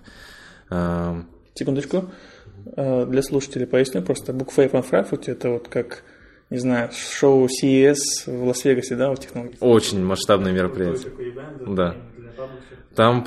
Секундочку. 1.55 2.05
Для 2.73 3.21
слушателей 3.21 3.67
поясню 3.67 4.01
просто. 4.01 4.31
Букфейр 4.31 4.69
во 4.71 4.81
Франкфурте– 4.81 5.31
это 5.33 5.49
вот 5.49 5.67
как 5.67 6.03
не 6.49 6.57
знаю, 6.57 6.89
шоу 6.91 7.47
CES 7.47 7.95
в 8.25 8.43
Лас-Вегасе, 8.47 8.95
да, 8.95 9.11
в 9.11 9.19
технологии. 9.19 9.57
Очень 9.59 10.03
масштабное 10.03 10.51
мероприятие. 10.51 11.11
Да. 11.67 11.95
Там, 12.95 13.23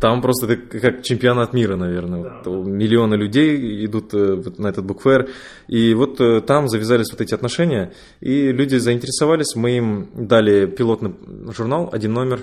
там 0.00 0.20
просто 0.20 0.46
это 0.46 0.78
как 0.78 1.02
чемпионат 1.02 1.52
мира, 1.52 1.76
наверное. 1.76 2.22
Да, 2.22 2.42
вот, 2.44 2.64
да. 2.64 2.70
Миллионы 2.70 3.14
людей 3.14 3.84
идут 3.86 4.12
э, 4.12 4.42
на 4.58 4.68
этот 4.68 4.84
букфер. 4.84 5.30
И 5.68 5.94
вот 5.94 6.20
э, 6.20 6.40
там 6.42 6.68
завязались 6.68 7.10
вот 7.10 7.20
эти 7.20 7.34
отношения. 7.34 7.92
И 8.20 8.52
люди 8.52 8.76
заинтересовались. 8.76 9.56
Мы 9.56 9.78
им 9.78 10.10
дали 10.14 10.66
пилотный 10.66 11.14
журнал, 11.56 11.88
один 11.92 12.12
номер. 12.12 12.42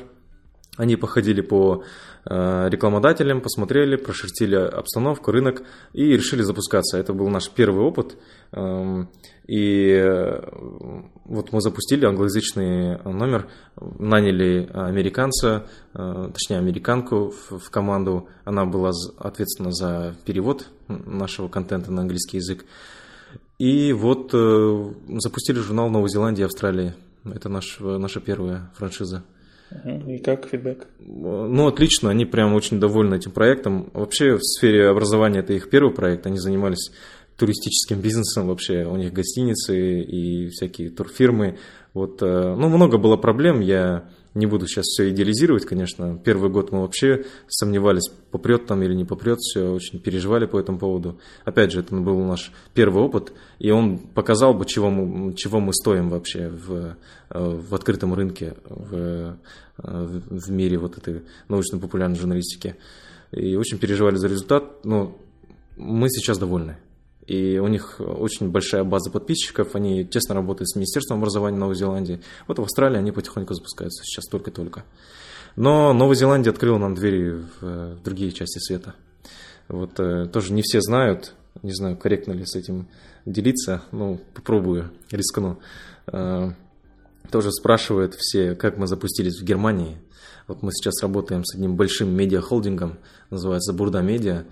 Они 0.77 0.95
походили 0.95 1.41
по 1.41 1.83
Э, 2.23 2.69
рекламодателям, 2.69 3.41
посмотрели, 3.41 3.95
прошерстили 3.95 4.55
обстановку, 4.55 5.31
рынок 5.31 5.63
и 5.93 6.05
решили 6.15 6.43
запускаться. 6.43 6.99
Это 6.99 7.13
был 7.13 7.29
наш 7.29 7.49
первый 7.49 7.83
опыт. 7.83 8.15
И 9.51 9.91
э, 9.91 10.39
вот 11.25 11.51
мы 11.51 11.59
запустили 11.59 12.05
англоязычный 12.05 12.99
номер, 13.03 13.49
наняли 13.99 14.69
американца, 14.73 15.67
э, 15.93 16.29
точнее 16.31 16.59
американку 16.59 17.33
в 17.49 17.69
команду. 17.69 18.29
Она 18.45 18.65
была 18.65 18.91
ответственна 19.17 19.73
за 19.73 20.15
перевод 20.25 20.67
нашего 20.87 21.49
контента 21.49 21.91
на 21.91 22.03
английский 22.03 22.37
язык. 22.37 22.63
И 23.59 23.91
вот 23.91 24.31
запустили 24.31 25.59
журнал 25.59 25.89
в 25.89 25.91
Новой 25.91 26.09
Зеландии 26.09 26.43
и 26.43 26.45
Австралии. 26.45 26.93
Это 27.25 27.49
наш, 27.49 27.77
наша 27.81 28.21
первая 28.21 28.71
франшиза. 28.77 29.23
И 30.07 30.17
как 30.17 30.47
фидбэк? 30.47 30.87
Ну, 30.99 31.67
отлично, 31.67 32.09
они 32.09 32.25
прям 32.25 32.53
очень 32.53 32.79
довольны 32.79 33.15
этим 33.15 33.31
проектом. 33.31 33.89
Вообще 33.93 34.35
в 34.35 34.43
сфере 34.43 34.89
образования 34.89 35.39
это 35.39 35.53
их 35.53 35.69
первый 35.69 35.93
проект, 35.93 36.25
они 36.25 36.37
занимались 36.37 36.91
туристическим 37.41 37.99
бизнесом 38.01 38.47
вообще, 38.47 38.85
у 38.85 38.95
них 38.97 39.11
гостиницы 39.13 40.01
и 40.01 40.49
всякие 40.49 40.91
турфирмы. 40.91 41.57
Вот, 41.95 42.21
э, 42.21 42.55
ну, 42.55 42.69
много 42.69 42.99
было 42.99 43.17
проблем, 43.17 43.61
я 43.61 44.07
не 44.35 44.45
буду 44.45 44.67
сейчас 44.67 44.85
все 44.85 45.09
идеализировать, 45.09 45.65
конечно. 45.65 46.21
Первый 46.23 46.51
год 46.51 46.71
мы 46.71 46.81
вообще 46.81 47.25
сомневались, 47.47 48.11
попрет 48.29 48.67
там 48.67 48.83
или 48.83 48.93
не 48.93 49.05
попрет, 49.05 49.39
все 49.39 49.71
очень 49.71 49.99
переживали 49.99 50.45
по 50.45 50.59
этому 50.59 50.77
поводу. 50.77 51.19
Опять 51.43 51.71
же, 51.71 51.79
это 51.79 51.95
был 51.95 52.23
наш 52.23 52.51
первый 52.75 53.01
опыт, 53.01 53.33
и 53.57 53.71
он 53.71 53.97
показал 53.97 54.53
бы, 54.53 54.65
чего 54.67 54.91
мы, 54.91 55.33
чего 55.33 55.59
мы 55.59 55.73
стоим 55.73 56.09
вообще 56.09 56.47
в, 56.47 56.95
в 57.31 57.73
открытом 57.73 58.13
рынке, 58.13 58.53
в, 58.69 59.35
в 59.77 60.51
мире 60.51 60.77
вот 60.77 60.99
этой 60.99 61.23
научно-популярной 61.49 62.17
журналистики. 62.17 62.75
И 63.31 63.55
очень 63.55 63.79
переживали 63.79 64.17
за 64.17 64.27
результат, 64.27 64.85
но 64.85 65.17
мы 65.75 66.07
сейчас 66.09 66.37
довольны. 66.37 66.77
И 67.27 67.59
у 67.59 67.67
них 67.67 67.99
очень 67.99 68.49
большая 68.49 68.83
база 68.83 69.11
подписчиков, 69.11 69.75
они 69.75 70.05
тесно 70.05 70.35
работают 70.35 70.69
с 70.69 70.75
Министерством 70.75 71.19
образования 71.19 71.57
Новой 71.57 71.75
Зеландии. 71.75 72.21
Вот 72.47 72.59
в 72.59 72.63
Австралии 72.63 72.97
они 72.97 73.11
потихоньку 73.11 73.53
запускаются, 73.53 74.03
сейчас 74.03 74.25
только-только. 74.25 74.83
Но 75.55 75.93
Новая 75.93 76.15
Зеландия 76.15 76.49
открыла 76.49 76.77
нам 76.77 76.95
двери 76.95 77.43
в, 77.59 77.95
в 77.95 78.03
другие 78.03 78.31
части 78.31 78.59
света. 78.59 78.95
Вот 79.67 79.99
э, 79.99 80.25
тоже 80.25 80.53
не 80.53 80.61
все 80.61 80.81
знают, 80.81 81.33
не 81.61 81.73
знаю, 81.73 81.97
корректно 81.97 82.33
ли 82.33 82.45
с 82.45 82.55
этим 82.55 82.87
делиться, 83.25 83.83
ну, 83.91 84.19
попробую, 84.33 84.91
рискну. 85.11 85.59
Э, 86.07 86.51
тоже 87.31 87.51
спрашивают 87.51 88.15
все, 88.15 88.55
как 88.55 88.77
мы 88.77 88.87
запустились 88.87 89.39
в 89.39 89.43
Германии. 89.43 89.97
Вот 90.47 90.63
мы 90.63 90.71
сейчас 90.71 91.01
работаем 91.01 91.45
с 91.45 91.55
одним 91.55 91.75
большим 91.75 92.09
медиахолдингом, 92.09 92.97
называется 93.29 93.73
Бурда 93.73 94.01
Медиа 94.01 94.45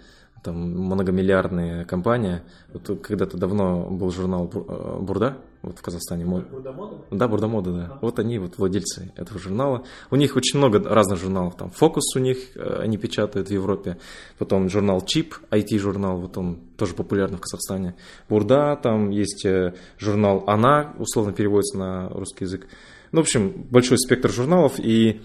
там 0.43 0.55
многомиллиардная 0.55 1.85
компания. 1.85 2.43
Вот 2.73 3.01
когда-то 3.01 3.37
давно 3.37 3.89
был 3.89 4.11
журнал 4.11 4.49
э, 4.53 4.99
Бурда, 5.01 5.37
вот 5.61 5.77
в 5.77 5.81
Казахстане. 5.81 6.25
Бурдамода? 6.25 6.97
Да, 7.11 7.27
Бурдамода, 7.27 7.71
да. 7.71 7.85
А. 7.91 7.99
Вот 8.01 8.19
они 8.19 8.39
вот 8.39 8.57
владельцы 8.57 9.11
этого 9.15 9.39
журнала. 9.39 9.83
У 10.11 10.15
них 10.15 10.35
очень 10.35 10.57
много 10.57 10.79
разных 10.79 11.19
журналов. 11.19 11.55
Там 11.57 11.71
Фокус 11.71 12.15
у 12.15 12.19
них, 12.19 12.55
э, 12.55 12.79
они 12.79 12.97
печатают 12.97 13.49
в 13.49 13.51
Европе. 13.51 13.97
Потом 14.37 14.69
журнал 14.69 15.01
Чип, 15.01 15.35
IT-журнал, 15.51 16.17
вот 16.17 16.37
он 16.37 16.59
тоже 16.77 16.93
популярный 16.93 17.37
в 17.37 17.41
Казахстане. 17.41 17.95
Бурда, 18.29 18.79
там 18.81 19.09
есть 19.09 19.45
э, 19.45 19.73
журнал 19.97 20.43
Она, 20.47 20.93
условно 20.97 21.33
переводится 21.33 21.77
на 21.77 22.09
русский 22.09 22.45
язык. 22.45 22.67
Ну, 23.11 23.21
в 23.21 23.23
общем, 23.23 23.67
большой 23.69 23.97
спектр 23.97 24.29
журналов, 24.29 24.73
и 24.77 25.21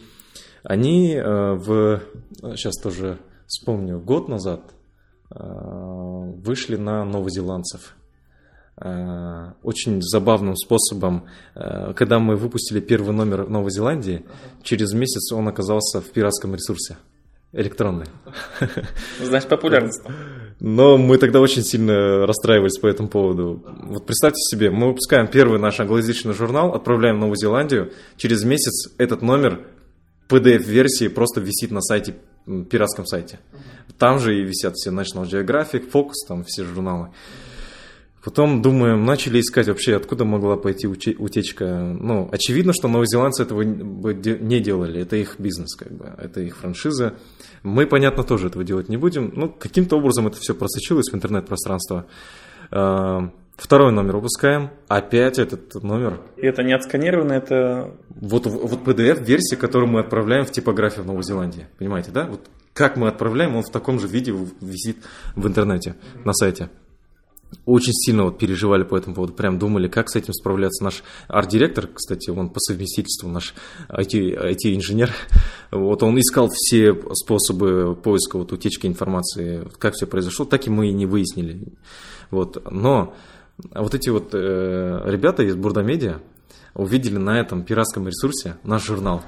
они 0.62 1.20
в... 1.22 2.00
Сейчас 2.56 2.72
тоже 2.82 3.18
вспомню, 3.46 4.00
год 4.00 4.28
назад 4.28 4.74
вышли 5.30 6.76
на 6.76 7.04
новозеландцев. 7.04 7.94
Э, 8.76 9.52
очень 9.62 10.02
забавным 10.02 10.56
способом, 10.56 11.26
э, 11.54 11.92
когда 11.94 12.18
мы 12.18 12.34
выпустили 12.34 12.80
первый 12.80 13.14
номер 13.14 13.44
в 13.44 13.50
Новой 13.50 13.70
Зеландии, 13.70 14.24
через 14.64 14.92
месяц 14.92 15.30
он 15.32 15.46
оказался 15.46 16.00
в 16.00 16.06
пиратском 16.10 16.56
ресурсе 16.56 16.96
электронный. 17.52 18.06
Значит, 19.22 19.48
популярность. 19.48 20.02
Но 20.58 20.98
мы 20.98 21.18
тогда 21.18 21.40
очень 21.40 21.62
сильно 21.62 22.26
расстраивались 22.26 22.78
по 22.78 22.88
этому 22.88 23.08
поводу. 23.08 23.62
Вот 23.84 24.06
представьте 24.06 24.40
себе, 24.40 24.70
мы 24.70 24.88
выпускаем 24.88 25.28
первый 25.28 25.60
наш 25.60 25.78
англоязычный 25.78 26.34
журнал, 26.34 26.74
отправляем 26.74 27.16
в 27.16 27.20
Новую 27.20 27.36
Зеландию, 27.36 27.92
через 28.16 28.42
месяц 28.42 28.92
этот 28.98 29.22
номер 29.22 29.60
PDF-версии 30.28 31.06
просто 31.06 31.40
висит 31.40 31.70
на 31.70 31.80
сайте, 31.80 32.16
пиратском 32.70 33.06
сайте. 33.06 33.40
Там 33.98 34.18
же 34.18 34.38
и 34.38 34.44
висят 34.44 34.74
все 34.74 34.90
National 34.90 35.24
Geographic, 35.24 35.90
Focus, 35.90 36.26
там 36.28 36.44
все 36.44 36.64
журналы. 36.64 37.10
Потом 38.24 38.62
думаем, 38.62 39.04
начали 39.04 39.38
искать 39.38 39.68
вообще, 39.68 39.96
откуда 39.96 40.24
могла 40.24 40.56
пойти 40.56 40.86
утечка. 40.86 41.66
Ну, 41.66 42.30
очевидно, 42.32 42.72
что 42.72 42.88
новозеландцы 42.88 43.42
этого 43.42 43.60
не 43.60 44.60
делали. 44.60 45.02
Это 45.02 45.16
их 45.16 45.38
бизнес, 45.38 45.76
как 45.76 45.92
бы, 45.92 46.06
это 46.16 46.40
их 46.40 46.56
франшиза. 46.56 47.16
Мы, 47.62 47.86
понятно, 47.86 48.24
тоже 48.24 48.46
этого 48.46 48.64
делать 48.64 48.88
не 48.88 48.96
будем. 48.96 49.30
Ну, 49.36 49.50
каким-то 49.50 49.98
образом 49.98 50.26
это 50.26 50.38
все 50.40 50.54
просочилось 50.54 51.10
в 51.12 51.14
интернет-пространство. 51.14 52.06
Второй 53.56 53.92
номер 53.92 54.16
выпускаем, 54.16 54.70
опять 54.88 55.38
этот 55.38 55.74
номер. 55.82 56.20
И 56.36 56.44
это 56.44 56.62
не 56.64 56.72
отсканировано, 56.72 57.32
это... 57.32 57.94
Вот, 58.10 58.46
вот 58.46 58.80
PDF-версия, 58.84 59.56
которую 59.56 59.90
мы 59.90 60.00
отправляем 60.00 60.44
в 60.44 60.50
типографию 60.50 61.04
в 61.04 61.06
Новой 61.06 61.22
Зеландии. 61.22 61.68
Понимаете, 61.78 62.10
да? 62.10 62.26
Вот 62.26 62.40
как 62.72 62.96
мы 62.96 63.06
отправляем, 63.06 63.54
он 63.54 63.62
в 63.62 63.70
таком 63.70 64.00
же 64.00 64.08
виде 64.08 64.34
висит 64.60 64.98
в 65.36 65.46
интернете, 65.46 65.94
на 66.24 66.32
сайте. 66.34 66.68
Очень 67.66 67.92
сильно 67.92 68.24
вот 68.24 68.38
переживали 68.38 68.82
по 68.82 68.96
этому 68.96 69.14
поводу, 69.14 69.32
прям 69.32 69.60
думали, 69.60 69.86
как 69.86 70.10
с 70.10 70.16
этим 70.16 70.32
справляться. 70.32 70.82
Наш 70.82 71.04
арт-директор, 71.28 71.86
кстати, 71.86 72.30
он 72.30 72.48
по 72.50 72.58
совместительству 72.58 73.28
наш 73.28 73.54
IT-инженер, 73.88 75.12
вот 75.70 76.02
он 76.02 76.18
искал 76.18 76.50
все 76.52 76.96
способы 77.12 77.94
поиска 77.94 78.38
вот 78.38 78.52
утечки 78.52 78.88
информации, 78.88 79.68
как 79.78 79.94
все 79.94 80.08
произошло, 80.08 80.44
так 80.44 80.66
и 80.66 80.70
мы 80.70 80.88
и 80.88 80.92
не 80.92 81.06
выяснили. 81.06 81.68
Вот. 82.32 82.60
Но 82.72 83.14
вот 83.58 83.94
эти 83.94 84.08
вот 84.08 84.30
э, 84.32 85.02
ребята 85.06 85.42
из 85.42 85.56
Бурда 85.56 85.82
Медиа, 85.82 86.20
увидели 86.74 87.18
на 87.18 87.40
этом 87.40 87.62
пиратском 87.62 88.06
ресурсе 88.08 88.56
наш 88.64 88.84
журнал. 88.84 89.22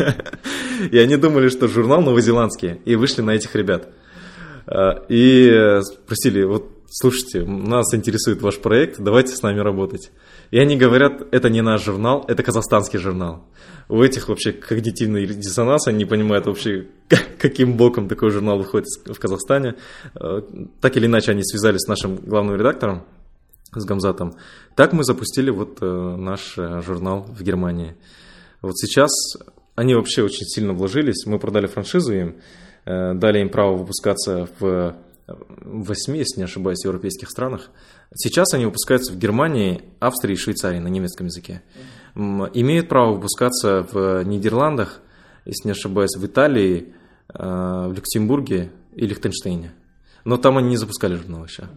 И 0.92 0.98
они 0.98 1.16
думали, 1.16 1.48
что 1.48 1.68
журнал 1.68 2.00
новозеландский, 2.00 2.80
и 2.84 2.94
вышли 2.94 3.22
на 3.22 3.32
этих 3.32 3.54
ребят. 3.54 3.88
А, 4.66 5.04
и 5.08 5.80
спросили, 5.82 6.44
вот 6.44 6.70
слушайте, 6.86 7.44
нас 7.44 7.92
интересует 7.92 8.40
ваш 8.40 8.58
проект, 8.58 8.98
давайте 8.98 9.34
с 9.34 9.42
нами 9.42 9.60
работать. 9.60 10.10
И 10.50 10.58
они 10.58 10.76
говорят, 10.76 11.22
это 11.32 11.50
не 11.50 11.60
наш 11.60 11.84
журнал, 11.84 12.24
это 12.28 12.42
казахстанский 12.42 12.98
журнал. 12.98 13.44
У 13.88 14.02
этих 14.02 14.28
вообще 14.28 14.52
когнитивный 14.52 15.26
диссонанс, 15.26 15.88
они 15.88 15.98
не 15.98 16.04
понимают 16.04 16.46
вообще, 16.46 16.86
каким 17.38 17.76
боком 17.76 18.08
такой 18.08 18.30
журнал 18.30 18.58
выходит 18.58 18.86
в 19.04 19.18
Казахстане. 19.18 19.74
А, 20.14 20.40
так 20.80 20.96
или 20.96 21.06
иначе, 21.06 21.32
они 21.32 21.42
связались 21.44 21.82
с 21.82 21.88
нашим 21.88 22.16
главным 22.16 22.56
редактором, 22.56 23.04
с 23.74 23.84
Гамзатом. 23.84 24.34
Так 24.74 24.92
мы 24.92 25.04
запустили 25.04 25.50
вот 25.50 25.78
э, 25.80 26.16
наш 26.16 26.54
э, 26.58 26.82
журнал 26.82 27.22
в 27.28 27.42
Германии. 27.42 27.94
Вот 28.62 28.76
сейчас 28.76 29.10
они 29.74 29.94
вообще 29.94 30.22
очень 30.22 30.46
сильно 30.46 30.72
вложились. 30.72 31.24
Мы 31.26 31.38
продали 31.38 31.66
франшизу 31.66 32.12
им, 32.12 32.36
э, 32.84 33.14
дали 33.14 33.40
им 33.40 33.48
право 33.48 33.76
выпускаться 33.76 34.48
в 34.58 34.96
восьми, 35.62 36.18
если 36.18 36.40
не 36.40 36.44
ошибаюсь, 36.44 36.84
европейских 36.84 37.30
странах. 37.30 37.70
Сейчас 38.14 38.52
они 38.52 38.64
выпускаются 38.64 39.12
в 39.12 39.18
Германии, 39.18 39.82
Австрии 40.00 40.32
и 40.32 40.36
Швейцарии 40.36 40.80
на 40.80 40.88
немецком 40.88 41.26
языке. 41.26 41.62
Имеют 42.16 42.88
право 42.88 43.14
выпускаться 43.14 43.86
в 43.92 44.24
Нидерландах, 44.24 45.00
если 45.44 45.68
не 45.68 45.72
ошибаюсь, 45.72 46.16
в 46.16 46.26
Италии, 46.26 46.94
в 47.32 47.92
Люксембурге 47.94 48.72
и 48.96 49.06
Лихтенштейне. 49.06 49.72
Но 50.24 50.36
там 50.36 50.58
они 50.58 50.70
не 50.70 50.76
запускали 50.76 51.14
журнал 51.14 51.44
еще. 51.44 51.68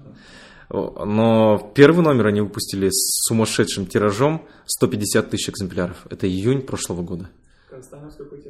Но 0.73 1.71
первый 1.75 2.03
номер 2.03 2.27
они 2.27 2.41
выпустили 2.41 2.89
с 2.89 3.27
сумасшедшим 3.27 3.85
тиражом 3.85 4.43
150 4.65 5.29
тысяч 5.29 5.49
экземпляров. 5.49 6.07
Это 6.09 6.27
июнь 6.27 6.61
прошлого 6.61 7.03
года. 7.03 7.29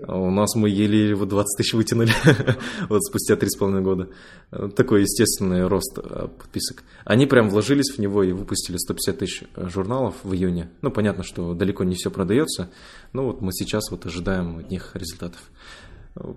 У 0.07 0.29
нас 0.29 0.55
мы 0.55 0.69
еле 0.69 1.09
его 1.09 1.25
20 1.25 1.57
тысяч 1.57 1.73
вытянули 1.73 2.11
вот 2.89 3.03
спустя 3.03 3.35
3,5 3.35 3.81
года. 3.81 4.09
Такой 4.75 5.01
естественный 5.01 5.67
рост 5.67 5.97
э, 5.97 6.27
подписок. 6.27 6.83
Они 7.05 7.25
прям 7.25 7.49
вложились 7.49 7.93
в 7.93 7.99
него 7.99 8.23
и 8.23 8.31
выпустили 8.31 8.77
150 8.77 9.17
тысяч 9.17 9.43
э, 9.55 9.69
журналов 9.69 10.15
в 10.23 10.33
июне. 10.33 10.69
Ну, 10.81 10.91
понятно, 10.91 11.23
что 11.23 11.53
далеко 11.53 11.83
не 11.83 11.95
все 11.95 12.11
продается, 12.11 12.69
но 13.13 13.25
вот 13.25 13.41
мы 13.41 13.53
сейчас 13.53 13.91
вот 13.91 14.05
ожидаем 14.05 14.59
от 14.59 14.69
них 14.69 14.91
результатов. 14.93 15.41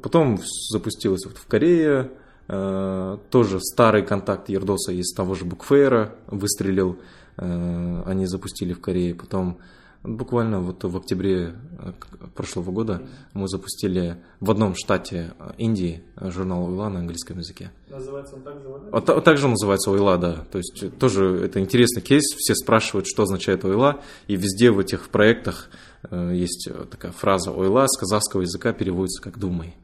Потом 0.02 0.40
запустилось 0.70 1.26
вот 1.26 1.36
в 1.36 1.46
Корее, 1.46 2.10
тоже 2.46 3.60
старый 3.60 4.04
контакт 4.04 4.48
Ердоса 4.48 4.92
из 4.92 5.12
того 5.12 5.34
же 5.34 5.44
Букфейра 5.44 6.14
выстрелил. 6.28 6.98
Э, 7.36 8.02
они 8.06 8.26
запустили 8.26 8.72
в 8.72 8.80
Корее. 8.80 9.14
Потом 9.14 9.58
буквально 10.02 10.60
вот 10.60 10.84
в 10.84 10.96
октябре 10.96 11.54
э, 11.78 11.92
прошлого 12.34 12.70
года 12.70 13.02
мы 13.32 13.48
запустили 13.48 14.22
в 14.40 14.50
одном 14.50 14.74
штате 14.74 15.34
Индии 15.58 16.02
журнал 16.16 16.66
Ойла 16.66 16.88
на 16.88 17.00
английском 17.00 17.38
языке. 17.38 17.72
Называется 17.88 18.36
он 18.36 18.42
также 18.42 18.68
Ойла? 18.68 18.88
А, 18.92 19.20
также 19.20 19.48
называется 19.48 19.90
Ойла, 19.90 20.16
да. 20.16 20.44
То 20.50 20.58
есть 20.58 20.98
тоже 20.98 21.40
это 21.44 21.60
интересный 21.60 22.02
кейс. 22.02 22.24
Все 22.36 22.54
спрашивают, 22.54 23.06
что 23.06 23.24
означает 23.24 23.64
Ойла. 23.64 24.00
И 24.28 24.36
везде 24.36 24.70
в 24.70 24.78
этих 24.78 25.08
проектах 25.08 25.68
есть 26.10 26.68
такая 26.90 27.10
фраза 27.10 27.50
Ойла 27.50 27.86
с 27.88 27.98
казахского 27.98 28.42
языка 28.42 28.72
переводится 28.72 29.20
как 29.20 29.38
«думай». 29.38 29.74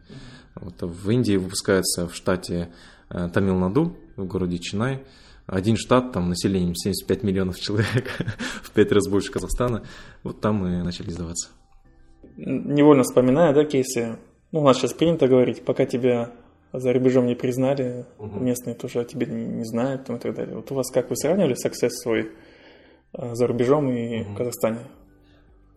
Вот 0.55 0.83
в 0.83 1.11
Индии 1.11 1.37
выпускается 1.37 2.07
в 2.07 2.15
штате 2.15 2.73
э, 3.11 3.29
Тамил-Наду, 3.33 3.97
в 4.17 4.27
городе 4.27 4.59
Чинай. 4.59 5.03
Один 5.47 5.77
штат, 5.77 6.13
там 6.13 6.29
населением 6.29 6.75
75 6.75 7.23
миллионов 7.25 7.59
человек, 7.59 8.11
в 8.63 8.71
пять 8.71 8.93
раз 8.93 9.09
больше 9.09 9.33
Казахстана. 9.33 9.83
Вот 10.23 10.41
там 10.41 10.57
мы 10.57 10.83
начали 10.83 11.11
издаваться. 11.11 11.51
Невольно 12.37 13.03
вспоминаю, 13.03 13.55
да, 13.55 13.65
кейсы. 13.65 14.19
Ну, 14.53 14.61
у 14.61 14.65
нас 14.65 14.79
сейчас 14.79 14.93
принято 14.93 15.27
говорить, 15.27 15.65
пока 15.65 15.85
тебя 15.87 16.33
за 16.73 16.93
рубежом 16.93 17.27
не 17.27 17.35
признали, 17.35 18.07
угу. 18.19 18.39
местные 18.41 18.75
тоже 18.75 19.01
о 19.01 19.05
тебе 19.05 19.27
не 19.27 19.65
знают 19.65 20.07
там, 20.07 20.17
и 20.17 20.19
так 20.19 20.35
далее. 20.35 20.57
Вот 20.57 20.71
у 20.71 20.75
вас 20.75 20.91
как 20.91 21.11
вы 21.11 21.17
сравнивали 21.17 21.55
success 21.55 21.91
свой 21.91 22.33
э, 23.13 23.35
за 23.35 23.47
рубежом 23.47 23.91
и 23.91 24.23
угу. 24.23 24.31
в 24.33 24.37
Казахстане? 24.37 24.79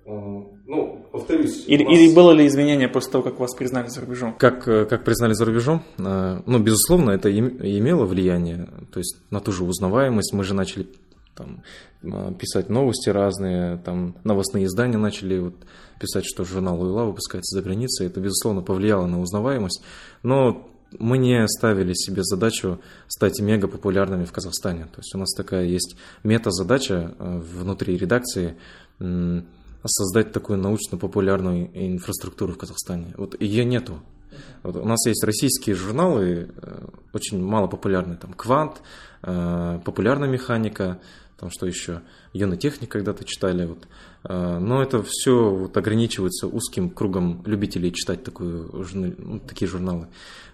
Ну, 0.06 1.08
повторюсь. 1.12 1.66
Или, 1.68 1.84
нас... 1.84 1.94
или 1.94 2.14
было 2.14 2.32
ли 2.32 2.46
изменение 2.46 2.88
после 2.88 3.12
того, 3.12 3.24
как 3.24 3.40
вас 3.40 3.56
признали 3.56 3.88
за 3.88 4.02
рубежом? 4.02 4.36
Как, 4.38 4.68
э, 4.68 4.86
как 4.86 5.04
признали 5.04 5.34
за 5.34 5.46
рубежом? 5.46 5.84
Э, 5.98 6.42
ну, 6.46 6.60
безусловно, 6.60 7.12
это 7.12 7.36
имело 7.36 8.06
влияние. 8.06 8.70
То 8.92 9.00
есть 9.00 9.18
на 9.32 9.40
ту 9.40 9.52
же 9.52 9.64
узнаваемость 9.64 10.34
мы 10.34 10.44
же 10.44 10.54
начали 10.54 10.88
там, 11.34 11.64
э, 12.04 12.34
писать 12.40 12.70
новости 12.70 13.10
разные, 13.10 13.78
там 13.78 14.16
новостные 14.24 14.66
издания 14.66 14.98
начали 14.98 15.40
вот, 15.40 15.56
писать, 16.00 16.26
что 16.26 16.46
журнал 16.46 16.80
Уила 16.80 17.06
выпускается 17.06 17.58
за 17.58 17.64
границей. 17.64 18.06
Это, 18.06 18.20
безусловно, 18.20 18.62
повлияло 18.62 19.08
на 19.08 19.20
узнаваемость. 19.22 19.84
Но 20.22 20.70
мы 21.00 21.18
не 21.18 21.48
ставили 21.48 21.94
себе 21.94 22.24
задачу 22.24 22.80
стать 23.08 23.40
мега 23.40 23.68
популярными 23.68 24.26
в 24.26 24.32
Казахстане. 24.32 24.84
То 24.84 25.00
есть 25.00 25.16
у 25.16 25.18
нас 25.18 25.34
такая 25.34 25.66
есть 25.66 25.98
мета-задача 26.24 27.16
внутри 27.20 27.98
редакции 27.98 28.56
создать 29.86 30.32
такую 30.32 30.60
научно-популярную 30.60 31.70
инфраструктуру 31.74 32.54
в 32.54 32.58
Казахстане. 32.58 33.14
Вот 33.18 33.40
ее 33.40 33.66
нету. 33.66 34.00
Вот 34.64 34.76
у 34.76 34.86
нас 34.86 35.06
есть 35.06 35.24
российские 35.24 35.76
журналы, 35.76 36.50
э, 36.58 36.86
очень 37.14 37.42
мало 37.42 37.68
популярные, 37.68 38.18
там 38.18 38.34
«Квант», 38.34 38.82
э, 39.22 39.80
«Популярная 39.86 40.28
механика», 40.28 41.00
там 41.38 41.50
что 41.52 41.66
еще, 41.66 42.02
«Юный 42.32 42.58
техник» 42.58 42.90
когда-то 42.90 43.26
читали. 43.26 43.66
Вот. 43.66 43.88
Э, 44.24 44.58
но 44.58 44.82
это 44.82 45.04
все 45.04 45.50
вот 45.50 45.76
ограничивается 45.76 46.48
узким 46.48 46.90
кругом 46.90 47.44
любителей 47.46 47.92
читать 47.92 48.24
такую, 48.24 48.86
ну, 48.94 49.40
такие 49.40 49.68
журналы. 49.68 50.08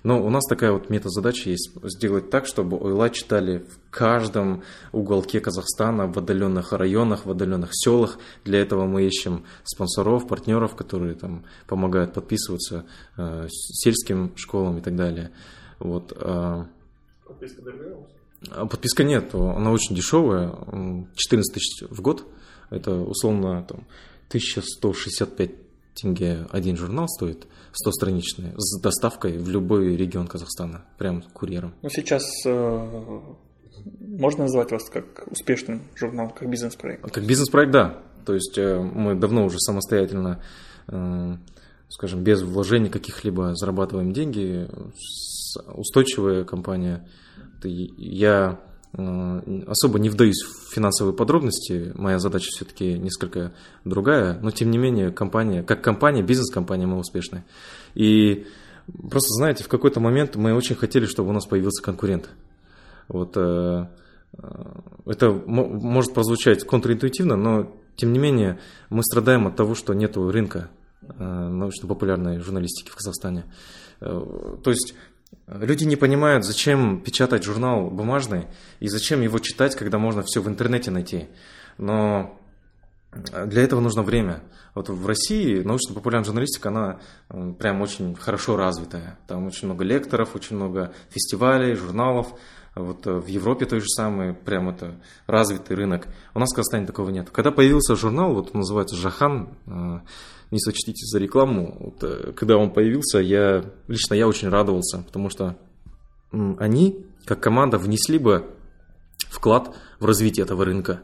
Но 0.04 0.26
у 0.26 0.30
нас 0.32 0.44
такая 0.50 0.72
вот 0.72 0.90
мета-задача 0.90 1.52
есть 1.52 1.72
сделать 1.84 2.32
так, 2.32 2.48
чтобы 2.48 2.78
ойла 2.78 3.12
читали 3.12 3.60
в 3.60 3.92
каждом 3.92 4.64
уголке 4.92 5.40
Казахстана, 5.40 6.08
в 6.08 6.18
отдаленных 6.18 6.74
районах, 6.74 7.28
в 7.28 7.32
отдаленных 7.32 7.70
селах. 7.74 8.18
Для 8.44 8.60
этого 8.60 8.86
мы 8.86 9.04
ищем 9.04 9.46
спонсоров, 9.64 10.28
партнеров, 10.28 10.76
которые 10.76 11.14
там 11.14 11.46
помогают 11.68 12.14
подписываться 12.14 12.86
э, 13.18 13.48
сельским 13.50 14.36
школам 14.36 14.80
и 14.80 14.82
так 14.82 14.96
далее. 14.96 15.32
Вот. 15.78 16.12
Э, 16.16 16.66
подписка 17.28 17.62
дорогая? 17.62 17.98
Подписка 18.50 19.04
нет, 19.04 19.34
она 19.36 19.72
очень 19.72 19.96
дешевая, 19.96 20.52
14 21.16 21.54
тысяч 21.54 21.84
в 21.90 22.02
год. 22.02 22.26
Это 22.70 22.96
условно 22.96 23.64
там, 23.68 23.86
1165 24.30 25.52
тенге 25.94 26.48
один 26.52 26.78
журнал 26.78 27.08
стоит, 27.08 27.48
100-страничный, 27.74 28.54
с 28.58 28.80
доставкой 28.80 29.38
в 29.38 29.50
любой 29.50 29.96
регион 29.96 30.28
Казахстана, 30.28 30.86
прям 30.98 31.22
курьером. 31.34 31.74
Ну, 31.82 31.90
сейчас 31.90 32.26
э, 32.46 33.20
можно 34.00 34.44
назвать 34.44 34.72
вас 34.72 34.90
как 34.90 35.28
успешным 35.30 35.82
журналом, 35.96 36.32
как 36.32 36.50
бизнес-проект? 36.50 37.12
Как 37.12 37.26
бизнес-проект, 37.26 37.72
да. 37.72 37.98
То 38.26 38.34
есть 38.34 38.58
э, 38.58 38.80
мы 38.80 39.16
давно 39.16 39.46
уже 39.46 39.60
самостоятельно, 39.60 40.44
э, 40.88 41.38
скажем, 41.90 42.24
без 42.24 42.42
вложений 42.42 42.90
каких-либо 42.90 43.56
зарабатываем 43.56 44.14
деньги, 44.14 44.68
устойчивая 45.74 46.44
компания. 46.44 47.08
Я 47.68 48.60
Э, 48.94 49.64
особо 49.68 50.00
не 50.00 50.10
вдаюсь 50.10 50.42
в 50.44 50.74
финансовые 50.74 51.16
подробности, 51.16 51.94
моя 51.96 52.20
задача 52.20 52.50
все-таки 52.52 52.98
несколько 52.98 53.54
другая, 53.86 54.38
но 54.42 54.52
тем 54.52 54.70
не 54.70 54.78
менее 54.78 55.12
компания, 55.12 55.64
как 55.64 55.82
компания, 55.82 56.22
бизнес-компания 56.24 56.88
мы 56.88 56.98
успешны. 56.98 57.46
И 57.94 58.48
просто 58.88 59.34
знаете, 59.36 59.64
в 59.64 59.70
какой-то 59.70 60.02
момент 60.02 60.36
мы 60.36 60.54
очень 60.54 60.76
хотели, 60.76 61.06
чтобы 61.06 61.30
у 61.30 61.34
нас 61.34 61.46
появился 61.46 61.82
конкурент. 61.82 62.30
Вот 63.08 63.38
э, 63.38 63.88
э, 64.34 64.48
это 65.06 65.32
может 65.32 66.14
прозвучать 66.14 66.66
контринтуитивно, 66.66 67.38
но 67.38 67.74
тем 67.96 68.12
не 68.12 68.20
менее 68.20 68.60
мы 68.90 69.04
страдаем 69.04 69.48
от 69.48 69.56
того, 69.56 69.74
что 69.74 69.94
нет 69.94 70.18
рынка 70.18 70.70
научно-популярной 71.18 72.40
журналистики 72.40 72.90
в 72.90 72.96
Казахстане. 72.96 73.46
То 74.00 74.62
есть 74.66 74.94
Люди 75.48 75.84
не 75.84 75.96
понимают, 75.96 76.46
зачем 76.46 77.02
печатать 77.02 77.44
журнал 77.44 77.90
бумажный 77.90 78.48
и 78.80 78.88
зачем 78.88 79.22
его 79.22 79.40
читать, 79.40 79.76
когда 79.76 79.98
можно 79.98 80.24
все 80.24 80.42
в 80.42 80.48
интернете 80.48 80.92
найти. 80.92 81.28
Но 81.78 82.40
для 83.12 83.64
этого 83.64 83.82
нужно 83.82 84.04
время. 84.04 84.42
Вот 84.74 84.88
в 84.88 85.06
России 85.06 85.62
научно-популярная 85.62 86.26
журналистика, 86.26 86.70
она 86.70 87.00
прям 87.60 87.82
очень 87.82 88.16
хорошо 88.16 88.56
развитая. 88.56 89.20
Там 89.28 89.48
очень 89.48 89.68
много 89.68 89.84
лекторов, 89.84 90.36
очень 90.36 90.56
много 90.56 90.94
фестивалей, 91.10 91.76
журналов. 91.76 92.34
Вот 92.74 93.06
э, 93.06 93.12
в 93.12 93.28
Европе 93.28 93.66
то 93.66 93.78
же 93.78 93.88
самое, 93.90 94.34
прям 94.34 94.70
это 94.70 94.96
развитый 95.28 95.76
рынок. 95.76 96.08
У 96.34 96.40
нас 96.40 96.54
в 96.54 96.56
Казахстане 96.56 96.86
такого 96.86 97.10
нет. 97.10 97.30
Когда 97.30 97.52
появился 97.52 97.98
журнал, 97.98 98.34
вот 98.34 98.52
он 98.54 98.62
называется 98.62 98.96
«Жахан», 98.96 99.50
э, 99.68 100.00
не 100.52 100.60
сочтите 100.60 101.06
за 101.06 101.20
рекламу. 101.20 101.78
Вот, 101.80 102.04
э, 102.04 102.34
когда 102.34 102.58
он 102.58 102.72
появился, 102.72 103.20
я 103.20 103.66
лично 103.88 104.14
я 104.14 104.28
очень 104.28 104.50
радовался, 104.50 105.04
потому 105.06 105.30
что 105.30 105.58
они, 106.32 107.06
как 107.26 107.42
команда, 107.42 107.78
внесли 107.78 108.18
бы 108.18 108.46
вклад 109.30 109.76
в 110.00 110.06
развитие 110.06 110.46
этого 110.46 110.66
рынка. 110.66 111.02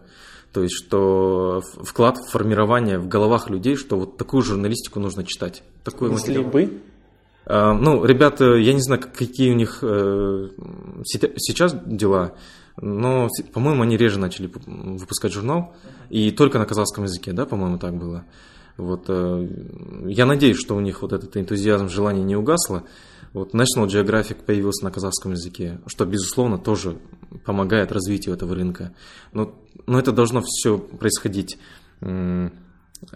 То 0.53 0.63
есть, 0.63 0.75
что 0.75 1.61
вклад 1.83 2.17
в 2.17 2.31
формирование 2.31 2.97
в 2.97 3.07
головах 3.07 3.49
людей, 3.49 3.75
что 3.75 3.97
вот 3.97 4.17
такую 4.17 4.43
журналистику 4.43 4.99
нужно 4.99 5.23
читать. 5.25 5.63
Такой 5.83 6.09
Внесли 6.09 6.39
бы? 6.43 6.81
А, 7.45 7.73
ну, 7.73 8.03
ребята, 8.03 8.55
я 8.55 8.73
не 8.73 8.81
знаю, 8.81 9.01
какие 9.01 9.51
у 9.51 9.55
них 9.55 9.79
э, 9.81 10.49
сейчас 11.05 11.75
дела, 11.85 12.33
но, 12.79 13.29
по-моему, 13.53 13.83
они 13.83 13.97
реже 13.97 14.19
начали 14.19 14.51
выпускать 14.65 15.33
журнал, 15.33 15.73
и 16.09 16.31
только 16.31 16.59
на 16.59 16.65
казахском 16.65 17.05
языке, 17.05 17.33
да, 17.33 17.45
по-моему, 17.45 17.77
так 17.77 17.95
было. 17.95 18.25
Вот, 18.77 19.05
э, 19.07 19.47
я 20.05 20.25
надеюсь, 20.25 20.57
что 20.57 20.75
у 20.75 20.79
них 20.79 21.01
вот 21.01 21.13
этот 21.13 21.35
энтузиазм, 21.35 21.89
желание 21.89 22.23
не 22.23 22.35
угасло. 22.35 22.83
Вот 23.33 23.53
National 23.53 23.87
Geographic 23.87 24.43
появился 24.45 24.85
на 24.85 24.91
казахском 24.91 25.31
языке, 25.33 25.79
что, 25.87 26.05
безусловно, 26.05 26.57
тоже 26.57 26.97
помогает 27.45 27.91
развитию 27.91 28.35
этого 28.35 28.55
рынка. 28.55 28.93
Но, 29.33 29.53
но 29.85 29.99
это 29.99 30.11
должно 30.11 30.41
все 30.41 30.77
происходить 30.77 31.57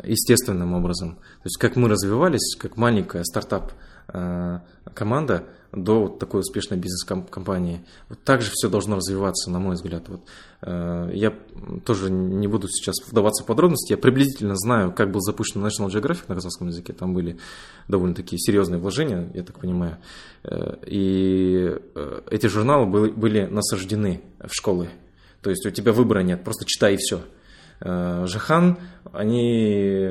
естественным 0.04 0.74
образом. 0.74 1.16
То 1.16 1.46
есть, 1.46 1.58
как 1.58 1.76
мы 1.76 1.90
развивались, 1.90 2.56
как 2.58 2.78
маленькая 2.78 3.24
стартап 3.24 3.72
команда 4.08 5.46
до 5.74 6.02
вот 6.02 6.20
такой 6.20 6.42
успешной 6.42 6.78
бизнес-компании. 6.78 7.82
Вот 8.10 8.20
так 8.24 8.42
же 8.42 8.52
все 8.54 8.70
должно 8.70 8.98
развиваться, 8.98 9.50
на 9.50 9.60
мой 9.60 9.76
взгляд. 9.76 10.08
Вот. 10.10 10.22
Э, 10.62 11.10
я 11.14 11.34
тоже 11.86 12.12
не 12.12 12.48
буду 12.48 12.68
сейчас 12.68 12.96
вдаваться 13.08 13.44
в 13.44 13.46
подробности. 13.48 13.94
Я 13.94 13.98
приблизительно 13.98 14.56
знаю, 14.56 14.92
как 14.92 15.12
был 15.12 15.22
запущен 15.22 15.66
National 15.66 15.88
Geographic 15.88 16.24
на 16.28 16.36
казахском 16.36 16.68
языке. 16.68 16.94
Там 16.94 17.14
были 17.14 17.38
довольно-таки 17.88 18.38
серьезные 18.38 18.80
вложения, 18.80 19.30
я 19.34 19.44
так 19.44 19.60
понимаю. 19.60 19.98
Э, 20.44 20.76
и 20.86 21.78
эти 22.30 22.48
журналы 22.48 22.86
были 22.86 23.46
насаждены 23.46 24.22
в 24.40 24.52
школы. 24.52 24.90
То 25.42 25.50
есть 25.50 25.66
у 25.66 25.70
тебя 25.70 25.94
выбора 25.94 26.20
нет, 26.20 26.44
просто 26.44 26.66
читай 26.66 26.96
и 26.96 26.98
все. 26.98 27.22
Жахан, 27.84 28.78
они, 29.12 30.08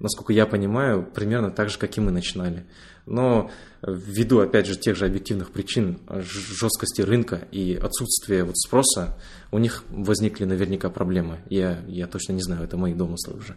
насколько 0.00 0.32
я 0.32 0.46
понимаю, 0.46 1.06
примерно 1.14 1.50
так 1.50 1.68
же, 1.68 1.78
как 1.78 1.94
и 1.98 2.00
мы 2.00 2.12
начинали 2.12 2.64
но 3.08 3.50
ввиду, 3.82 4.40
опять 4.40 4.66
же, 4.66 4.76
тех 4.76 4.96
же 4.96 5.06
объективных 5.06 5.50
причин 5.50 5.98
жесткости 6.08 7.02
рынка 7.02 7.40
и 7.50 7.74
отсутствия 7.74 8.44
вот 8.44 8.56
спроса, 8.56 9.16
у 9.50 9.58
них 9.58 9.84
возникли 9.88 10.44
наверняка 10.44 10.90
проблемы. 10.90 11.38
Я, 11.48 11.80
я 11.86 12.06
точно 12.06 12.32
не 12.32 12.42
знаю, 12.42 12.64
это 12.64 12.76
мои 12.76 12.94
домыслы 12.94 13.38
уже. 13.38 13.56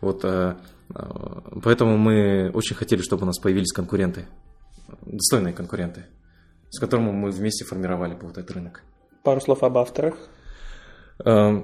Вот, 0.00 0.24
э, 0.24 0.56
э, 0.94 1.02
поэтому 1.62 1.96
мы 1.96 2.50
очень 2.52 2.76
хотели, 2.76 3.02
чтобы 3.02 3.22
у 3.22 3.26
нас 3.26 3.38
появились 3.38 3.72
конкуренты, 3.72 4.26
достойные 5.06 5.54
конкуренты, 5.54 6.06
с 6.70 6.78
которыми 6.78 7.12
мы 7.12 7.30
вместе 7.30 7.64
формировали 7.64 8.14
бы 8.14 8.26
вот 8.26 8.38
этот 8.38 8.50
рынок. 8.50 8.82
Пару 9.22 9.40
слов 9.40 9.62
об 9.62 9.78
авторах. 9.78 10.16
Э, 11.24 11.62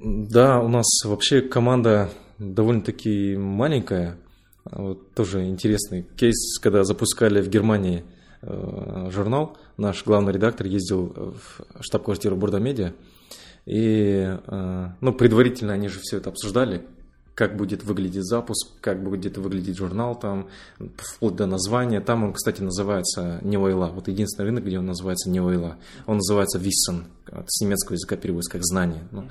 да, 0.00 0.60
у 0.60 0.68
нас 0.68 0.86
вообще 1.04 1.40
команда 1.40 2.10
довольно-таки 2.38 3.36
маленькая. 3.36 4.18
Вот 4.64 5.12
тоже 5.12 5.46
интересный 5.46 6.06
кейс, 6.16 6.58
когда 6.58 6.84
запускали 6.84 7.42
в 7.42 7.48
Германии 7.48 8.04
э, 8.42 9.10
журнал, 9.10 9.56
наш 9.76 10.04
главный 10.04 10.32
редактор 10.32 10.66
ездил 10.66 11.06
в 11.14 11.64
штаб-квартиру 11.80 12.36
Борда 12.36 12.58
Медиа, 12.58 12.94
и 13.66 14.38
э, 14.46 14.88
ну, 15.00 15.12
предварительно 15.12 15.72
они 15.72 15.88
же 15.88 15.98
все 16.00 16.16
это 16.18 16.30
обсуждали, 16.30 16.86
как 17.34 17.56
будет 17.56 17.82
выглядеть 17.82 18.24
запуск, 18.24 18.68
как 18.80 19.02
будет 19.02 19.38
выглядеть 19.38 19.76
журнал 19.76 20.18
там, 20.18 20.48
вплоть 20.96 21.36
до 21.36 21.46
названия. 21.46 22.00
Там 22.00 22.24
он, 22.24 22.32
кстати, 22.32 22.62
называется 22.62 23.40
Невойла. 23.42 23.86
Вот 23.86 24.08
единственный 24.08 24.46
рынок, 24.46 24.64
где 24.64 24.78
он 24.78 24.86
называется 24.86 25.30
Невойла. 25.30 25.76
Он 26.06 26.16
называется 26.16 26.58
Wissen. 26.58 27.04
С 27.46 27.60
немецкого 27.60 27.94
языка 27.94 28.16
переводится 28.16 28.52
как 28.52 28.64
знание. 28.64 29.02
Ну, 29.10 29.28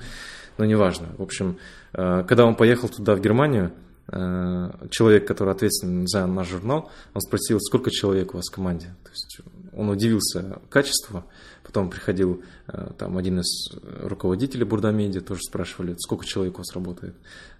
но 0.58 0.64
неважно. 0.64 1.08
В 1.16 1.22
общем, 1.22 1.58
э, 1.92 2.24
когда 2.28 2.44
он 2.44 2.56
поехал 2.56 2.88
туда, 2.88 3.14
в 3.14 3.20
Германию, 3.20 3.72
человек, 4.10 5.26
который 5.26 5.54
ответственен 5.54 6.06
за 6.06 6.26
наш 6.26 6.48
журнал, 6.48 6.90
он 7.14 7.20
спросил, 7.22 7.58
сколько 7.60 7.90
человек 7.90 8.34
у 8.34 8.36
вас 8.36 8.48
в 8.50 8.54
команде. 8.54 8.94
То 9.02 9.10
есть 9.10 9.40
он 9.76 9.88
удивился 9.88 10.60
качеству, 10.68 11.24
потом 11.64 11.90
приходил 11.90 12.42
э, 12.68 12.90
там 12.98 13.16
один 13.16 13.40
из 13.40 13.72
руководителей 13.82 14.64
Бурдамедиа, 14.64 15.20
тоже 15.20 15.40
спрашивали, 15.42 15.96
сколько 15.98 16.24
человек 16.24 16.54
у 16.54 16.58
вас 16.58 16.72
работает. 16.74 17.14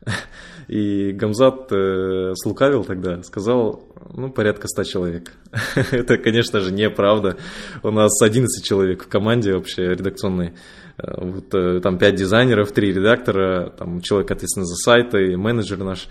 И 0.68 1.12
Гамзат 1.12 1.72
э, 1.72 2.32
слукавил 2.36 2.84
тогда, 2.84 3.22
сказал, 3.22 3.88
ну, 4.12 4.30
порядка 4.30 4.68
100 4.68 4.84
человек. 4.84 5.32
Это, 5.90 6.18
конечно 6.18 6.60
же, 6.60 6.72
неправда. 6.72 7.36
У 7.82 7.90
нас 7.90 8.20
11 8.20 8.64
человек 8.64 9.04
в 9.04 9.08
команде 9.08 9.54
вообще 9.54 9.94
редакционной. 9.94 10.54
Вот, 10.96 11.50
там 11.82 11.98
5 11.98 12.14
дизайнеров, 12.14 12.72
3 12.72 12.92
редактора, 12.92 13.70
там 13.70 14.00
человек 14.00 14.30
ответственный 14.30 14.66
за 14.66 14.76
сайты, 14.76 15.36
менеджер 15.36 15.78
наш. 15.78 16.08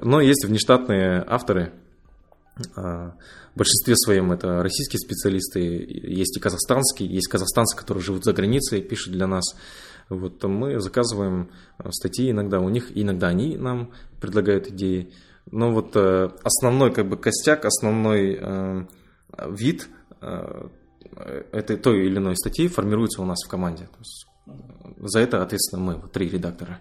Но 0.00 0.20
есть 0.20 0.46
внештатные 0.46 1.22
авторы, 1.26 1.72
в 2.74 3.12
большинстве 3.54 3.96
своем 3.96 4.32
это 4.32 4.62
российские 4.62 4.98
специалисты, 4.98 5.60
есть 5.60 6.36
и 6.36 6.40
казахстанские, 6.40 7.08
есть 7.08 7.28
казахстанцы, 7.28 7.76
которые 7.76 8.02
живут 8.02 8.24
за 8.24 8.32
границей, 8.32 8.82
пишут 8.82 9.12
для 9.12 9.26
нас. 9.26 9.44
Вот 10.08 10.42
мы 10.44 10.80
заказываем 10.80 11.50
статьи 11.90 12.30
иногда 12.30 12.60
у 12.60 12.68
них, 12.68 12.90
иногда 12.94 13.28
они 13.28 13.56
нам 13.56 13.92
предлагают 14.20 14.68
идеи. 14.68 15.12
Но 15.50 15.72
вот 15.72 15.96
э, 15.96 16.30
основной 16.42 16.92
как 16.92 17.08
бы 17.08 17.16
костяк, 17.16 17.64
основной 17.64 18.38
э, 18.40 18.84
вид 19.48 19.88
э, 20.20 20.68
этой 21.52 21.76
той 21.76 22.06
или 22.06 22.18
иной 22.18 22.36
статьи 22.36 22.68
формируется 22.68 23.22
у 23.22 23.24
нас 23.24 23.38
в 23.44 23.48
команде. 23.48 23.88
За 24.98 25.20
это 25.20 25.42
ответственны 25.42 25.82
мы, 25.82 26.08
три 26.08 26.28
редактора 26.28 26.80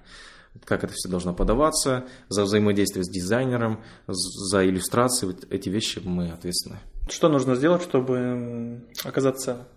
как 0.65 0.83
это 0.83 0.93
все 0.93 1.09
должно 1.09 1.33
подаваться, 1.33 2.05
за 2.29 2.43
взаимодействие 2.43 3.03
с 3.03 3.09
дизайнером, 3.09 3.79
за 4.07 4.67
иллюстрации. 4.67 5.27
Вот 5.27 5.45
эти 5.49 5.69
вещи 5.69 6.01
мы 6.03 6.29
ответственны. 6.29 6.77
Что 7.09 7.29
нужно 7.29 7.55
сделать, 7.55 7.81
чтобы 7.83 8.81
оказаться 9.03 9.67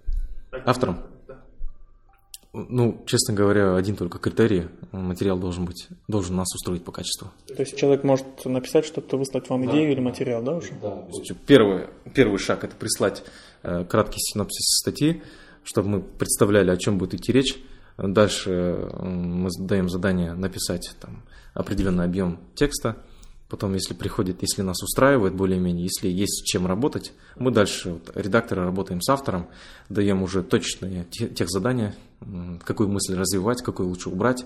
автором? 0.65 1.01
Ну, 2.53 3.05
честно 3.07 3.33
говоря, 3.33 3.77
один 3.77 3.95
только 3.95 4.19
критерий. 4.19 4.69
Материал 4.91 5.39
должен 5.39 5.67
быть, 5.67 5.87
должен 6.09 6.35
нас 6.35 6.53
устроить 6.53 6.83
по 6.83 6.91
качеству. 6.91 7.31
То 7.47 7.61
есть 7.61 7.77
человек 7.77 8.03
может 8.03 8.27
написать 8.45 8.85
что-то, 8.85 9.17
выслать 9.17 9.49
вам 9.49 9.67
идею 9.67 9.87
да. 9.87 9.93
или 9.93 10.01
материал, 10.01 10.43
да, 10.43 10.57
уже? 10.57 10.73
Да. 10.83 11.07
Первый, 11.47 11.87
первый 12.13 12.39
шаг– 12.39 12.65
это 12.65 12.75
прислать 12.75 13.23
э, 13.23 13.25
краткий 13.63 14.19
синопсис 14.21 14.79
статьи, 14.81 15.23
чтобы 15.65 15.89
мы 15.89 16.01
представляли, 16.01 16.71
о 16.71 16.77
чем 16.77 16.99
будет 16.99 17.15
идти 17.15 17.33
речь. 17.33 17.57
Дальше 17.97 18.89
мы 19.01 19.51
даем 19.59 19.89
задание 19.91 20.33
написать 20.33 20.95
там, 21.01 21.23
определенный 21.55 22.05
объем 22.05 22.39
текста. 22.55 22.97
Потом, 23.51 23.75
если 23.75 23.95
приходит, 23.95 24.43
если 24.43 24.63
нас 24.63 24.81
устраивает 24.81 25.35
более-менее, 25.35 25.83
если 25.83 26.09
есть 26.09 26.41
с 26.41 26.45
чем 26.45 26.69
работать, 26.69 27.13
мы 27.37 27.51
дальше, 27.51 27.95
вот, 27.95 28.11
редакторы, 28.15 28.63
работаем 28.63 29.03
с 29.03 29.09
автором, 29.09 29.49
даем 29.89 30.23
уже 30.23 30.45
точные 30.45 31.05
тех 31.05 31.51
задания, 31.51 31.97
какую 32.65 32.89
мысль 32.89 33.17
развивать, 33.17 33.61
какую 33.63 33.89
лучше 33.89 34.09
убрать. 34.09 34.45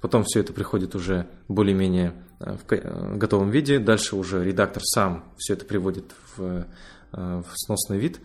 Потом 0.00 0.24
все 0.24 0.40
это 0.40 0.52
приходит 0.52 0.94
уже 0.94 1.26
более-менее 1.48 2.14
э, 2.38 2.56
в 2.56 2.72
э, 2.72 3.16
готовом 3.16 3.50
виде. 3.50 3.78
Дальше 3.78 4.16
уже 4.16 4.44
редактор 4.44 4.82
сам 4.84 5.24
все 5.36 5.54
это 5.54 5.64
приводит 5.64 6.04
в, 6.36 6.66
э, 7.12 7.42
в 7.42 7.52
сносный 7.54 7.98
вид. 7.98 8.20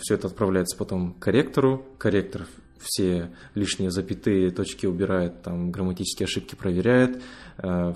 Все 0.00 0.14
это 0.14 0.26
отправляется 0.26 0.76
потом 0.76 1.14
к 1.14 1.18
корректору. 1.18 1.86
Корректор 1.98 2.46
все 2.80 3.30
лишние 3.54 3.90
запятые 3.90 4.50
точки 4.50 4.86
убирает, 4.86 5.42
там 5.42 5.70
грамматические 5.70 6.24
ошибки 6.24 6.54
проверяет. 6.54 7.22
Э, 7.58 7.94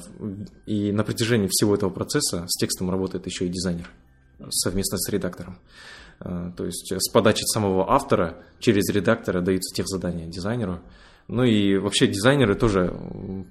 и 0.67 0.93
на 0.93 1.05
протяжении 1.05 1.49
всего 1.51 1.75
этого 1.75 1.91
процесса 1.91 2.45
с 2.49 2.59
текстом 2.59 2.91
работает 2.91 3.27
еще 3.27 3.47
и 3.47 3.49
дизайнер 3.49 3.89
совместно 4.51 4.99
с 4.99 5.09
редактором. 5.09 5.59
Э, 6.21 6.53
то 6.57 6.65
есть 6.65 6.93
с 6.93 7.11
подачи 7.11 7.45
самого 7.45 7.91
автора 7.93 8.43
через 8.59 8.89
редактора 8.91 9.41
даются 9.41 9.75
тех 9.75 9.87
задания 9.89 10.27
дизайнеру. 10.27 10.81
Ну 11.29 11.45
и 11.45 11.77
вообще 11.79 12.07
дизайнеры 12.07 12.55
тоже, 12.55 12.95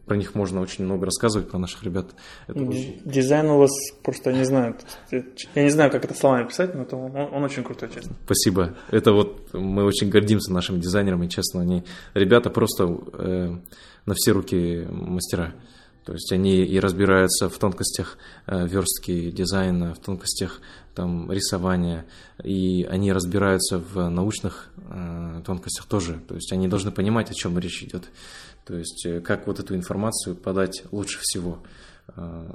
про 0.05 0.15
них 0.15 0.35
можно 0.35 0.61
очень 0.61 0.85
много 0.85 1.05
рассказывать, 1.05 1.49
про 1.49 1.57
наших 1.57 1.83
ребят. 1.83 2.11
Это 2.47 2.63
очень... 2.63 3.01
Дизайн 3.05 3.49
у 3.49 3.57
вас 3.57 3.71
просто, 4.03 4.33
не 4.33 4.43
знаю, 4.43 4.77
я 5.11 5.63
не 5.63 5.69
знаю, 5.69 5.91
как 5.91 6.05
это 6.05 6.13
словами 6.13 6.47
писать, 6.47 6.75
но 6.75 6.85
он, 6.91 7.15
он 7.15 7.43
очень 7.43 7.63
крутой, 7.63 7.89
честно. 7.93 8.15
Спасибо. 8.25 8.75
Это 8.91 9.13
вот 9.13 9.53
мы 9.53 9.83
очень 9.83 10.09
гордимся 10.09 10.53
нашими 10.53 10.79
дизайнерами, 10.79 11.27
честно, 11.27 11.61
они 11.61 11.83
ребята 12.13 12.49
просто 12.49 12.85
э, 13.13 13.55
на 14.05 14.13
все 14.15 14.31
руки 14.31 14.85
мастера. 14.89 15.53
То 16.05 16.13
есть 16.13 16.31
они 16.31 16.63
и 16.63 16.79
разбираются 16.79 17.47
в 17.49 17.57
тонкостях 17.57 18.17
э, 18.47 18.67
верстки 18.67 19.29
дизайна, 19.31 19.93
в 19.93 19.99
тонкостях 19.99 20.61
там, 20.95 21.31
рисования, 21.31 22.05
и 22.43 22.87
они 22.89 23.13
разбираются 23.13 23.77
в 23.77 24.09
научных 24.09 24.71
э, 24.77 25.41
тонкостях 25.45 25.85
тоже. 25.85 26.19
То 26.27 26.35
есть 26.35 26.51
они 26.51 26.67
должны 26.67 26.91
понимать, 26.91 27.29
о 27.29 27.33
чем 27.33 27.57
речь 27.59 27.83
идет. 27.83 28.09
То 28.65 28.75
есть 28.75 29.05
э, 29.05 29.21
как 29.21 29.47
вот 29.47 29.59
эту 29.59 29.75
информацию 29.75 30.35
подать 30.35 30.83
лучше 30.91 31.19
всего. 31.21 31.59
Э, 32.15 32.51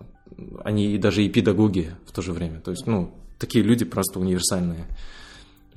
они 0.65 0.99
даже 0.99 1.23
и 1.23 1.29
педагоги 1.29 1.93
в 2.05 2.13
то 2.13 2.23
же 2.23 2.33
время. 2.33 2.61
То 2.61 2.73
есть, 2.73 2.87
ну, 2.87 3.15
такие 3.39 3.65
люди 3.65 3.85
просто 3.85 4.19
универсальные. 4.19 4.87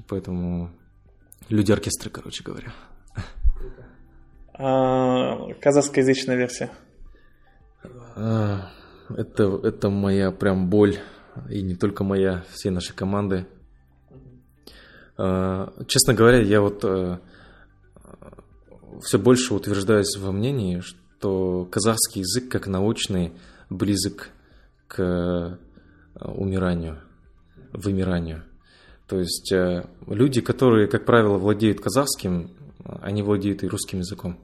Поэтому 0.07 0.71
люди 1.49 1.71
оркестра, 1.71 2.09
короче 2.09 2.43
говоря. 2.43 2.73
А, 4.53 5.53
казахскоязычная 5.61 6.35
версия. 6.35 6.71
А, 7.83 8.69
это, 9.09 9.59
это 9.63 9.89
моя 9.89 10.31
прям 10.31 10.69
боль, 10.69 10.97
и 11.49 11.61
не 11.61 11.75
только 11.75 12.03
моя, 12.03 12.43
всей 12.51 12.69
нашей 12.69 12.93
команды. 12.95 13.47
А, 15.17 15.73
честно 15.87 16.13
говоря, 16.13 16.41
я 16.41 16.61
вот 16.61 16.83
э, 16.83 17.19
все 19.01 19.19
больше 19.19 19.53
утверждаюсь 19.53 20.17
во 20.17 20.31
мнении, 20.31 20.81
что 20.81 21.67
казахский 21.71 22.21
язык 22.21 22.49
как 22.49 22.67
научный 22.67 23.33
близок 23.69 24.29
к 24.87 24.99
э, 24.99 25.57
умиранию, 26.21 26.99
вымиранию. 27.71 28.43
То 29.07 29.19
есть 29.19 29.51
э, 29.51 29.85
люди, 30.07 30.41
которые, 30.41 30.87
как 30.87 31.05
правило, 31.05 31.37
владеют 31.37 31.81
казахским, 31.81 32.51
они 33.01 33.23
владеют 33.23 33.63
и 33.63 33.67
русским 33.67 33.99
языком 33.99 34.39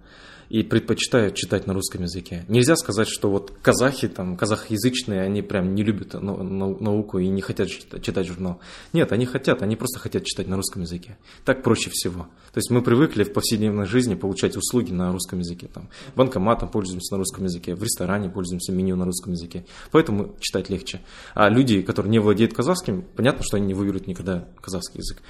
и 0.50 0.64
предпочитают 0.64 1.36
читать 1.36 1.68
на 1.68 1.74
русском 1.74 2.04
языке. 2.04 2.46
Нельзя 2.48 2.76
сказать, 2.76 3.08
что 3.08 3.30
вот 3.30 3.52
казахи, 3.62 4.08
там, 4.08 4.38
казахоязычные, 4.38 5.22
они 5.22 5.42
прям 5.42 5.76
не 5.76 5.84
любят 5.84 6.14
науку 6.14 7.20
и 7.20 7.28
не 7.28 7.42
хотят 7.42 7.70
читать 7.70 8.28
журнал. 8.28 8.60
Нет, 8.94 9.12
они 9.12 9.26
хотят, 9.26 9.62
они 9.62 9.76
просто 9.76 10.00
хотят 10.00 10.24
читать 10.26 10.48
на 10.48 10.56
русском 10.56 10.84
языке. 10.84 11.18
Так 11.44 11.64
проще 11.64 11.90
всего. 11.92 12.28
То 12.54 12.60
есть 12.60 12.70
мы 12.70 12.82
привыкли 12.82 13.24
в 13.24 13.34
повседневной 13.34 13.86
жизни 13.86 14.16
получать 14.16 14.56
услуги 14.56 14.92
на 14.92 15.12
русском 15.12 15.40
языке. 15.40 15.68
Там, 15.74 15.90
банкоматом 16.16 16.70
пользуемся 16.70 17.16
на 17.16 17.20
русском 17.20 17.46
языке, 17.46 17.76
в 17.76 17.84
ресторане 17.84 18.30
пользуемся 18.30 18.72
меню 18.72 18.96
на 18.96 19.06
русском 19.06 19.34
языке. 19.34 19.66
Поэтому 19.92 20.36
читать 20.40 20.70
легче. 20.70 21.02
А 21.34 21.50
люди, 21.50 21.82
которые 21.82 22.12
не 22.12 22.20
владеют 22.20 22.54
казахским, 22.54 23.04
понятно, 23.16 23.44
что 23.44 23.58
они 23.58 23.68
не 23.68 23.74
выберут 23.74 24.08
никогда 24.08 24.48
казахский 24.62 25.00
язык. 25.00 25.22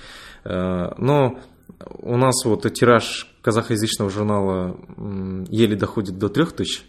Э, 0.44 0.94
но 0.98 1.40
у 2.00 2.18
нас 2.18 2.46
вот 2.46 2.72
тираж 2.74 3.35
казахоязычного 3.46 4.10
журнала 4.10 4.76
еле 5.52 5.76
доходит 5.76 6.18
до 6.18 6.30
3000, 6.30 6.82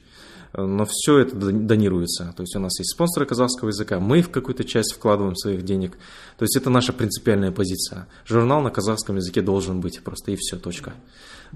но 0.54 0.86
все 0.88 1.18
это 1.18 1.36
донируется. 1.36 2.32
То 2.34 2.44
есть 2.44 2.56
у 2.56 2.60
нас 2.60 2.78
есть 2.78 2.94
спонсоры 2.94 3.26
казахского 3.26 3.68
языка, 3.68 4.00
мы 4.00 4.22
в 4.22 4.30
какую-то 4.30 4.64
часть 4.64 4.94
вкладываем 4.94 5.36
своих 5.36 5.64
денег. 5.66 5.98
То 6.38 6.44
есть 6.44 6.56
это 6.56 6.70
наша 6.70 6.94
принципиальная 6.94 7.52
позиция. 7.52 8.08
Журнал 8.24 8.62
на 8.62 8.70
казахском 8.70 9.16
языке 9.16 9.42
должен 9.42 9.82
быть, 9.82 10.02
просто 10.02 10.32
и 10.32 10.36
все, 10.36 10.56
точка. 10.56 10.94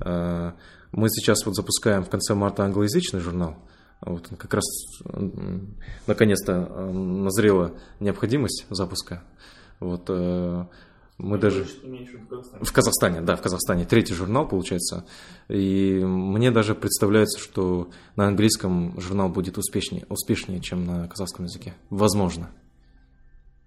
Э, 0.05 0.53
мы 0.92 1.09
сейчас 1.09 1.46
вот 1.46 1.57
запускаем 1.57 2.05
в 2.05 2.11
конце 2.11 2.34
марта 2.34 2.64
англоязычный 2.64 3.20
журнал. 3.20 3.57
Вот 4.03 4.28
как 4.36 4.53
раз 4.53 4.64
наконец-то 6.07 6.53
э, 6.53 6.90
назрела 6.92 7.72
необходимость 8.01 8.66
запуска. 8.68 9.22
Вот, 9.78 10.11
мы 11.22 11.38
даже... 11.38 11.64
В 11.64 12.28
Казахстане. 12.28 12.64
в 12.64 12.72
Казахстане, 12.72 13.20
да, 13.20 13.36
в 13.36 13.42
Казахстане. 13.42 13.84
Третий 13.84 14.14
журнал, 14.14 14.48
получается. 14.48 15.04
И 15.48 16.00
мне 16.02 16.50
даже 16.50 16.74
представляется, 16.74 17.38
что 17.38 17.90
на 18.16 18.26
английском 18.26 18.98
журнал 19.00 19.28
будет 19.28 19.58
успешнее, 19.58 20.06
успешнее, 20.08 20.60
чем 20.60 20.86
на 20.86 21.08
казахском 21.08 21.44
языке. 21.44 21.74
Возможно. 21.90 22.50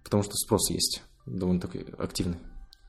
Потому 0.03 0.23
что 0.23 0.33
спрос 0.33 0.69
есть 0.71 1.03
довольно 1.25 1.61
такой 1.61 1.85
активный. 1.97 2.37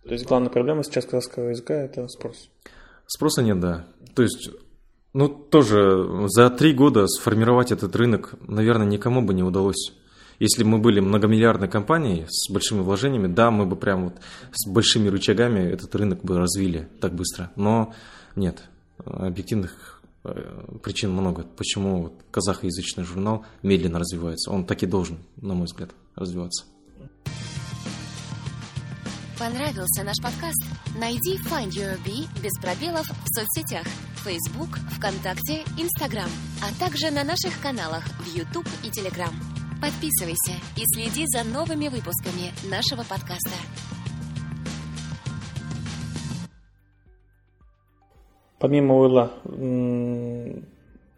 То 0.05 0.13
есть 0.13 0.27
главная 0.27 0.51
проблема 0.51 0.83
сейчас 0.83 1.05
казахского 1.05 1.51
языка– 1.51 1.75
это 1.75 2.09
спрос? 2.09 2.51
Спроса 3.07 3.43
нет, 3.43 3.61
да. 3.61 3.87
То 4.15 4.23
есть, 4.23 4.51
ну, 5.13 5.29
тоже 5.29 6.27
за 6.29 6.49
три 6.51 6.73
года 6.73 7.07
сформировать 7.07 7.71
этот 7.71 7.95
рынок, 7.97 8.35
наверное, 8.47 8.87
никому 8.87 9.23
бы 9.23 9.35
не 9.35 9.43
удалось. 9.43 9.93
Если 10.39 10.65
мы 10.65 10.79
были 10.79 11.01
многомиллиардной 11.01 11.69
компанией 11.69 12.27
с 12.29 12.51
большими 12.51 12.81
вложениями, 12.81 13.27
да, 13.27 13.51
мы 13.51 13.67
бы 13.67 13.77
прям 13.77 14.05
вот 14.05 14.15
с 14.53 14.69
большими 14.69 15.09
рычагами 15.09 15.61
этот 15.61 15.95
рынок 15.95 16.23
бы 16.23 16.39
развили 16.39 16.89
так 17.01 17.15
быстро. 17.15 17.51
Но 17.57 17.95
нет, 18.37 18.63
объективных 19.05 20.03
э, 20.25 20.79
причин 20.83 21.13
много. 21.13 21.45
Почему 21.57 22.13
казахоязычный 22.31 23.05
журнал 23.05 23.45
медленно 23.63 23.99
развивается. 23.99 24.51
Он 24.51 24.65
так 24.65 24.83
и 24.83 24.87
должен, 24.87 25.19
на 25.37 25.55
мой 25.55 25.67
взгляд, 25.67 25.91
развиваться. 26.17 26.65
Понравился 29.39 30.05
наш 30.05 30.17
подкаст? 30.23 30.65
Найди 30.97 31.39
Find 31.51 31.71
Your 31.71 31.99
Bee 32.05 32.29
без 32.41 32.53
пробелов 32.61 33.07
в 33.07 33.27
соцсетях 33.35 33.85
Facebook, 34.25 34.79
ВКонтакте, 34.97 35.65
Instagram, 35.77 36.31
а 36.63 36.73
также 36.79 37.11
на 37.11 37.25
наших 37.25 37.61
каналах 37.61 38.05
в 38.21 38.35
YouTube 38.35 38.69
и 38.83 38.89
Telegram. 38.89 39.35
Подписывайся 39.85 40.53
и 40.79 40.83
следи 40.95 41.27
за 41.27 41.45
новыми 41.45 41.89
выпусками 41.89 42.55
нашего 42.71 43.03
подкаста. 43.03 43.51
Помимо 48.59 48.97
Уилла, 48.97 49.31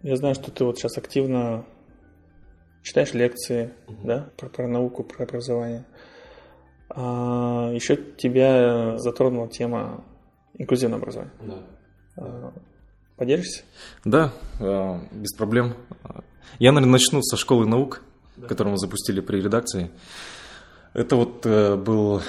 я 0.02 0.16
знаю, 0.16 0.34
что 0.34 0.50
ты 0.50 0.64
вот 0.64 0.78
сейчас 0.78 0.98
активно 0.98 1.64
читаешь 2.82 3.14
лекции, 3.14 3.72
угу. 3.86 3.98
да, 4.02 4.30
про, 4.36 4.48
про 4.48 4.66
науку, 4.66 5.04
про 5.04 5.22
образование. 5.22 5.86
А, 6.88 7.70
еще 7.72 7.94
тебя 7.94 8.98
затронула 8.98 9.48
тема 9.48 10.04
инклюзивного 10.54 11.02
образования. 11.02 11.32
Да. 11.40 11.66
А, 12.16 12.52
поделишься? 13.16 13.62
Да, 14.04 14.32
а, 14.58 14.98
без 15.12 15.36
проблем. 15.36 15.76
Я, 16.58 16.72
наверное, 16.72 16.94
начну 16.94 17.22
со 17.22 17.36
школы 17.36 17.64
наук, 17.64 18.02
да. 18.36 18.46
которую 18.46 18.72
мы 18.72 18.78
запустили 18.78 19.20
при 19.20 19.40
редакции. 19.40 19.90
Это 20.94 21.16
вот 21.16 21.44
э, 21.44 21.76
был, 21.76 22.22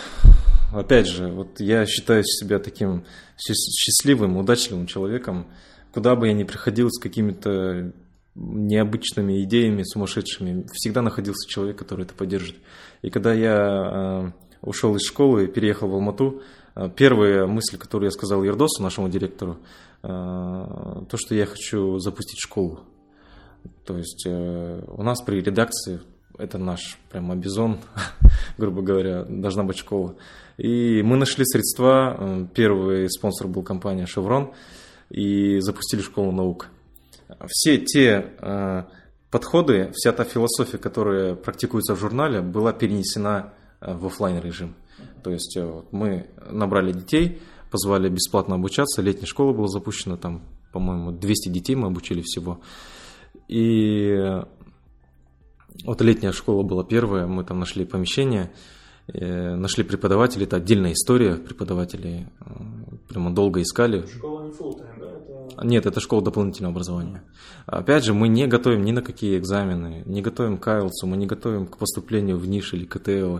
опять 0.73 1.07
же, 1.07 1.27
вот 1.27 1.59
я 1.59 1.85
считаю 1.85 2.23
себя 2.23 2.59
таким 2.59 3.05
счастливым, 3.37 4.37
удачливым 4.37 4.87
человеком. 4.87 5.47
Куда 5.93 6.15
бы 6.15 6.27
я 6.27 6.33
ни 6.33 6.43
приходил 6.43 6.89
с 6.89 6.99
какими-то 6.99 7.93
необычными 8.35 9.41
идеями 9.43 9.83
сумасшедшими, 9.83 10.67
всегда 10.73 11.01
находился 11.01 11.49
человек, 11.49 11.77
который 11.77 12.05
это 12.05 12.13
поддержит. 12.13 12.55
И 13.01 13.09
когда 13.09 13.33
я 13.33 14.33
ушел 14.61 14.95
из 14.95 15.03
школы 15.07 15.45
и 15.45 15.47
переехал 15.47 15.87
в 15.89 15.93
Алмату, 15.93 16.41
э, 16.75 16.89
первая 16.95 17.47
мысль, 17.47 17.77
которую 17.77 18.07
я 18.07 18.11
сказал 18.11 18.43
Ердосу, 18.43 18.83
нашему 18.83 19.09
директору, 19.09 19.57
э, 20.03 20.07
то, 20.07 21.15
что 21.15 21.35
я 21.35 21.45
хочу 21.45 21.99
запустить 21.99 22.39
школу. 22.39 22.81
То 23.85 23.97
есть 23.97 24.25
э, 24.25 24.81
у 24.87 25.03
нас 25.03 25.21
при 25.21 25.41
редакции, 25.41 25.99
это 26.37 26.57
наш 26.57 26.97
прям 27.09 27.31
обезон, 27.31 27.79
грубо 28.57 28.81
говоря, 28.81 29.23
должна 29.23 29.63
быть 29.63 29.77
школа. 29.77 30.15
И 30.57 31.01
мы 31.03 31.17
нашли 31.17 31.45
средства, 31.45 32.47
первый 32.55 33.09
спонсор 33.09 33.47
был 33.47 33.63
компания 33.63 34.05
«Шеврон», 34.05 34.53
и 35.09 35.59
запустили 35.59 36.01
школу 36.01 36.31
наук. 36.31 36.67
Все 37.47 37.77
те 37.77 38.85
подходы, 39.29 39.91
вся 39.93 40.11
та 40.11 40.23
философия, 40.23 40.79
которая 40.79 41.35
практикуется 41.35 41.95
в 41.95 41.99
журнале, 41.99 42.41
была 42.41 42.73
перенесена 42.73 43.53
Э, 43.79 43.93
в 43.93 44.07
офлайн 44.07 44.39
режим. 44.41 44.75
То 45.23 45.31
есть 45.31 45.55
э, 45.55 45.81
мы 45.91 46.27
набрали 46.49 46.91
детей, 46.91 47.39
позвали 47.69 48.09
бесплатно 48.09 48.55
обучаться, 48.55 49.01
летняя 49.01 49.27
школа 49.27 49.53
была 49.53 49.67
запущена, 49.67 50.17
там, 50.17 50.41
по-моему, 50.73 51.11
200 51.11 51.49
детей 51.49 51.75
мы 51.75 51.87
обучили 51.87 52.21
всего. 52.21 52.59
И 53.47 54.41
вот 55.85 56.01
летняя 56.01 56.31
школа 56.31 56.63
была 56.63 56.83
первая, 56.83 57.27
мы 57.27 57.43
там 57.43 57.59
нашли 57.59 57.85
помещение, 57.85 58.51
э, 59.07 59.55
нашли 59.55 59.83
преподавателей, 59.83 60.45
это 60.45 60.57
отдельная 60.57 60.93
история, 60.93 61.35
преподавателей 61.35 62.27
прямо 63.07 63.33
долго 63.33 63.61
искали. 63.61 64.05
Школа 64.05 64.43
не 64.43 64.51
full 64.51 64.77
time, 64.77 64.99
да? 64.99 65.07
Это... 65.07 65.65
Нет, 65.65 65.85
это 65.85 65.99
школа 65.99 66.23
дополнительного 66.23 66.73
образования. 66.73 67.23
Опять 67.65 68.03
же, 68.03 68.13
мы 68.13 68.27
не 68.27 68.47
готовим 68.47 68.83
ни 68.83 68.91
на 68.91 69.01
какие 69.01 69.37
экзамены, 69.37 70.03
не 70.05 70.21
готовим 70.21 70.57
к 70.57 70.67
IELTS, 70.67 71.05
мы 71.05 71.17
не 71.17 71.25
готовим 71.25 71.67
к 71.67 71.77
поступлению 71.77 72.37
в 72.37 72.47
НИШ 72.47 72.73
или 72.73 72.85
КТЛ. 72.85 73.39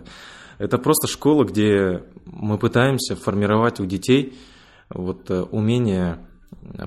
Это 0.58 0.78
просто 0.78 1.08
школа, 1.08 1.44
где 1.44 2.04
мы 2.26 2.58
пытаемся 2.58 3.16
формировать 3.16 3.80
у 3.80 3.86
детей 3.86 4.38
вот 4.90 5.30
э, 5.30 5.42
умение 5.42 6.20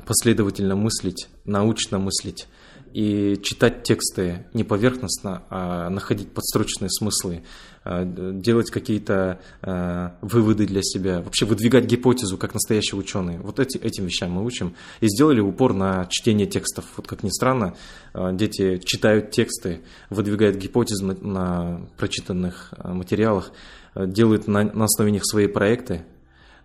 последовательно 0.07 0.75
мыслить, 0.75 1.29
научно 1.45 1.99
мыслить 1.99 2.49
и 2.93 3.41
читать 3.43 3.83
тексты 3.83 4.47
не 4.53 4.65
поверхностно, 4.65 5.43
а 5.51 5.89
находить 5.91 6.33
подстрочные 6.33 6.91
смыслы, 6.91 7.43
а, 7.83 8.05
делать 8.05 8.71
какие-то 8.71 9.41
а, 9.63 10.17
выводы 10.21 10.67
для 10.67 10.83
себя, 10.83 11.23
вообще 11.23 11.47
выдвигать 11.47 11.87
гипотезу 11.87 12.37
как 12.37 12.55
настоящий 12.55 12.97
ученый. 12.97 13.39
Вот 13.39 13.59
эти, 13.61 13.79
этим 13.79 14.05
вещам 14.05 14.33
мы 14.33 14.45
учим. 14.45 14.75
И 15.01 15.09
сделали 15.09 15.41
упор 15.41 15.73
на 15.73 16.07
чтение 16.11 16.47
текстов. 16.47 16.85
Вот 16.97 17.07
как 17.07 17.23
ни 17.23 17.31
странно, 17.31 17.75
а, 18.13 18.33
дети 18.33 18.79
читают 18.85 19.31
тексты, 19.31 19.81
выдвигают 20.11 20.57
гипотезы 20.57 21.05
на, 21.05 21.81
прочитанных 21.97 22.75
материалах, 22.85 23.53
делают 23.95 24.47
на, 24.47 24.65
на 24.65 24.85
основе 24.85 25.11
них 25.11 25.23
свои 25.25 25.47
проекты, 25.47 26.05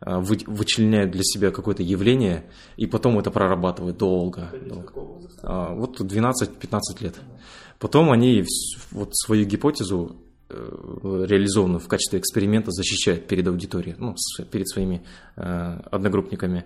вы, 0.02 0.38
вычленяют 0.46 1.12
для 1.12 1.24
себя 1.24 1.52
какое-то 1.52 1.84
явление 1.84 2.46
и 2.78 2.86
потом 2.86 3.18
это 3.20 3.32
прорабатывают 3.32 3.98
долго. 3.98 4.52
долго. 4.66 4.93
А, 5.41 5.74
вот 5.74 6.00
12-15 6.00 6.80
лет. 7.02 7.16
Потом 7.80 8.12
они 8.12 8.43
вот 8.91 9.16
свою 9.16 9.46
гипотезу 9.46 10.18
э, 10.50 11.26
реализованную 11.28 11.80
в 11.80 11.88
качестве 11.88 12.20
эксперимента 12.20 12.72
защищают 12.72 13.28
перед 13.28 13.48
аудиторией, 13.48 13.96
ну, 13.98 14.16
перед 14.52 14.68
своими 14.70 15.04
э, 15.36 15.80
одногруппниками. 15.91 16.66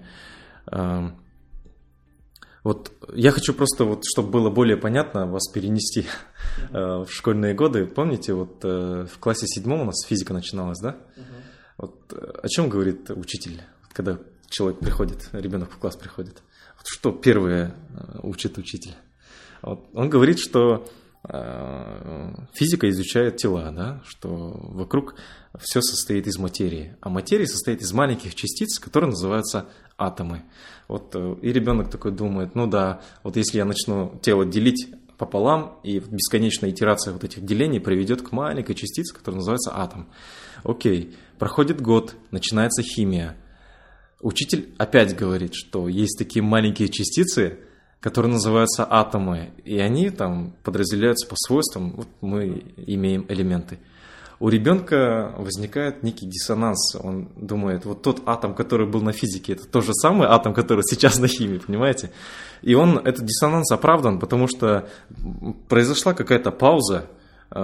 Вот 2.61 2.91
я 3.15 3.31
хочу 3.31 3.53
просто, 3.53 3.85
вот, 3.85 4.03
чтобы 4.05 4.29
было 4.31 4.49
более 4.49 4.75
понятно, 4.75 5.25
вас 5.25 5.47
перенести 5.51 6.05
э, 6.71 6.77
в 6.77 7.07
школьные 7.09 7.53
годы. 7.53 7.85
Помните, 7.85 8.33
вот 8.33 8.63
в 8.63 9.17
классе 9.19 9.47
седьмом 9.47 9.81
у 9.81 9.85
нас 9.85 10.05
физика 10.05 10.33
начиналась, 10.33 10.79
да? 10.79 10.97
Вот 11.79 11.95
э, 12.11 12.31
о 12.43 12.47
чем 12.49 12.69
говорит 12.69 13.09
учитель, 13.09 13.61
когда 13.93 14.19
человек 14.49 14.79
приходит, 14.79 15.29
ребенок 15.31 15.71
в 15.71 15.77
класс 15.77 15.95
приходит? 15.95 16.43
Вот 16.77 16.85
что 16.85 17.11
первое 17.13 17.73
э, 17.95 18.19
учит 18.21 18.57
учитель? 18.57 18.95
Вот 19.61 19.87
он 19.93 20.09
говорит, 20.09 20.39
что 20.39 20.85
э, 21.23 22.33
физика 22.53 22.89
изучает 22.89 23.37
тела, 23.37 23.71
да, 23.71 24.01
что 24.05 24.29
вокруг 24.29 25.15
все 25.57 25.81
состоит 25.81 26.27
из 26.27 26.37
материи, 26.37 26.97
а 26.99 27.07
материя 27.07 27.47
состоит 27.47 27.81
из 27.81 27.93
маленьких 27.93 28.35
частиц, 28.35 28.77
которые 28.77 29.11
называются 29.11 29.69
атомы. 29.97 30.43
Вот 30.89 31.15
и 31.15 31.53
ребенок 31.53 31.89
такой 31.89 32.11
думает, 32.11 32.55
ну 32.55 32.67
да, 32.67 33.01
вот 33.23 33.37
если 33.37 33.57
я 33.57 33.65
начну 33.65 34.19
тело 34.21 34.45
делить 34.45 34.89
пополам, 35.19 35.79
и 35.83 35.99
бесконечная 35.99 36.71
итерация 36.71 37.13
вот 37.13 37.23
этих 37.23 37.45
делений 37.45 37.79
приведет 37.79 38.23
к 38.23 38.31
маленькой 38.31 38.73
частице, 38.73 39.13
которая 39.13 39.39
называется 39.39 39.71
атом. 39.75 40.09
Окей, 40.63 41.15
проходит 41.37 41.81
год, 41.81 42.15
начинается 42.31 42.81
химия. 42.81 43.35
Учитель 44.21 44.73
опять 44.77 45.15
говорит, 45.15 45.53
что 45.53 45.87
есть 45.87 46.17
такие 46.17 46.41
маленькие 46.41 46.89
частицы, 46.89 47.59
которые 47.99 48.31
называются 48.31 48.87
атомы, 48.89 49.51
и 49.65 49.77
они 49.77 50.09
там 50.09 50.55
подразделяются 50.63 51.27
по 51.27 51.35
свойствам. 51.37 51.91
Вот 51.91 52.07
мы 52.21 52.63
имеем 52.77 53.25
элементы. 53.27 53.79
У 54.39 54.47
ребенка 54.47 55.33
возникает 55.37 56.01
некий 56.01 56.25
диссонанс. 56.25 56.95
Он 56.95 57.27
думает, 57.35 57.83
вот 57.83 58.01
тот 58.01 58.21
атом, 58.25 58.53
который 58.53 58.87
был 58.87 59.01
на 59.01 59.11
физике, 59.11 59.53
это 59.53 59.67
тот 59.67 59.83
же 59.83 59.93
самый 59.93 60.27
атом, 60.29 60.53
который 60.53 60.83
сейчас 60.83 61.19
на 61.19 61.27
химии, 61.27 61.57
понимаете? 61.57 62.11
И 62.61 62.73
он, 62.73 62.97
этот 62.99 63.25
диссонанс 63.25 63.69
оправдан, 63.71 64.17
потому 64.19 64.47
что 64.47 64.87
произошла 65.67 66.13
какая-то 66.13 66.51
пауза, 66.51 67.07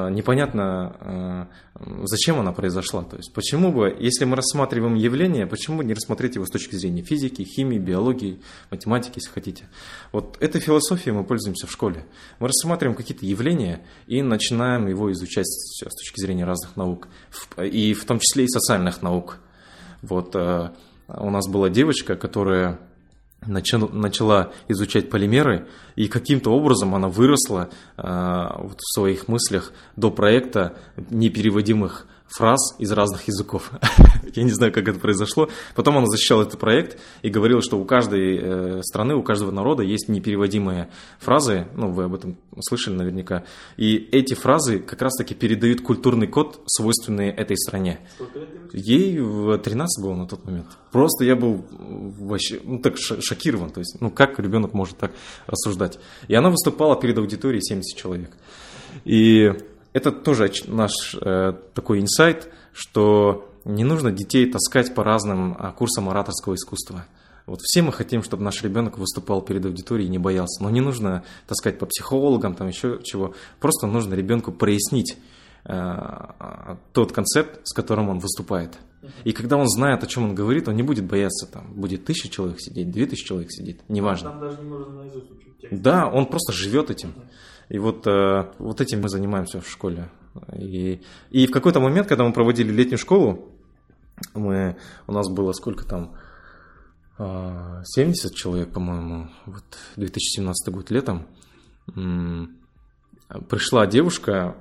непонятно, 0.09 1.49
э, 1.75 2.05
зачем 2.05 2.39
она 2.39 2.51
произошла. 2.51 3.03
То 3.03 3.17
есть, 3.17 3.31
почему 3.33 3.71
бы, 3.71 3.95
если 3.99 4.25
мы 4.25 4.35
рассматриваем 4.35 4.95
явление, 4.95 5.45
почему 5.45 5.77
бы 5.77 5.83
не 5.85 5.93
рассмотреть 5.93 6.35
его 6.35 6.45
с 6.45 6.49
точки 6.49 6.75
зрения 6.75 7.03
физики, 7.03 7.43
химии, 7.43 7.77
биологии, 7.77 8.41
математики, 8.71 9.17
если 9.17 9.29
хотите. 9.29 9.69
Вот 10.11 10.37
этой 10.41 10.59
философией 10.59 11.15
мы 11.15 11.23
пользуемся 11.23 11.67
в 11.67 11.71
школе. 11.71 12.05
Мы 12.39 12.47
рассматриваем 12.47 12.97
какие-то 12.97 13.25
явления 13.25 13.85
и 14.07 14.23
начинаем 14.23 14.87
его 14.87 15.11
изучать 15.11 15.45
с 15.45 15.79
точки 15.79 16.19
зрения 16.19 16.45
разных 16.45 16.75
наук, 16.75 17.07
и 17.61 17.93
в 17.93 18.05
том 18.05 18.19
числе 18.19 18.45
и 18.45 18.47
социальных 18.47 19.03
наук. 19.03 19.37
Вот 20.01 20.35
э, 20.35 20.71
у 21.07 21.29
нас 21.29 21.47
была 21.47 21.69
девочка, 21.69 22.15
которая 22.15 22.79
начала 23.47 24.51
изучать 24.67 25.09
полимеры, 25.09 25.67
и 25.95 26.07
каким-то 26.07 26.51
образом 26.51 26.95
она 26.95 27.07
выросла 27.07 27.69
э, 27.97 28.47
вот 28.57 28.79
в 28.79 28.93
своих 28.93 29.27
мыслях 29.27 29.71
до 29.95 30.11
проекта 30.11 30.77
непереводимых 31.09 32.07
фраз 32.27 32.75
из 32.79 32.91
разных 32.91 33.27
языков. 33.27 33.71
Я 34.35 34.43
не 34.43 34.51
знаю, 34.51 34.73
как 34.73 34.87
это 34.87 34.99
произошло. 34.99 35.49
Потом 35.75 35.97
она 35.97 36.07
защищала 36.07 36.43
этот 36.43 36.59
проект 36.59 36.99
и 37.21 37.29
говорила, 37.29 37.61
что 37.61 37.79
у 37.79 37.85
каждой 37.85 38.37
э, 38.37 38.81
страны, 38.83 39.15
у 39.15 39.23
каждого 39.23 39.51
народа 39.51 39.83
есть 39.83 40.09
непереводимые 40.09 40.89
фразы, 41.19 41.67
ну, 41.75 41.91
вы 41.91 42.05
об 42.05 42.15
этом 42.15 42.37
слышали 42.59 42.95
наверняка, 42.95 43.43
и 43.77 43.95
эти 44.11 44.33
фразы 44.33 44.79
как 44.79 45.01
раз-таки 45.01 45.33
передают 45.33 45.81
культурный 45.81 46.27
код, 46.27 46.61
свойственный 46.67 47.29
этой 47.29 47.57
стране. 47.57 47.99
Ей 48.73 49.15
13 49.57 50.03
было 50.03 50.15
на 50.15 50.27
тот 50.27 50.45
момент. 50.45 50.67
Просто 50.91 51.25
я 51.25 51.35
был 51.35 51.65
вообще, 51.69 52.59
ну, 52.63 52.79
так 52.79 52.97
шокирован, 52.97 53.69
то 53.69 53.79
есть, 53.79 53.97
ну, 53.99 54.09
как 54.09 54.39
ребенок 54.39 54.73
может 54.73 54.97
так 54.97 55.11
рассуждать. 55.47 55.99
И 56.27 56.35
она 56.35 56.49
выступала 56.49 56.99
перед 56.99 57.17
аудиторией 57.17 57.61
70 57.61 57.97
человек. 57.97 58.31
И 59.03 59.53
это 59.95 60.11
тоже 60.11 60.51
наш 60.67 60.91
э, 61.21 61.53
такой 61.73 62.01
инсайт, 62.01 62.49
что 62.73 63.49
не 63.63 63.85
нужно 63.85 64.11
детей 64.11 64.45
таскать 64.51 64.93
по 64.93 65.05
разным 65.05 65.55
а, 65.57 65.71
курсам 65.71 66.09
ораторского 66.09 66.55
искусства. 66.55 67.05
Вот 67.45 67.61
все 67.61 67.81
мы 67.81 67.93
хотим, 67.93 68.21
чтобы 68.21 68.43
наш 68.43 68.61
ребенок 68.61 68.97
выступал 68.97 69.41
перед 69.41 69.65
аудиторией 69.65 70.07
и 70.07 70.11
не 70.11 70.17
боялся. 70.17 70.61
Но 70.61 70.69
не 70.69 70.81
нужно 70.81 71.23
таскать 71.47 71.79
по 71.79 71.85
психологам, 71.85 72.55
там 72.55 72.67
еще 72.67 72.99
чего. 73.03 73.35
Просто 73.61 73.87
нужно 73.87 74.15
ребенку 74.15 74.51
прояснить 74.51 75.17
э, 75.63 76.75
тот 76.91 77.13
концепт, 77.13 77.61
с 77.63 77.73
которым 77.73 78.09
он 78.09 78.19
выступает. 78.19 78.77
И 79.23 79.31
когда 79.31 79.55
он 79.55 79.69
знает, 79.69 80.03
о 80.03 80.07
чем 80.07 80.25
он 80.25 80.35
говорит, 80.35 80.67
он 80.67 80.75
не 80.75 80.83
будет 80.83 81.05
бояться, 81.05 81.47
там, 81.49 81.71
будет 81.73 82.03
тысяча 82.03 82.27
человек 82.27 82.59
сидеть, 82.59 82.91
две 82.91 83.05
тысячи 83.05 83.25
человек 83.25 83.49
сидит, 83.49 83.79
неважно. 83.87 84.31
Там 84.31 84.41
даже 84.41 84.61
не 84.61 84.67
нужно 84.67 84.93
наизусть 84.93 85.31
учить 85.31 85.57
текст. 85.61 85.81
Да, 85.81 86.07
он 86.07 86.25
просто 86.25 86.51
живет 86.51 86.89
этим. 86.89 87.13
И 87.69 87.79
вот, 87.79 88.05
э, 88.07 88.51
вот 88.59 88.81
этим 88.81 89.01
мы 89.01 89.09
занимаемся 89.09 89.61
в 89.61 89.69
школе. 89.69 90.09
И, 90.53 91.01
и 91.31 91.47
в 91.47 91.51
какой-то 91.51 91.79
момент, 91.79 92.07
когда 92.07 92.23
мы 92.23 92.33
проводили 92.33 92.71
летнюю 92.71 92.97
школу, 92.97 93.51
мы, 94.33 94.77
у 95.07 95.11
нас 95.11 95.29
было 95.29 95.51
сколько 95.53 95.85
там, 95.85 96.15
70 97.17 97.17
а, 97.17 98.35
человек, 98.35 98.73
по-моему, 98.73 99.29
вот 99.45 99.63
2017 99.95 100.73
год 100.73 100.91
летом, 100.91 101.27
пришла 103.49 103.87
девушка, 103.87 104.57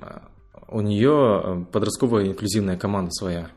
а, 0.00 0.28
у 0.68 0.80
нее 0.80 1.66
подростковая 1.72 2.26
инклюзивная 2.26 2.76
команда 2.76 3.10
своя. 3.12 3.48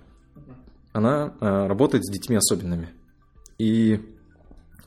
Она 0.93 1.34
а, 1.39 1.68
работает 1.68 2.06
с 2.06 2.12
детьми 2.12 2.38
особенными. 2.38 2.89
И 3.58 4.02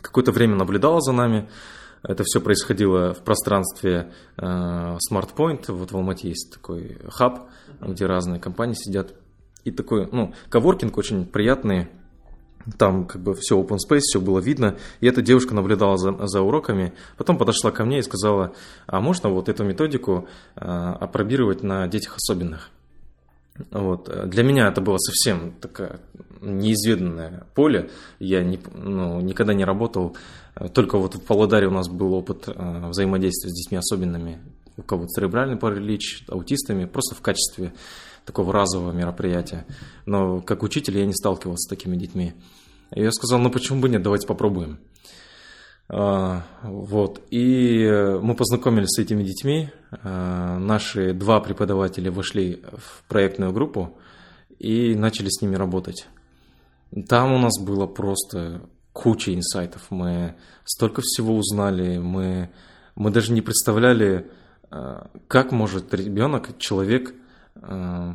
какое-то 0.01 0.33
время 0.33 0.57
наблюдала 0.57 1.01
за 1.01 1.13
нами. 1.13 1.49
Это 2.03 2.25
все 2.25 2.41
происходило 2.41 3.13
в 3.15 3.19
пространстве 3.19 4.13
Smart 4.39 5.35
Point. 5.37 5.71
Вот 5.71 5.93
в 5.93 5.97
Алмате 5.97 6.29
есть 6.29 6.53
такой 6.53 6.99
хаб, 7.09 7.49
где 7.81 8.07
разные 8.07 8.41
компании 8.41 8.75
сидят. 8.75 9.15
И 9.65 9.71
такой, 9.71 10.09
ну, 10.11 10.33
коворкинг 10.49 10.97
очень 10.97 11.27
приятный, 11.27 11.89
там 12.79 13.07
как 13.07 13.23
бы 13.23 13.35
все 13.35 13.61
open 13.61 13.77
space, 13.77 14.01
все 14.01 14.21
было 14.21 14.39
видно. 14.39 14.77
И 15.01 15.07
эта 15.07 15.23
девушка 15.23 15.55
наблюдала 15.55 15.97
за, 15.97 16.27
за 16.27 16.41
уроками, 16.41 16.93
потом 17.17 17.39
подошла 17.39 17.71
ко 17.71 17.85
мне 17.85 17.99
и 17.99 18.03
сказала, 18.03 18.55
а 18.87 19.01
можно 19.01 19.29
вот 19.29 19.49
эту 19.49 19.65
методику 19.65 20.29
э, 20.57 20.61
опробировать 20.61 21.63
на 21.63 21.87
детях 21.89 22.17
особенных? 22.17 22.71
Вот. 23.71 24.29
Для 24.29 24.43
меня 24.43 24.69
это 24.69 24.81
было 24.81 24.99
совсем 24.99 25.53
такое 25.61 26.01
неизведанное 26.41 27.47
поле. 27.55 27.91
Я 28.19 28.43
не, 28.43 28.59
ну, 28.75 29.21
никогда 29.21 29.55
не 29.55 29.65
работал. 29.65 30.17
Только 30.75 30.99
вот 30.99 31.15
в 31.15 31.23
Павлодаре 31.23 31.69
у 31.69 31.71
нас 31.71 31.89
был 31.89 32.15
опыт 32.15 32.49
э, 32.49 32.89
взаимодействия 32.89 33.51
с 33.51 33.55
детьми 33.55 33.79
особенными, 33.79 34.41
у 34.77 34.83
кого-то 34.83 35.09
церебральный 35.09 35.57
паралич, 35.57 36.25
аутистами, 36.29 36.87
просто 36.87 37.15
в 37.15 37.21
качестве 37.21 37.73
такого 38.25 38.53
разового 38.53 38.93
мероприятия. 38.93 39.65
Но 40.07 40.41
как 40.41 40.63
учитель 40.63 40.99
я 40.99 41.07
не 41.07 41.15
сталкивался 41.15 41.67
с 41.67 41.69
такими 41.69 41.97
детьми. 41.97 42.35
И 42.95 43.03
я 43.03 43.13
сказал, 43.13 43.39
ну 43.39 43.51
почему 43.51 43.81
бы 43.81 43.89
нет, 43.89 44.03
давайте 44.03 44.27
попробуем. 44.27 44.79
А, 45.89 46.45
вот. 46.63 47.23
И 47.31 47.89
мы 48.23 48.35
познакомились 48.35 48.91
с 48.91 48.99
этими 48.99 49.23
детьми. 49.23 49.71
А, 49.91 50.59
наши 50.59 51.13
два 51.13 51.41
преподавателя 51.41 52.11
вошли 52.11 52.63
в 52.77 53.05
проектную 53.09 53.53
группу 53.53 53.99
и 54.59 54.95
начали 54.95 55.29
с 55.29 55.43
ними 55.43 55.57
работать. 55.57 56.07
Там 57.09 57.33
у 57.33 57.39
нас 57.39 57.61
было 57.61 57.87
просто 57.87 58.63
куча 58.93 59.35
инсайтов. 59.35 59.87
Мы 59.91 60.35
столько 60.65 61.03
всего 61.03 61.37
узнали. 61.37 61.99
Мы, 61.99 62.51
мы 62.95 63.11
даже 63.11 63.33
не 63.33 63.43
представляли, 63.43 64.31
а, 64.71 65.11
как 65.29 65.53
может 65.53 65.93
ребенок, 65.95 66.59
человек 66.59 67.15
Э, 67.63 68.15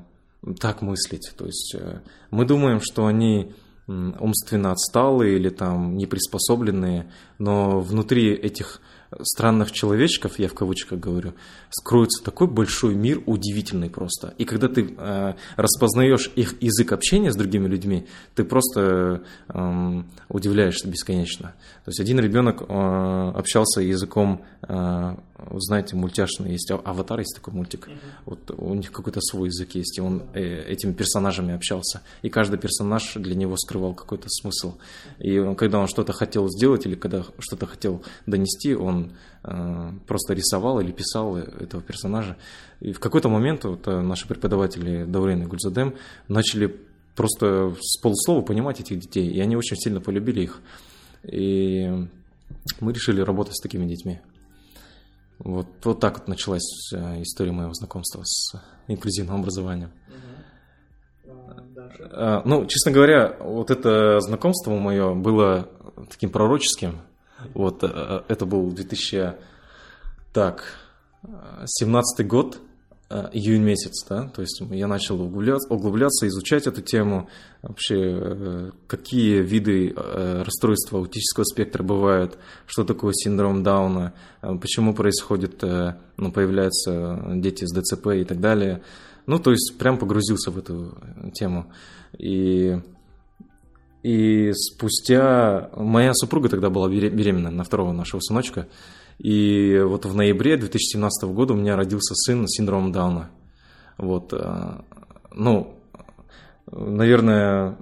так 0.60 0.82
мыслить. 0.82 1.32
То 1.36 1.46
есть 1.46 1.76
э, 1.76 2.02
мы 2.30 2.46
думаем, 2.46 2.80
что 2.82 3.08
они 3.08 3.54
умственно 3.88 4.72
отсталые 4.72 5.36
или 5.36 5.50
там 5.50 5.96
неприспособленные, 5.96 7.12
но 7.38 7.80
внутри 7.80 8.34
этих 8.34 8.82
странных 9.22 9.72
человечков, 9.72 10.40
я 10.40 10.48
в 10.48 10.54
кавычках 10.54 11.00
говорю, 11.00 11.34
скроется 11.70 12.24
такой 12.24 12.48
большой 12.48 12.96
мир, 12.96 13.22
удивительный 13.26 13.90
просто. 13.90 14.34
И 14.38 14.46
когда 14.46 14.68
ты 14.68 14.94
э, 14.98 15.34
распознаешь 15.56 16.32
их 16.36 16.62
язык 16.62 16.92
общения 16.92 17.32
с 17.32 17.36
другими 17.36 17.68
людьми, 17.68 18.08
ты 18.34 18.44
просто 18.44 19.24
э, 19.50 20.04
удивляешься 20.30 20.88
бесконечно. 20.88 21.54
То 21.84 21.90
есть 21.90 22.00
один 22.00 22.20
ребенок 22.20 22.62
э, 22.62 23.32
общался 23.36 23.82
языком, 23.82 24.44
э, 24.68 25.16
знаете, 25.58 25.96
мультяшный 25.96 26.52
есть, 26.52 26.72
а, 26.72 26.76
аватар 26.76 27.20
есть 27.20 27.36
такой 27.36 27.54
мультик, 27.54 27.88
mm-hmm. 27.88 28.00
вот 28.26 28.52
у 28.58 28.74
них 28.74 28.92
какой-то 28.92 29.22
свой 29.22 29.50
язык 29.50 29.76
есть, 29.76 29.98
и 29.98 30.02
он 30.02 30.24
э, 30.34 30.64
этими 30.68 30.94
персонажами 30.94 31.54
общался. 31.54 32.02
И 32.22 32.30
каждый 32.30 32.58
персонаж 32.60 33.14
для 33.16 33.36
него 33.36 33.56
скрывал 33.58 33.94
какой-то 33.94 34.28
смысл. 34.30 34.76
И 35.20 35.38
он, 35.38 35.56
когда 35.56 35.80
он 35.80 35.88
что-то 35.88 36.14
хотел 36.14 36.50
сделать 36.50 36.86
или 36.86 36.96
когда 36.96 37.24
что-то 37.40 37.66
хотел 37.66 38.04
донести, 38.26 38.76
он 38.76 39.14
э, 39.44 39.92
просто 40.08 40.34
рисовал 40.34 40.80
или 40.80 40.92
писал 40.92 41.38
этого 41.38 41.82
персонажа. 41.82 42.38
И 42.80 42.92
в 42.92 43.00
какой-то 43.00 43.30
момент 43.30 43.64
вот, 43.64 43.88
э, 43.88 44.02
наши 44.02 44.28
преподаватели 44.28 45.06
Даурен 45.06 45.44
и 45.44 45.46
Гульзадем 45.46 45.96
начали 46.28 46.76
просто 47.16 47.76
с 47.82 48.00
полуслова 48.02 48.42
понимать 48.42 48.80
этих 48.80 49.00
детей, 49.00 49.30
и 49.30 49.40
они 49.40 49.56
очень 49.56 49.78
сильно 49.78 50.02
полюбили 50.02 50.42
их. 50.42 50.62
И 51.24 52.08
мы 52.80 52.94
решили 52.94 53.22
работать 53.22 53.56
с 53.56 53.62
такими 53.62 53.88
детьми. 53.88 54.20
Вот, 55.40 55.68
вот 55.84 56.00
так 56.00 56.20
вот 56.20 56.28
началась 56.28 56.92
э, 56.94 57.22
история 57.22 57.52
моего 57.52 57.74
знакомства 57.74 58.24
с 58.24 58.56
инклюзивным 58.88 59.42
образованием. 59.42 59.92
Uh, 62.12 62.42
ну, 62.46 62.66
честно 62.66 62.92
говоря, 62.92 63.36
вот 63.40 63.70
это 63.70 64.20
знакомство 64.22 64.72
мое 64.72 65.14
было 65.14 65.70
таким 66.10 66.30
пророческим, 66.30 67.02
вот, 67.54 67.84
э, 67.84 67.88
э, 67.94 68.22
это 68.28 68.46
был 68.46 68.72
2000, 68.72 69.36
так, 70.34 70.64
17 71.66 72.28
год, 72.28 72.56
э, 72.56 72.60
июнь 73.10 73.62
месяц, 73.62 74.06
да, 74.10 74.28
то 74.30 74.42
есть 74.42 74.62
я 74.72 74.88
начал 74.88 75.22
углубляться, 75.22 75.74
углубляться, 75.74 76.28
изучать 76.28 76.68
эту 76.68 76.82
тему, 76.82 77.30
вообще 77.62 78.72
какие 78.88 79.42
виды 79.42 79.94
расстройства 79.96 81.00
аутического 81.00 81.44
спектра 81.44 81.84
бывают, 81.84 82.38
что 82.66 82.84
такое 82.84 83.14
синдром 83.14 83.62
Дауна, 83.64 84.14
почему 84.42 84.94
происходит, 84.94 85.62
ну, 85.62 86.32
появляются 86.32 87.22
дети 87.36 87.66
с 87.66 87.74
ДЦП 87.74 88.08
и 88.08 88.24
так 88.24 88.40
далее. 88.40 88.82
Ну, 89.28 89.40
то 89.40 89.52
есть 89.52 89.76
прям 89.78 89.98
погрузился 89.98 90.52
в 90.52 90.58
эту 90.58 90.98
тему. 91.34 91.66
И 92.18 92.80
и 94.06 94.52
спустя... 94.54 95.72
Моя 95.76 96.14
супруга 96.14 96.48
тогда 96.48 96.70
была 96.70 96.88
беременна 96.90 97.50
на 97.50 97.64
второго 97.64 97.92
нашего 97.92 98.20
сыночка. 98.20 98.68
И 99.20 99.80
вот 99.84 100.06
в 100.06 100.16
ноябре 100.16 100.58
2017 100.58 101.30
года 101.30 101.54
у 101.54 101.58
меня 101.58 101.76
родился 101.76 102.14
сын 102.16 102.48
с 102.48 102.58
синдромом 102.58 102.92
Дауна. 102.92 103.30
Вот. 103.98 104.34
Э, 104.34 104.82
ну, 105.32 105.80
наверное, 106.72 107.78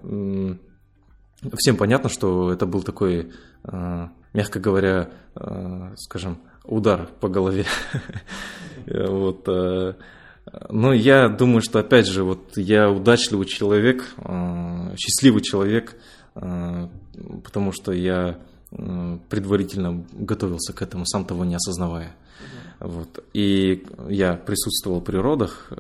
всем 1.58 1.78
понятно, 1.78 2.10
что 2.10 2.52
это 2.52 2.66
был 2.66 2.84
такой, 2.84 3.32
э, 3.64 4.08
мягко 4.34 4.60
говоря, 4.60 5.10
э, 5.36 5.96
скажем, 5.98 6.38
удар 6.64 7.10
по 7.20 7.30
голове. 7.30 7.66
Вот. 8.86 9.48
Но 9.48 10.92
я 10.92 11.30
думаю, 11.30 11.62
что 11.62 11.80
опять 11.80 12.06
же, 12.06 12.26
вот 12.26 12.58
я 12.58 12.92
удачливый 12.92 13.46
человек, 13.46 14.14
счастливый 14.98 15.42
человек, 15.42 15.96
потому 16.34 17.72
что 17.72 17.94
я 17.94 18.40
предварительно 19.30 20.06
готовился 20.14 20.74
к 20.74 20.82
этому, 20.82 21.06
сам 21.06 21.26
того 21.26 21.46
не 21.46 21.56
осознавая. 21.56 22.16
Вот. 22.80 23.24
И 23.34 23.86
я 24.10 24.34
присутствовал 24.34 25.02
при 25.02 25.18
родах. 25.18 25.72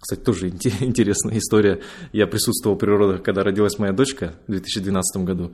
Кстати, 0.00 0.20
тоже 0.20 0.48
интересная 0.80 1.38
история. 1.38 1.80
Я 2.12 2.26
присутствовал 2.26 2.76
при 2.76 2.88
родах, 2.88 3.22
когда 3.22 3.42
родилась 3.42 3.78
моя 3.78 3.92
дочка 3.92 4.34
в 4.46 4.52
2012 4.52 5.24
году. 5.24 5.52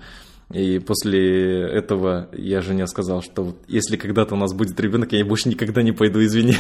И 0.53 0.79
после 0.79 1.63
этого 1.63 2.29
я 2.33 2.61
жене 2.61 2.87
сказал, 2.87 3.23
что 3.23 3.45
вот 3.45 3.57
если 3.67 3.97
когда-то 3.97 4.35
у 4.35 4.39
нас 4.39 4.53
будет 4.53 4.79
ребенок, 4.79 5.13
я 5.13 5.25
больше 5.25 5.49
никогда 5.49 5.83
не 5.83 5.93
пойду, 5.93 6.23
извини. 6.23 6.57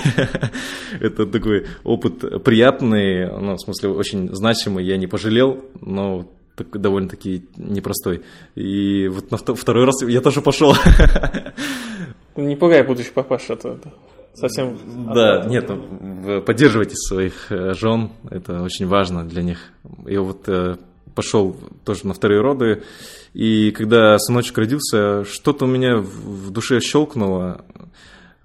Это 1.00 1.26
такой 1.26 1.66
опыт 1.84 2.42
приятный, 2.42 3.30
ну, 3.30 3.56
в 3.56 3.60
смысле, 3.60 3.90
очень 3.90 4.34
значимый. 4.34 4.86
Я 4.86 4.96
не 4.96 5.06
пожалел, 5.06 5.62
но 5.80 6.26
так, 6.54 6.80
довольно-таки 6.80 7.44
непростой. 7.56 8.22
И 8.54 9.08
вот 9.08 9.30
на 9.30 9.36
второй 9.36 9.84
раз 9.84 10.02
я 10.02 10.20
тоже 10.20 10.40
пошел. 10.40 10.74
Не 12.36 12.56
пугай 12.56 12.82
будущий 12.82 13.12
папаша, 13.12 13.54
это 13.54 13.78
совсем... 14.34 14.76
Да, 15.14 15.44
нет, 15.46 15.68
ну, 15.68 16.42
поддерживайте 16.42 16.96
своих 16.96 17.50
э, 17.50 17.74
жен, 17.74 18.10
это 18.30 18.62
очень 18.62 18.86
важно 18.86 19.24
для 19.24 19.42
них. 19.42 19.58
Я 20.06 20.20
вот 20.20 20.48
э, 20.48 20.76
пошел 21.14 21.56
тоже 21.84 22.06
на 22.06 22.14
вторые 22.14 22.40
роды, 22.40 22.82
и 23.32 23.70
когда 23.70 24.18
сыночек 24.18 24.58
родился, 24.58 25.24
что-то 25.24 25.64
у 25.64 25.68
меня 25.68 25.98
в 25.98 26.50
душе 26.50 26.80
щелкнуло, 26.80 27.64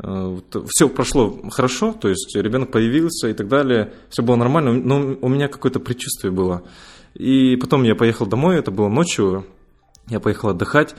э, 0.03 0.37
все 0.67 0.89
прошло 0.89 1.39
хорошо, 1.49 1.93
то 1.93 2.09
есть 2.09 2.35
ребенок 2.35 2.71
появился 2.71 3.27
и 3.27 3.33
так 3.33 3.47
далее, 3.47 3.93
все 4.09 4.21
было 4.21 4.35
нормально, 4.35 4.73
но 4.73 5.17
у 5.19 5.29
меня 5.29 5.47
какое-то 5.47 5.79
предчувствие 5.79 6.31
было. 6.31 6.63
И 7.13 7.55
потом 7.57 7.83
я 7.83 7.95
поехал 7.95 8.25
домой, 8.25 8.57
это 8.57 8.71
было 8.71 8.89
ночью, 8.89 9.45
я 10.07 10.19
поехал 10.19 10.49
отдыхать, 10.49 10.95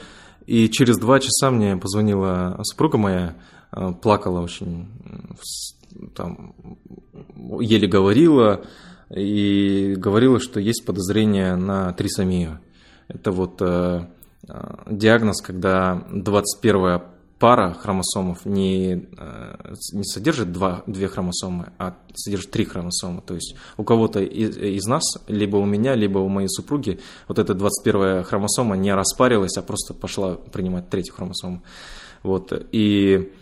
и 0.46 0.68
через 0.68 0.98
два 0.98 1.20
часа 1.20 1.50
мне 1.50 1.76
позвонила 1.76 2.58
супруга 2.64 2.98
моя, 2.98 3.36
э, 3.72 3.92
плакала 4.02 4.40
очень, 4.40 4.88
там, 6.14 6.54
еле 7.60 7.88
говорила, 7.88 8.64
и 9.14 9.94
говорила, 9.96 10.38
что 10.38 10.60
есть 10.60 10.84
подозрение 10.84 11.56
на 11.56 11.92
трисомию. 11.92 12.60
Это 13.08 13.32
вот 13.32 13.60
э, 13.60 14.06
э 14.48 14.76
диагноз, 14.88 15.42
когда 15.42 16.04
21 16.12 17.02
пара 17.40 17.72
хромосомов 17.72 18.44
не, 18.44 19.08
э, 19.16 19.74
не 19.92 20.04
содержит 20.04 20.52
два, 20.52 20.82
две 20.86 21.08
хромосомы, 21.08 21.72
а 21.78 21.96
содержит 22.14 22.50
три 22.50 22.66
хромосомы. 22.66 23.22
То 23.22 23.34
есть 23.34 23.56
у 23.78 23.82
кого-то 23.82 24.20
из, 24.20 24.58
из 24.58 24.84
нас, 24.84 25.02
либо 25.26 25.56
у 25.56 25.64
меня, 25.64 25.94
либо 25.94 26.18
у 26.18 26.28
моей 26.28 26.48
супруги, 26.48 27.00
вот 27.28 27.38
эта 27.38 27.54
21 27.54 28.24
хромосома 28.24 28.76
не 28.76 28.94
распарилась, 28.94 29.56
а 29.56 29.62
просто 29.62 29.94
пошла 29.94 30.34
принимать 30.34 30.90
третью 30.90 31.14
хромосому. 31.14 31.62
Вот. 32.22 32.52
И 32.72 33.32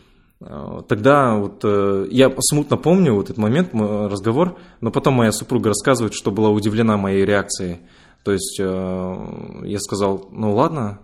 э, 0.41 0.83
Тогда 0.87 1.35
вот 1.35 1.61
э, 1.65 2.07
я 2.13 2.33
смутно 2.39 2.77
помню 2.77 3.15
вот 3.15 3.25
этот 3.25 3.39
момент, 3.39 3.71
разговор, 3.75 4.59
но 4.81 4.93
потом 4.93 5.15
моя 5.15 5.33
супруга 5.33 5.71
рассказывает, 5.71 6.15
что 6.15 6.31
была 6.31 6.51
удивлена 6.51 6.97
моей 6.97 7.25
реакцией. 7.25 7.79
То 8.23 8.33
есть 8.33 8.59
я 8.59 9.79
сказал, 9.79 10.29
ну 10.31 10.55
ладно, 10.55 10.99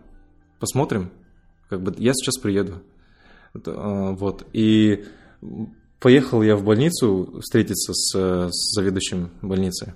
посмотрим, 0.60 1.10
как 1.74 1.82
бы 1.82 1.94
я 1.98 2.12
сейчас 2.14 2.38
приеду. 2.38 2.82
А, 3.66 4.12
вот. 4.12 4.46
И 4.52 5.04
поехал 6.00 6.42
я 6.42 6.56
в 6.56 6.64
больницу 6.64 7.40
встретиться 7.40 7.92
с, 7.92 8.14
с 8.50 8.74
заведующим 8.74 9.30
больницы. 9.42 9.94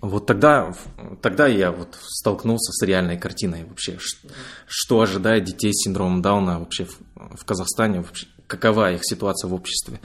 Вот 0.00 0.26
тогда, 0.26 0.74
тогда 1.22 1.46
я 1.46 1.70
вот 1.70 1.96
столкнулся 2.00 2.72
с 2.72 2.84
реальной 2.84 3.16
картиной 3.16 3.64
вообще, 3.64 3.96
что, 4.00 4.28
что 4.66 5.00
ожидает 5.00 5.44
детей 5.44 5.72
с 5.72 5.84
синдромом 5.84 6.22
Дауна 6.22 6.58
вообще 6.58 6.86
в, 6.86 6.98
в 7.14 7.44
Казахстане, 7.44 8.00
вообще, 8.00 8.26
какова 8.46 8.92
их 8.92 9.00
ситуация 9.04 9.48
в 9.48 9.54
обществе. 9.54 10.00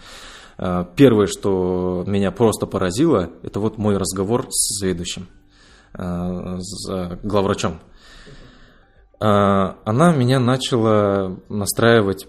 А, 0.58 0.84
первое, 0.84 1.28
что 1.28 2.04
меня 2.06 2.32
просто 2.32 2.68
поразило, 2.68 3.32
это 3.42 3.60
вот 3.60 3.78
мой 3.78 3.98
разговор 3.98 4.48
с 4.52 4.80
заведующим, 4.80 5.28
а, 5.94 6.60
с 6.60 7.18
главврачом. 7.24 7.80
Она 9.24 10.14
меня 10.16 10.40
начала 10.40 11.38
настраивать 11.48 12.28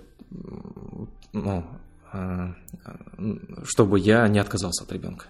ну, 1.32 1.64
а, 2.12 2.54
чтобы 3.64 3.98
я 3.98 4.28
не 4.28 4.38
отказался 4.38 4.84
от 4.84 4.92
ребенка. 4.92 5.26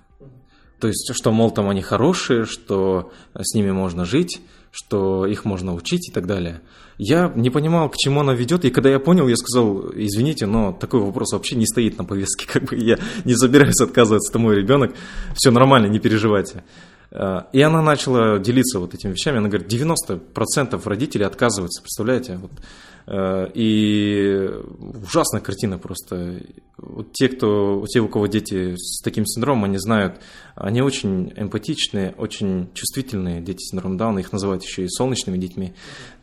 То 0.81 0.89
есть, 0.89 1.13
что, 1.15 1.31
мол, 1.31 1.53
там 1.53 1.69
они 1.69 1.81
хорошие, 1.81 2.45
что 2.45 3.13
с 3.39 3.55
ними 3.55 3.71
можно 3.71 4.05
жить, 4.05 4.41
что 4.73 5.27
их 5.27 5.45
можно 5.45 5.75
учить 5.75 6.09
и 6.09 6.13
так 6.13 6.27
далее. 6.27 6.61
Я 6.99 7.33
не 7.37 7.51
понимал, 7.51 7.89
к 7.89 7.97
чему 7.97 8.21
она 8.21 8.35
ведет, 8.35 8.65
и 8.65 8.71
когда 8.71 8.91
я 8.91 8.99
понял, 8.99 9.29
я 9.29 9.37
сказал, 9.37 9.93
извините, 9.95 10.47
но 10.47 10.73
такой 10.73 11.01
вопрос 11.01 11.33
вообще 11.33 11.55
не 11.55 11.67
стоит 11.67 11.99
на 11.99 12.05
повестке, 12.05 12.49
как 12.53 12.65
бы 12.65 12.77
я 12.77 12.99
не 13.25 13.37
собираюсь 13.37 13.81
отказываться, 13.81 14.33
это 14.33 14.39
мой 14.41 14.57
ребенок, 14.57 14.93
все 15.35 15.53
нормально, 15.53 15.87
не 15.87 16.01
переживайте. 16.01 16.65
А, 17.13 17.49
и 17.53 17.61
она 17.61 17.83
начала 17.83 18.39
делиться 18.39 18.81
вот 18.81 18.95
этими 18.95 19.13
вещами, 19.13 19.39
она 19.39 19.49
говорит, 19.49 19.73
90% 19.73 20.81
родителей 20.89 21.25
отказываются, 21.25 21.83
представляете, 21.83 22.39
вот 22.39 22.53
Э, 23.07 23.49
и 23.55 24.49
ужасная 24.79 25.41
картина 25.41 25.79
просто. 25.79 26.41
Вот 26.79 27.13
те, 27.13 27.29
кто, 27.29 27.85
те, 27.89 28.01
у 28.01 28.09
кого 28.09 28.27
дети 28.27 28.75
с 28.77 29.01
таким 29.03 29.25
синдромом, 29.27 29.65
они 29.65 29.79
знают, 29.79 30.21
они 30.55 30.83
очень 30.83 31.33
эмпатичные, 31.37 32.15
очень 32.17 32.71
чувствительные 32.75 33.41
дети 33.41 33.63
с 33.63 33.71
Дауна, 33.73 34.19
их 34.19 34.33
называют 34.33 34.65
еще 34.65 34.85
и 34.85 34.89
солнечными 34.89 35.39
детьми. 35.39 35.75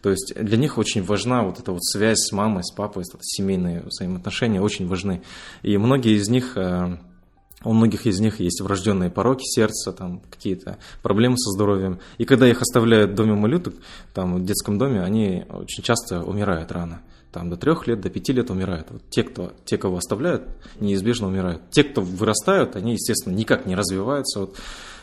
То 0.01 0.09
есть 0.09 0.33
для 0.35 0.57
них 0.57 0.77
очень 0.77 1.03
важна 1.03 1.43
вот 1.43 1.59
эта 1.59 1.71
вот 1.71 1.83
связь 1.83 2.19
с 2.19 2.31
мамой, 2.31 2.63
с 2.63 2.71
папой, 2.71 3.03
семейные 3.21 3.83
взаимоотношения 3.83 4.61
очень 4.61 4.87
важны. 4.87 5.21
И 5.61 5.77
многие 5.77 6.17
из 6.17 6.29
них 6.29 6.57
э, 6.57 6.97
у 7.63 7.73
многих 7.73 8.05
из 8.05 8.19
них 8.19 8.39
есть 8.39 8.61
врожденные 8.61 9.09
пороки 9.09 9.43
сердца, 9.43 9.91
там 9.91 10.21
какие-то 10.29 10.77
проблемы 11.01 11.37
со 11.37 11.51
здоровьем. 11.51 11.99
И 12.17 12.25
когда 12.25 12.47
их 12.47 12.61
оставляют 12.61 13.11
в 13.11 13.15
доме 13.15 13.33
малюток, 13.33 13.75
там 14.13 14.35
в 14.37 14.45
детском 14.45 14.77
доме, 14.77 15.01
они 15.01 15.45
очень 15.49 15.83
часто 15.83 16.23
умирают 16.23 16.71
рано. 16.71 17.01
Там 17.31 17.49
до 17.49 17.57
трех 17.57 17.85
лет, 17.85 18.01
до 18.01 18.09
пяти 18.09 18.33
лет 18.33 18.49
умирают. 18.49 18.87
Вот 18.89 19.03
те, 19.09 19.23
кто, 19.23 19.53
те, 19.65 19.77
кого 19.77 19.97
оставляют, 19.97 20.43
неизбежно 20.79 21.27
умирают. 21.27 21.61
Те, 21.69 21.83
кто 21.83 22.01
вырастают, 22.01 22.75
они, 22.75 22.93
естественно, 22.93 23.35
никак 23.35 23.65
не 23.67 23.75
развиваются. 23.75 24.39
Вот, 24.39 24.57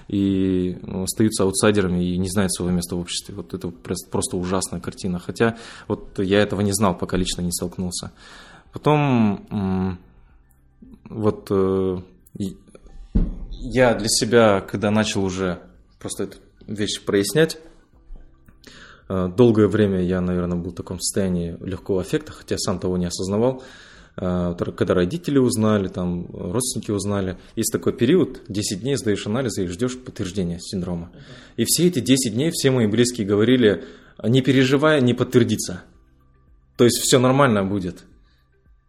и 0.09 0.78
ну, 0.82 1.04
остаются 1.04 1.44
аутсайдерами 1.44 2.04
и 2.04 2.16
не 2.16 2.28
знают 2.28 2.52
своего 2.52 2.74
места 2.74 2.96
в 2.96 3.00
обществе. 3.00 3.34
Вот 3.34 3.54
это 3.54 3.68
просто 3.68 4.36
ужасная 4.36 4.80
картина. 4.80 5.18
Хотя 5.18 5.57
вот 5.86 6.18
я 6.18 6.40
этого 6.40 6.62
не 6.62 6.72
знал, 6.72 6.96
пока 6.96 7.16
лично 7.16 7.42
не 7.42 7.52
столкнулся. 7.52 8.12
Потом 8.72 9.98
вот 11.09 11.46
э, 11.50 11.98
я 13.51 13.95
для 13.95 14.09
себя, 14.09 14.61
когда 14.61 14.91
начал 14.91 15.24
уже 15.24 15.59
просто 15.99 16.24
эту 16.24 16.39
вещь 16.66 17.01
прояснять, 17.01 17.59
э, 19.09 19.28
долгое 19.37 19.68
время 19.68 20.03
я, 20.03 20.20
наверное, 20.20 20.59
был 20.59 20.70
в 20.70 20.74
таком 20.74 21.01
состоянии 21.01 21.57
легкого 21.61 22.01
аффекта, 22.01 22.32
хотя 22.32 22.57
сам 22.59 22.78
того 22.78 22.97
не 22.97 23.07
осознавал. 23.07 23.62
Э, 24.16 24.55
когда 24.76 24.95
родители 24.95 25.39
узнали, 25.39 25.89
там, 25.89 26.26
родственники 26.32 26.91
узнали. 26.91 27.39
Есть 27.55 27.72
такой 27.72 27.93
период, 27.93 28.43
10 28.49 28.80
дней 28.80 28.97
сдаешь 28.97 29.26
анализы 29.26 29.64
и 29.64 29.68
ждешь 29.68 29.99
подтверждения 29.99 30.59
синдрома. 30.61 31.11
И 31.57 31.64
все 31.64 31.87
эти 31.87 32.01
10 32.01 32.34
дней 32.34 32.51
все 32.53 32.70
мои 32.70 32.87
близкие 32.87 33.26
говорили, 33.26 33.84
не 34.22 34.43
переживая, 34.43 35.01
не 35.01 35.14
подтвердится. 35.14 35.82
То 36.76 36.84
есть 36.84 36.99
все 36.99 37.18
нормально 37.18 37.64
будет. 37.64 38.05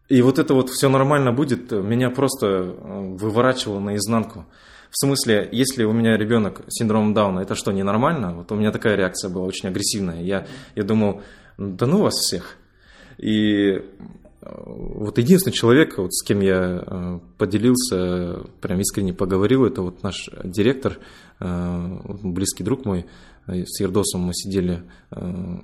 И 0.09 0.21
вот 0.21 0.39
это 0.39 0.53
вот 0.53 0.69
все 0.69 0.89
нормально 0.89 1.33
будет, 1.33 1.71
меня 1.71 2.09
просто 2.09 2.47
э, 2.47 3.15
выворачивало 3.17 3.79
наизнанку. 3.79 4.45
В 4.89 4.97
смысле, 4.97 5.49
если 5.51 5.83
у 5.83 5.91
меня 5.91 6.15
ребенок 6.15 6.61
с 6.67 6.79
синдромом 6.79 7.13
Дауна, 7.13 7.41
это 7.41 7.55
что, 7.55 7.73
ненормально? 7.73 8.33
Вот 8.33 8.51
у 8.51 8.55
меня 8.55 8.71
такая 8.71 8.95
реакция 8.95 9.29
была 9.29 9.45
очень 9.45 9.67
агрессивная. 9.67 10.21
Я, 10.21 10.47
я 10.75 10.83
думал, 10.83 11.21
да 11.57 11.85
ну 11.85 12.01
вас 12.01 12.15
всех. 12.15 12.55
И 13.17 13.83
вот 14.41 15.17
единственный 15.17 15.53
человек, 15.53 15.97
вот 15.97 16.13
с 16.13 16.23
кем 16.23 16.41
я 16.41 16.83
э, 16.85 17.19
поделился, 17.37 18.45
прям 18.61 18.79
искренне 18.79 19.13
поговорил, 19.13 19.65
это 19.65 19.81
вот 19.81 20.03
наш 20.03 20.29
директор, 20.43 20.99
близкий 21.39 22.63
друг 22.63 22.85
мой, 22.85 23.05
с 23.47 23.79
Ердосом 23.79 24.21
мы 24.21 24.33
сидели, 24.33 24.83
э, 25.11 25.57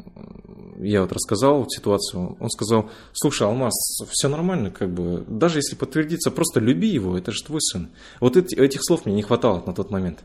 я 0.80 1.02
вот 1.02 1.12
рассказал 1.12 1.68
ситуацию, 1.70 2.38
он 2.40 2.50
сказал, 2.50 2.90
слушай, 3.12 3.46
Алмаз, 3.46 3.74
все 4.10 4.30
нормально, 4.30 4.72
как 4.72 4.90
бы, 4.94 5.26
даже 5.28 5.60
если 5.60 5.76
подтвердится, 5.76 6.32
просто 6.32 6.62
люби 6.62 6.88
его, 6.88 7.18
это 7.18 7.32
же 7.32 7.44
твой 7.44 7.62
сын. 7.62 7.90
Вот 8.22 8.38
эти, 8.38 8.56
этих 8.56 8.80
слов 8.84 9.06
мне 9.06 9.16
не 9.16 9.22
хватало 9.22 9.62
на 9.66 9.74
тот 9.74 9.92
момент. 9.92 10.24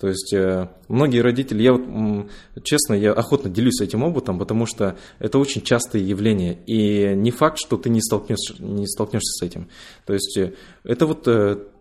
То 0.00 0.08
есть 0.08 0.32
э, 0.32 0.68
многие 0.88 1.20
родители, 1.20 1.62
я 1.62 1.72
вот, 1.72 2.28
честно, 2.62 2.94
я 2.94 3.12
охотно 3.12 3.50
делюсь 3.50 3.80
этим 3.80 4.02
опытом, 4.02 4.38
потому 4.38 4.66
что 4.66 4.96
это 5.18 5.38
очень 5.38 5.62
частое 5.62 6.02
явление, 6.02 6.58
и 6.66 7.14
не 7.14 7.30
факт, 7.30 7.58
что 7.58 7.76
ты 7.76 7.90
не 7.90 8.00
столкнешься, 8.00 8.54
не 8.62 8.86
столкнешься 8.86 9.32
с 9.32 9.42
этим. 9.42 9.68
То 10.06 10.12
есть 10.12 10.36
э, 10.36 10.52
это 10.84 11.06
вот 11.06 11.22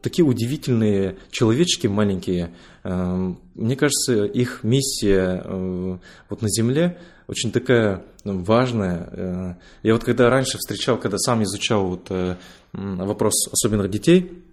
такие 0.01 0.25
удивительные 0.25 1.17
человечки 1.31 1.87
маленькие, 1.87 2.53
Эм, 2.83 3.39
мне 3.55 3.75
кажется, 3.77 4.25
их 4.25 4.63
миссия 4.63 5.41
э, 5.43 5.97
вот 6.29 6.41
на 6.41 6.49
Земле 6.49 6.97
очень 7.27 7.51
такая 7.51 8.03
ну, 8.25 8.43
важная. 8.43 9.07
Э, 9.11 9.55
я 9.83 9.93
вот 9.93 10.03
когда 10.03 10.29
раньше 10.29 10.57
встречал, 10.57 10.97
когда 10.97 11.17
сам 11.17 11.43
изучал 11.43 11.85
вот 11.87 12.07
э, 12.09 12.35
вопрос 12.73 13.47
особенных 13.53 13.89
детей, 13.89 14.43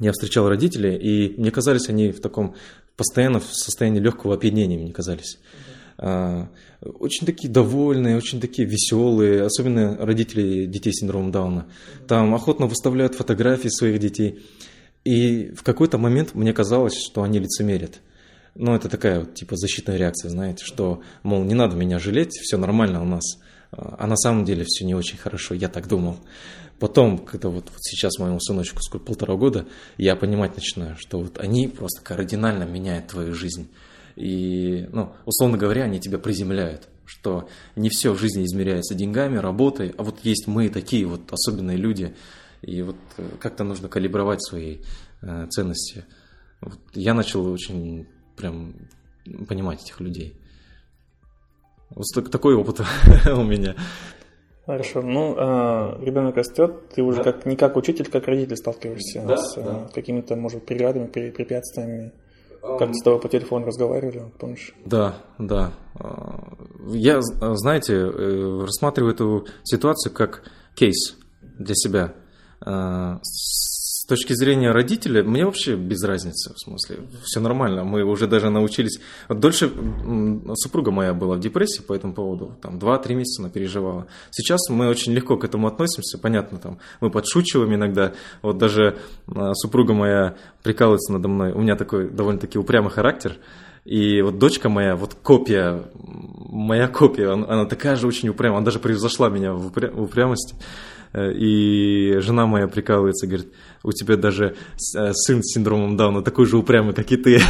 я 0.00 0.12
встречал 0.12 0.48
родителей, 0.48 0.96
и 0.96 1.40
мне 1.40 1.50
казались 1.50 1.88
они 1.88 2.10
в 2.10 2.20
таком 2.20 2.54
постоянно 2.96 3.40
в 3.40 3.44
состоянии 3.44 4.00
легкого 4.00 4.34
опьянения, 4.34 4.78
мне 4.78 4.92
казались. 4.92 5.38
Очень 5.98 7.26
такие 7.26 7.52
довольные, 7.52 8.16
очень 8.16 8.40
такие 8.40 8.68
веселые, 8.68 9.42
особенно 9.42 9.96
родители 9.96 10.66
детей 10.66 10.92
с 10.92 11.00
синдромом 11.00 11.32
Дауна. 11.32 11.66
Там 12.06 12.34
охотно 12.34 12.66
выставляют 12.66 13.14
фотографии 13.14 13.68
своих 13.68 13.98
детей. 13.98 14.44
И 15.04 15.52
в 15.56 15.62
какой-то 15.62 15.98
момент 15.98 16.34
мне 16.34 16.52
казалось, 16.52 16.96
что 16.96 17.22
они 17.22 17.38
лицемерят. 17.38 18.00
Ну, 18.54 18.74
это 18.74 18.88
такая 18.88 19.20
вот, 19.20 19.34
типа, 19.34 19.56
защитная 19.56 19.96
реакция, 19.96 20.30
знаете, 20.30 20.64
что, 20.64 21.02
мол, 21.22 21.44
не 21.44 21.54
надо 21.54 21.76
меня 21.76 21.98
жалеть, 21.98 22.32
все 22.32 22.56
нормально 22.56 23.02
у 23.02 23.04
нас. 23.04 23.38
А 23.70 24.06
на 24.06 24.16
самом 24.16 24.44
деле 24.44 24.64
все 24.66 24.84
не 24.84 24.94
очень 24.94 25.18
хорошо, 25.18 25.54
я 25.54 25.68
так 25.68 25.86
думал. 25.88 26.16
Потом, 26.78 27.18
когда 27.18 27.48
вот, 27.48 27.64
вот 27.70 27.80
сейчас 27.80 28.18
моему 28.18 28.38
сыночку 28.40 28.80
сколько 28.82 29.06
полтора 29.06 29.34
года, 29.34 29.66
я 29.96 30.14
понимать 30.14 30.54
начинаю, 30.54 30.96
что 30.96 31.18
вот 31.18 31.38
они 31.38 31.66
просто 31.66 32.02
кардинально 32.02 32.64
меняют 32.64 33.08
твою 33.08 33.34
жизнь. 33.34 33.68
И, 34.14 34.88
ну, 34.92 35.12
условно 35.24 35.58
говоря, 35.58 35.84
они 35.84 36.00
тебя 36.00 36.18
приземляют, 36.18 36.88
что 37.04 37.48
не 37.74 37.88
все 37.88 38.12
в 38.12 38.18
жизни 38.18 38.44
измеряется 38.44 38.94
деньгами, 38.94 39.38
работой, 39.38 39.94
а 39.96 40.02
вот 40.02 40.20
есть 40.24 40.46
мы 40.46 40.68
такие 40.68 41.06
вот 41.06 41.32
особенные 41.32 41.76
люди, 41.76 42.14
и 42.62 42.82
вот 42.82 42.96
э, 43.16 43.28
как-то 43.40 43.64
нужно 43.64 43.88
калибровать 43.88 44.42
свои 44.42 44.78
э, 45.22 45.46
ценности. 45.50 46.04
Вот 46.60 46.78
я 46.94 47.14
начал 47.14 47.46
очень 47.46 48.06
прям 48.36 48.74
понимать 49.48 49.82
этих 49.82 50.00
людей. 50.00 50.36
Вот 51.90 52.06
такой 52.30 52.54
опыт 52.54 52.80
у 53.26 53.42
меня. 53.42 53.74
Хорошо. 54.68 55.00
Ну, 55.00 55.34
а, 55.38 55.98
ребенок 56.02 56.36
растет, 56.36 56.90
ты 56.90 57.02
уже 57.02 57.24
да. 57.24 57.32
как 57.32 57.46
не 57.46 57.56
как 57.56 57.74
учитель, 57.78 58.06
как 58.10 58.26
родитель 58.26 58.56
сталкиваешься 58.56 59.24
да, 59.26 59.38
с 59.38 59.54
да. 59.54 59.88
какими-то, 59.94 60.36
может, 60.36 60.66
преградами, 60.66 61.06
препятствиями. 61.06 62.12
Как 62.60 62.94
с 62.94 63.02
тобой 63.02 63.18
по 63.18 63.30
телефону 63.30 63.64
разговаривали, 63.64 64.24
помнишь? 64.38 64.74
Да, 64.84 65.14
да. 65.38 65.72
А, 65.94 66.52
я, 66.90 67.22
знаете, 67.22 67.94
э, 67.94 68.60
рассматриваю 68.60 69.14
эту 69.14 69.46
ситуацию 69.64 70.12
как 70.12 70.42
кейс 70.74 71.16
для 71.40 71.74
себя. 71.74 72.12
Точки 74.08 74.32
зрения 74.32 74.72
родителя, 74.72 75.22
мне 75.22 75.44
вообще 75.44 75.76
без 75.76 76.02
разницы, 76.02 76.54
в 76.54 76.58
смысле, 76.58 77.00
все 77.24 77.40
нормально, 77.40 77.84
мы 77.84 78.02
уже 78.04 78.26
даже 78.26 78.48
научились. 78.48 79.00
Дольше 79.28 79.70
супруга 80.54 80.90
моя 80.90 81.12
была 81.12 81.36
в 81.36 81.40
депрессии 81.40 81.82
по 81.82 81.92
этому 81.92 82.14
поводу, 82.14 82.56
там 82.62 82.78
2-3 82.78 83.14
месяца 83.14 83.42
она 83.42 83.50
переживала. 83.50 84.06
Сейчас 84.30 84.60
мы 84.70 84.88
очень 84.88 85.12
легко 85.12 85.36
к 85.36 85.44
этому 85.44 85.66
относимся, 85.66 86.16
понятно, 86.16 86.56
там 86.56 86.78
мы 87.02 87.10
подшучиваем 87.10 87.74
иногда, 87.74 88.14
вот 88.40 88.56
даже 88.56 88.96
а, 89.26 89.52
супруга 89.52 89.92
моя 89.92 90.36
прикалывается 90.62 91.12
надо 91.12 91.28
мной, 91.28 91.52
у 91.52 91.60
меня 91.60 91.76
такой 91.76 92.08
довольно-таки 92.08 92.58
упрямый 92.58 92.90
характер, 92.90 93.36
и 93.84 94.22
вот 94.22 94.38
дочка 94.38 94.70
моя, 94.70 94.96
вот 94.96 95.16
копия, 95.22 95.84
моя 95.94 96.88
копия, 96.88 97.32
она, 97.32 97.46
она 97.46 97.66
такая 97.66 97.96
же 97.96 98.06
очень 98.06 98.30
упрямая, 98.30 98.56
она 98.56 98.64
даже 98.64 98.78
превзошла 98.78 99.28
меня 99.28 99.52
в 99.52 99.66
упрямости. 99.66 100.56
Э, 101.12 101.32
и 101.32 102.18
жена 102.18 102.46
моя 102.46 102.68
прикалывается, 102.68 103.26
говорит, 103.26 103.52
у 103.88 103.92
тебя 103.92 104.16
даже 104.16 104.54
э, 104.94 105.12
сын 105.14 105.42
с 105.42 105.54
синдромом 105.54 105.96
Дауна 105.96 106.22
такой 106.22 106.44
же 106.44 106.58
упрямый, 106.58 106.92
как 106.92 107.10
и 107.10 107.16
ты. 107.16 107.40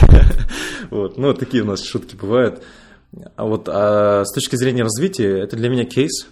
вот. 0.91 1.19
Ну, 1.19 1.35
такие 1.35 1.65
у 1.65 1.67
нас 1.67 1.83
шутки 1.83 2.15
бывают. 2.15 2.63
А 3.37 3.45
вот 3.45 3.69
а 3.69 4.25
с 4.25 4.33
точки 4.33 4.55
зрения 4.55 4.85
развития, 4.85 5.41
это 5.41 5.57
для 5.57 5.69
меня 5.69 5.85
кейс. 5.85 6.29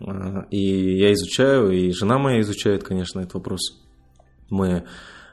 Э, 0.00 0.44
и 0.50 0.98
я 0.98 1.12
изучаю, 1.14 1.70
и 1.70 1.90
жена 1.92 2.18
моя 2.18 2.42
изучает, 2.42 2.84
конечно, 2.84 3.20
этот 3.20 3.34
вопрос. 3.34 3.80
Мы 4.50 4.84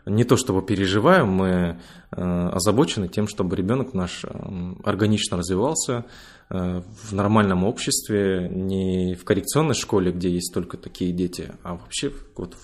не 0.07 0.23
то 0.23 0.38
чтобы 0.38 0.61
переживаем, 0.61 1.27
мы 1.29 1.79
озабочены 2.11 3.07
тем, 3.07 3.27
чтобы 3.27 3.55
ребенок 3.55 3.93
наш 3.93 4.25
органично 4.84 5.38
развивался, 5.38 6.05
Э, 6.49 6.81
в 7.03 7.11
нормальном 7.11 7.65
обществе, 7.65 8.49
не 8.49 9.15
в 9.15 9.25
коррекционной 9.25 9.75
школе, 9.75 10.13
где 10.13 10.29
есть 10.29 10.53
только 10.53 10.77
такие 10.77 11.11
дети, 11.11 11.51
а 11.63 11.75
вообще 11.75 12.13
вот 12.38 12.55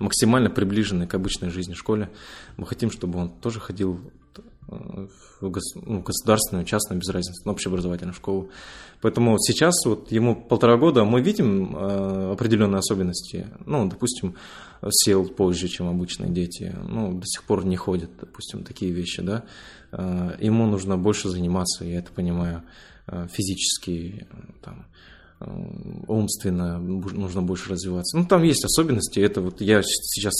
максимально 0.00 0.50
приближенной 0.50 1.06
к 1.06 1.14
обычной 1.14 1.50
жизни 1.50 1.74
школе. 1.74 2.10
Мы 2.56 2.66
хотим, 2.66 2.90
чтобы 2.90 3.20
он 3.20 3.30
тоже 3.30 3.60
ходил 3.60 4.00
э, 4.66 5.06
в 5.40 5.60
ну, 5.86 6.02
государственную, 6.02 6.66
частную, 6.66 6.98
без 6.98 7.10
разницы, 7.10 7.42
но 7.44 7.52
общеобразовательную 7.52 8.14
школу. 8.14 8.50
Поэтому 9.00 9.38
сейчас 9.38 9.74
вот 9.84 10.10
ему 10.10 10.34
полтора 10.34 10.76
года, 10.76 11.04
мы 11.04 11.20
видим 11.20 11.76
э, 11.76 12.32
определенные 12.32 12.80
особенности. 12.80 13.46
Ну, 13.66 13.88
допустим, 13.88 14.34
сел 14.90 15.28
позже, 15.28 15.68
чем 15.68 15.88
обычные 15.88 16.30
дети, 16.30 16.74
ну, 16.88 17.18
до 17.18 17.26
сих 17.26 17.44
пор 17.44 17.64
не 17.64 17.76
ходят, 17.76 18.10
допустим, 18.20 18.64
такие 18.64 18.92
вещи, 18.92 19.22
да. 19.22 19.44
Э, 19.92 20.36
ему 20.40 20.66
нужно 20.66 20.98
больше 20.98 21.28
заниматься, 21.28 21.84
я 21.84 21.98
это 21.98 22.12
понимаю. 22.12 22.62
Э, 23.06 23.26
физически, 23.30 24.26
там, 24.62 24.86
э, 25.40 25.44
умственно 26.08 26.78
нужно 26.78 27.42
больше 27.42 27.70
развиваться. 27.70 28.16
Ну, 28.16 28.24
там 28.24 28.42
есть 28.42 28.64
особенности, 28.64 29.20
это 29.20 29.40
вот 29.40 29.60
я 29.60 29.82
сейчас 29.82 30.34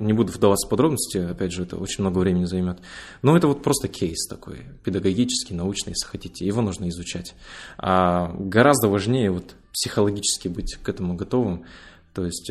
не 0.00 0.12
буду 0.12 0.32
вдаваться 0.32 0.66
в 0.66 0.70
подробности, 0.70 1.18
опять 1.18 1.52
же, 1.52 1.62
это 1.62 1.76
очень 1.76 2.02
много 2.02 2.18
времени 2.18 2.44
займет. 2.44 2.78
Но 3.22 3.36
это 3.36 3.48
вот 3.48 3.62
просто 3.62 3.88
кейс 3.88 4.26
такой, 4.26 4.58
педагогический, 4.84 5.54
научный, 5.54 5.90
если 5.90 6.06
хотите, 6.06 6.46
его 6.46 6.60
нужно 6.60 6.88
изучать. 6.90 7.34
А 7.78 8.34
гораздо 8.38 8.88
важнее 8.88 9.30
вот 9.30 9.54
психологически 9.72 10.48
быть 10.48 10.76
к 10.82 10.88
этому 10.88 11.14
готовым, 11.14 11.64
то 12.14 12.24
есть 12.24 12.50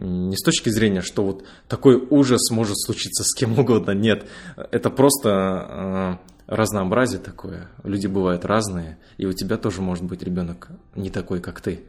не 0.00 0.36
с 0.36 0.42
точки 0.42 0.68
зрения, 0.68 1.00
что 1.00 1.24
вот 1.24 1.44
такой 1.68 1.96
ужас 2.10 2.50
может 2.50 2.78
случиться 2.78 3.24
с 3.24 3.34
кем 3.34 3.58
угодно, 3.58 3.92
нет, 3.92 4.26
это 4.56 4.90
просто 4.90 6.18
разнообразие 6.46 7.20
такое. 7.20 7.68
Люди 7.82 8.06
бывают 8.06 8.44
разные, 8.44 8.98
и 9.16 9.26
у 9.26 9.32
тебя 9.32 9.56
тоже 9.56 9.80
может 9.82 10.04
быть 10.04 10.22
ребенок 10.22 10.68
не 10.94 11.10
такой, 11.10 11.40
как 11.40 11.60
ты. 11.60 11.80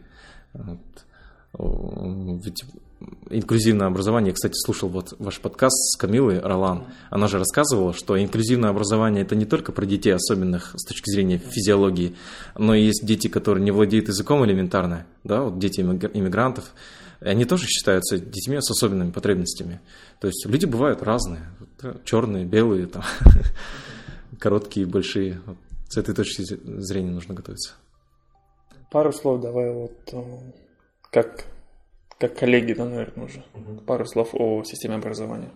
Вот. 0.54 0.80
Ведь 2.44 2.64
инклюзивное 3.30 3.88
образование, 3.88 4.30
я, 4.30 4.34
кстати, 4.34 4.54
слушал 4.56 4.90
вот 4.90 5.14
ваш 5.20 5.40
подкаст 5.40 5.76
с 5.94 5.98
Камилой 5.98 6.40
Ролан, 6.40 6.86
она 7.10 7.28
же 7.28 7.38
рассказывала, 7.38 7.94
что 7.94 8.22
инклюзивное 8.22 8.70
образование 8.70 9.24
это 9.24 9.36
не 9.36 9.46
только 9.46 9.72
про 9.72 9.86
детей 9.86 10.12
особенных 10.12 10.74
с 10.76 10.84
точки 10.86 11.10
зрения 11.10 11.38
физиологии, 11.38 12.16
но 12.58 12.74
и 12.74 12.84
есть 12.84 13.06
дети, 13.06 13.28
которые 13.28 13.64
не 13.64 13.72
владеют 13.72 14.08
языком 14.08 14.44
элементарно, 14.46 15.06
да, 15.24 15.44
вот 15.44 15.60
дети 15.60 15.82
иммигрантов, 15.82 16.74
они 17.20 17.46
тоже 17.46 17.66
считаются 17.66 18.18
детьми 18.18 18.58
с 18.60 18.70
особенными 18.70 19.12
потребностями. 19.12 19.80
То 20.20 20.28
есть 20.28 20.46
люди 20.46 20.66
бывают 20.66 21.02
разные, 21.02 21.50
черные, 22.06 22.46
белые, 22.46 22.88
там, 22.88 23.04
короткие, 24.40 24.86
большие. 24.86 25.42
Вот 25.46 25.58
с 25.90 25.98
этой 25.98 26.14
точки 26.14 26.44
зрения 26.44 27.12
нужно 27.12 27.34
готовиться. 27.34 27.74
Пару 28.92 29.12
слов 29.12 29.42
давай 29.42 29.72
вот 29.72 29.98
э, 30.14 30.24
как, 31.12 31.46
как 32.20 32.38
коллеги, 32.38 32.74
да, 32.74 32.86
наверное, 32.86 33.26
уже. 33.26 33.44
Угу. 33.54 33.82
Пару 33.82 34.06
слов 34.06 34.30
о 34.34 34.64
системе 34.64 34.96
образования. 34.96 35.52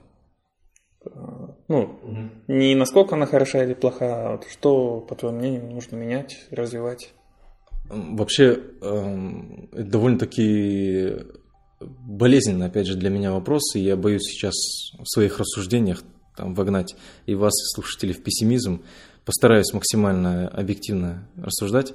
Э, 1.05 1.09
ну, 1.67 1.99
угу. 2.03 2.29
не 2.47 2.75
насколько 2.75 3.15
она 3.15 3.25
хороша 3.25 3.63
или 3.63 3.73
плоха, 3.73 4.29
а 4.29 4.31
вот 4.33 4.47
что, 4.49 4.99
по 5.01 5.15
твоему 5.15 5.39
мнению, 5.39 5.71
нужно 5.71 5.95
менять, 5.95 6.45
развивать? 6.51 7.13
Вообще, 7.89 8.59
эм, 8.81 9.69
довольно-таки 9.71 11.25
болезненный, 11.81 12.67
опять 12.67 12.87
же, 12.87 12.95
для 12.95 13.09
меня 13.09 13.31
вопрос, 13.31 13.75
и 13.75 13.79
я 13.79 13.95
боюсь 13.95 14.23
сейчас 14.23 14.55
в 14.97 15.05
своих 15.05 15.39
рассуждениях 15.39 16.03
там, 16.35 16.53
вогнать 16.53 16.95
и 17.25 17.35
вас, 17.35 17.53
и 17.53 17.75
слушателей, 17.75 18.13
в 18.13 18.23
пессимизм. 18.23 18.83
Постараюсь 19.25 19.73
максимально 19.73 20.47
объективно 20.47 21.27
рассуждать. 21.37 21.93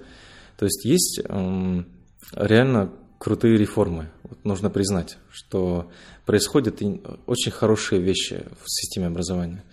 То 0.56 0.64
есть 0.64 0.84
есть 0.84 1.20
эм, 1.24 1.86
реально 2.32 2.92
крутые 3.18 3.56
реформы. 3.56 4.10
Вот 4.22 4.44
нужно 4.44 4.70
признать, 4.70 5.18
что 5.30 5.90
происходят 6.24 6.80
очень 7.26 7.52
хорошие 7.52 8.00
вещи 8.00 8.44
в 8.62 8.70
системе 8.70 9.08
образования. 9.08 9.64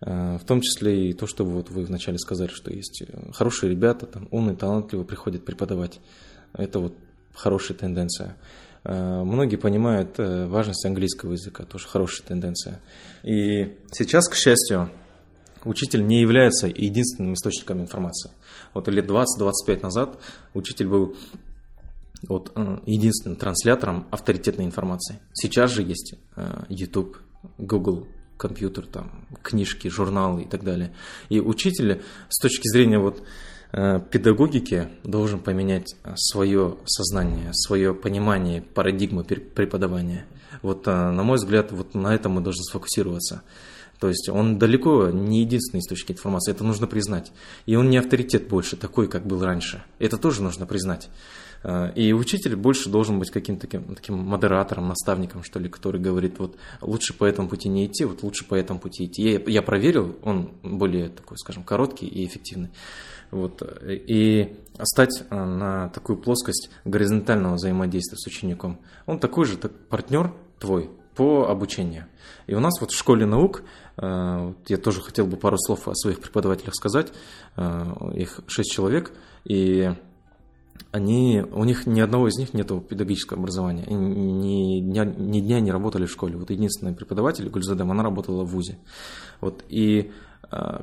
Э, 0.00 0.38
в 0.38 0.44
том 0.44 0.60
числе 0.60 1.10
и 1.10 1.12
то, 1.12 1.26
что 1.26 1.44
вот 1.44 1.70
вы 1.70 1.84
вначале 1.84 2.18
сказали, 2.18 2.48
что 2.48 2.72
есть 2.72 3.02
хорошие 3.32 3.70
ребята, 3.70 4.06
там, 4.06 4.28
умные, 4.30 4.56
талантливые 4.56 5.06
приходят 5.06 5.44
преподавать. 5.44 6.00
Это 6.52 6.78
вот 6.78 6.94
хорошая 7.34 7.76
тенденция. 7.76 8.36
Э, 8.84 9.22
многие 9.22 9.56
понимают 9.56 10.18
э, 10.18 10.46
важность 10.46 10.84
английского 10.84 11.32
языка, 11.32 11.64
тоже 11.64 11.86
хорошая 11.86 12.26
тенденция. 12.26 12.80
И 13.22 13.76
сейчас, 13.92 14.28
к 14.28 14.34
счастью, 14.34 14.90
учитель 15.64 16.04
не 16.04 16.20
является 16.20 16.66
единственным 16.66 17.34
источником 17.34 17.80
информации. 17.80 18.32
Вот 18.74 18.88
лет 18.88 19.08
20-25 19.08 19.82
назад 19.82 20.18
учитель 20.54 20.88
был 20.88 21.16
вот, 22.28 22.52
э, 22.56 22.78
единственным 22.86 23.36
транслятором 23.36 24.06
авторитетной 24.10 24.64
информации. 24.64 25.20
Сейчас 25.32 25.70
же 25.70 25.82
есть 25.82 26.14
YouTube, 26.68 27.18
Google, 27.58 28.06
компьютер, 28.36 28.86
там, 28.86 29.26
книжки, 29.42 29.88
журналы 29.88 30.42
и 30.42 30.48
так 30.48 30.64
далее. 30.64 30.92
И 31.28 31.40
учитель 31.40 32.02
с 32.28 32.40
точки 32.40 32.68
зрения 32.68 32.98
вот, 32.98 33.22
педагогики 33.72 34.88
должен 35.02 35.40
поменять 35.40 35.94
э, 36.04 36.12
свое 36.16 36.76
сознание, 36.84 37.50
свое 37.54 37.94
понимание 37.94 38.60
парадигмы 38.60 39.24
преподавания. 39.24 40.26
Вот, 40.60 40.86
э, 40.86 40.90
на 40.90 41.22
мой 41.22 41.38
взгляд, 41.38 41.72
вот 41.72 41.94
на 41.94 42.14
этом 42.14 42.32
мы 42.32 42.42
должны 42.42 42.62
сфокусироваться. 42.64 43.42
То 43.98 44.08
есть 44.08 44.28
он 44.28 44.58
далеко 44.58 45.08
не 45.10 45.40
единственный 45.40 45.80
источник 45.80 46.12
информации, 46.12 46.50
это 46.50 46.64
нужно 46.64 46.86
признать. 46.86 47.32
И 47.64 47.76
он 47.76 47.88
не 47.88 47.96
авторитет 47.96 48.48
больше, 48.48 48.76
такой, 48.76 49.08
как 49.08 49.26
был 49.26 49.42
раньше. 49.42 49.82
Это 49.98 50.18
тоже 50.18 50.42
нужно 50.42 50.66
признать. 50.66 51.08
И 51.94 52.12
учитель 52.12 52.56
больше 52.56 52.88
должен 52.88 53.20
быть 53.20 53.30
каким-то 53.30 53.68
таким, 53.68 53.94
таким 53.94 54.18
модератором, 54.18 54.88
наставником, 54.88 55.44
что 55.44 55.60
ли, 55.60 55.68
который 55.68 56.00
говорит, 56.00 56.40
вот 56.40 56.56
лучше 56.80 57.14
по 57.14 57.24
этому 57.24 57.48
пути 57.48 57.68
не 57.68 57.86
идти, 57.86 58.04
вот 58.04 58.24
лучше 58.24 58.44
по 58.44 58.56
этому 58.56 58.80
пути 58.80 59.04
идти. 59.04 59.22
Я, 59.22 59.40
я 59.46 59.62
проверил, 59.62 60.16
он 60.24 60.50
более 60.64 61.08
такой, 61.08 61.38
скажем, 61.38 61.62
короткий 61.62 62.06
и 62.06 62.26
эффективный. 62.26 62.70
Вот, 63.32 63.62
и 63.82 64.56
стать 64.82 65.24
э, 65.28 65.34
на 65.34 65.88
такую 65.88 66.18
плоскость 66.18 66.70
горизонтального 66.84 67.54
взаимодействия 67.54 68.18
с 68.18 68.26
учеником. 68.26 68.78
Он 69.06 69.18
такой 69.18 69.46
же 69.46 69.56
так, 69.56 69.72
партнер 69.88 70.34
твой 70.58 70.90
по 71.16 71.48
обучению. 71.48 72.06
И 72.46 72.54
у 72.54 72.60
нас 72.60 72.78
вот 72.78 72.90
в 72.90 72.96
школе 72.96 73.24
наук, 73.24 73.62
э, 73.96 74.52
я 74.68 74.76
тоже 74.76 75.00
хотел 75.00 75.26
бы 75.26 75.38
пару 75.38 75.56
слов 75.58 75.88
о 75.88 75.94
своих 75.94 76.20
преподавателях 76.20 76.74
сказать, 76.74 77.12
э, 77.56 77.94
их 78.14 78.40
шесть 78.48 78.70
человек, 78.70 79.12
и 79.44 79.90
они, 80.90 81.42
у 81.52 81.64
них 81.64 81.86
ни 81.86 82.00
одного 82.00 82.28
из 82.28 82.36
них 82.36 82.52
нет 82.52 82.68
педагогического 82.86 83.40
образования. 83.40 83.84
И 83.86 83.94
ни 83.94 84.80
дня, 84.80 85.06
ни 85.06 85.40
дня 85.40 85.60
не 85.60 85.72
работали 85.72 86.04
в 86.04 86.10
школе. 86.10 86.36
Вот 86.36 86.50
единственный 86.50 86.94
преподаватель, 86.94 87.48
Гульзадем, 87.48 87.90
она 87.90 88.02
работала 88.02 88.44
в 88.44 88.48
ВУЗе. 88.48 88.78
Вот, 89.40 89.64
и 89.70 90.12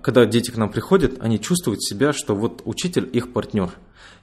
когда 0.02 0.26
дети 0.26 0.52
к 0.52 0.58
нам 0.58 0.72
приходят, 0.72 1.18
они 1.20 1.40
чувствуют 1.40 1.84
себя, 1.84 2.12
что 2.14 2.36
вот 2.36 2.62
учитель 2.66 3.08
их 3.14 3.32
партнер. 3.34 3.72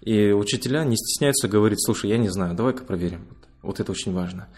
И 0.00 0.32
учителя 0.32 0.84
не 0.84 0.96
стесняются 0.96 1.48
говорить, 1.48 1.84
слушай, 1.84 2.10
я 2.10 2.18
не 2.18 2.28
знаю, 2.28 2.54
давай-ка 2.54 2.84
проверим. 2.84 3.26
Вот 3.62 3.80
это 3.80 3.92
очень 3.92 4.12
важно. 4.12 4.48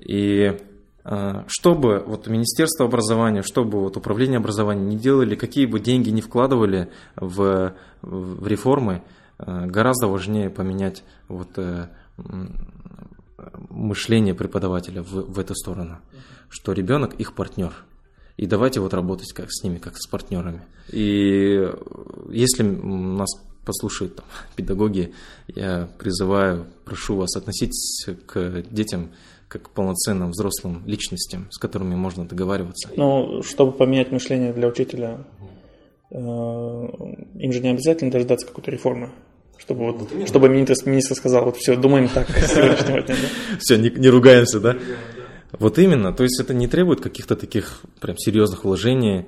И 0.00 0.58
а, 1.04 1.44
чтобы 1.48 2.02
вот 2.06 2.26
Министерство 2.26 2.86
образования, 2.86 3.42
чтобы 3.42 3.80
вот 3.80 3.96
Управление 3.96 4.38
образования 4.38 4.84
не 4.84 4.96
делали, 4.96 5.34
какие 5.34 5.66
бы 5.66 5.80
деньги 5.80 6.10
не 6.10 6.20
вкладывали 6.20 6.90
в, 7.16 7.74
в 8.02 8.46
реформы, 8.46 9.02
а, 9.38 9.66
гораздо 9.66 10.06
важнее 10.06 10.48
поменять 10.50 11.02
вот 11.28 11.58
э, 11.58 11.88
мышление 13.70 14.34
преподавателя 14.34 15.02
в, 15.02 15.32
в 15.32 15.38
эту 15.38 15.54
сторону, 15.54 15.98
что 16.48 16.72
ребенок 16.72 17.14
их 17.14 17.34
партнер. 17.34 17.72
И 18.36 18.46
давайте 18.46 18.80
вот 18.80 18.94
работать 18.94 19.32
как 19.32 19.46
с 19.50 19.62
ними, 19.62 19.78
как 19.78 19.96
с 19.96 20.06
партнерами. 20.06 20.62
И 20.90 21.68
если 22.30 22.62
нас 22.62 23.28
послушают 23.64 24.16
там, 24.16 24.26
педагоги, 24.56 25.12
я 25.48 25.88
призываю, 25.98 26.66
прошу 26.84 27.16
вас 27.16 27.36
относитесь 27.36 28.06
к 28.26 28.64
детям 28.70 29.10
как 29.48 29.64
к 29.64 29.70
полноценным 29.70 30.30
взрослым 30.30 30.82
личностям, 30.86 31.48
с 31.50 31.58
которыми 31.58 31.94
можно 31.94 32.24
договариваться. 32.24 32.88
Ну, 32.96 33.42
чтобы 33.42 33.72
поменять 33.72 34.10
мышление 34.10 34.54
для 34.54 34.66
учителя, 34.66 35.26
э, 36.10 36.16
им 36.16 37.52
же 37.52 37.60
не 37.60 37.68
обязательно 37.68 38.10
дождаться 38.10 38.46
какой-то 38.46 38.70
реформы. 38.70 39.10
Чтобы, 39.58 39.92
вот, 39.92 40.10
чтобы 40.26 40.48
министр, 40.48 40.88
министр 40.88 41.14
сказал, 41.14 41.44
вот 41.44 41.58
все, 41.58 41.76
думаем 41.76 42.08
так 42.08 42.28
с 42.30 42.54
сегодняшнего 42.54 43.02
дня. 43.02 43.14
Все, 43.60 43.76
не 43.76 44.08
ругаемся, 44.08 44.58
да? 44.58 44.76
Вот 45.58 45.78
именно, 45.78 46.12
то 46.12 46.22
есть 46.22 46.40
это 46.40 46.54
не 46.54 46.66
требует 46.66 47.00
каких-то 47.00 47.36
таких 47.36 47.82
прям 48.00 48.16
серьезных 48.16 48.64
вложений, 48.64 49.26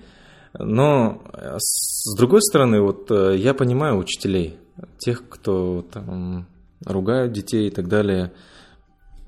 но 0.58 1.22
э, 1.32 1.56
с 1.58 2.16
другой 2.16 2.40
стороны, 2.42 2.80
вот 2.80 3.10
э, 3.10 3.36
я 3.36 3.54
понимаю 3.54 3.98
учителей, 3.98 4.56
тех, 4.98 5.28
кто 5.28 5.84
там 5.92 6.46
ругают 6.84 7.32
детей 7.32 7.68
и 7.68 7.70
так 7.70 7.88
далее. 7.88 8.32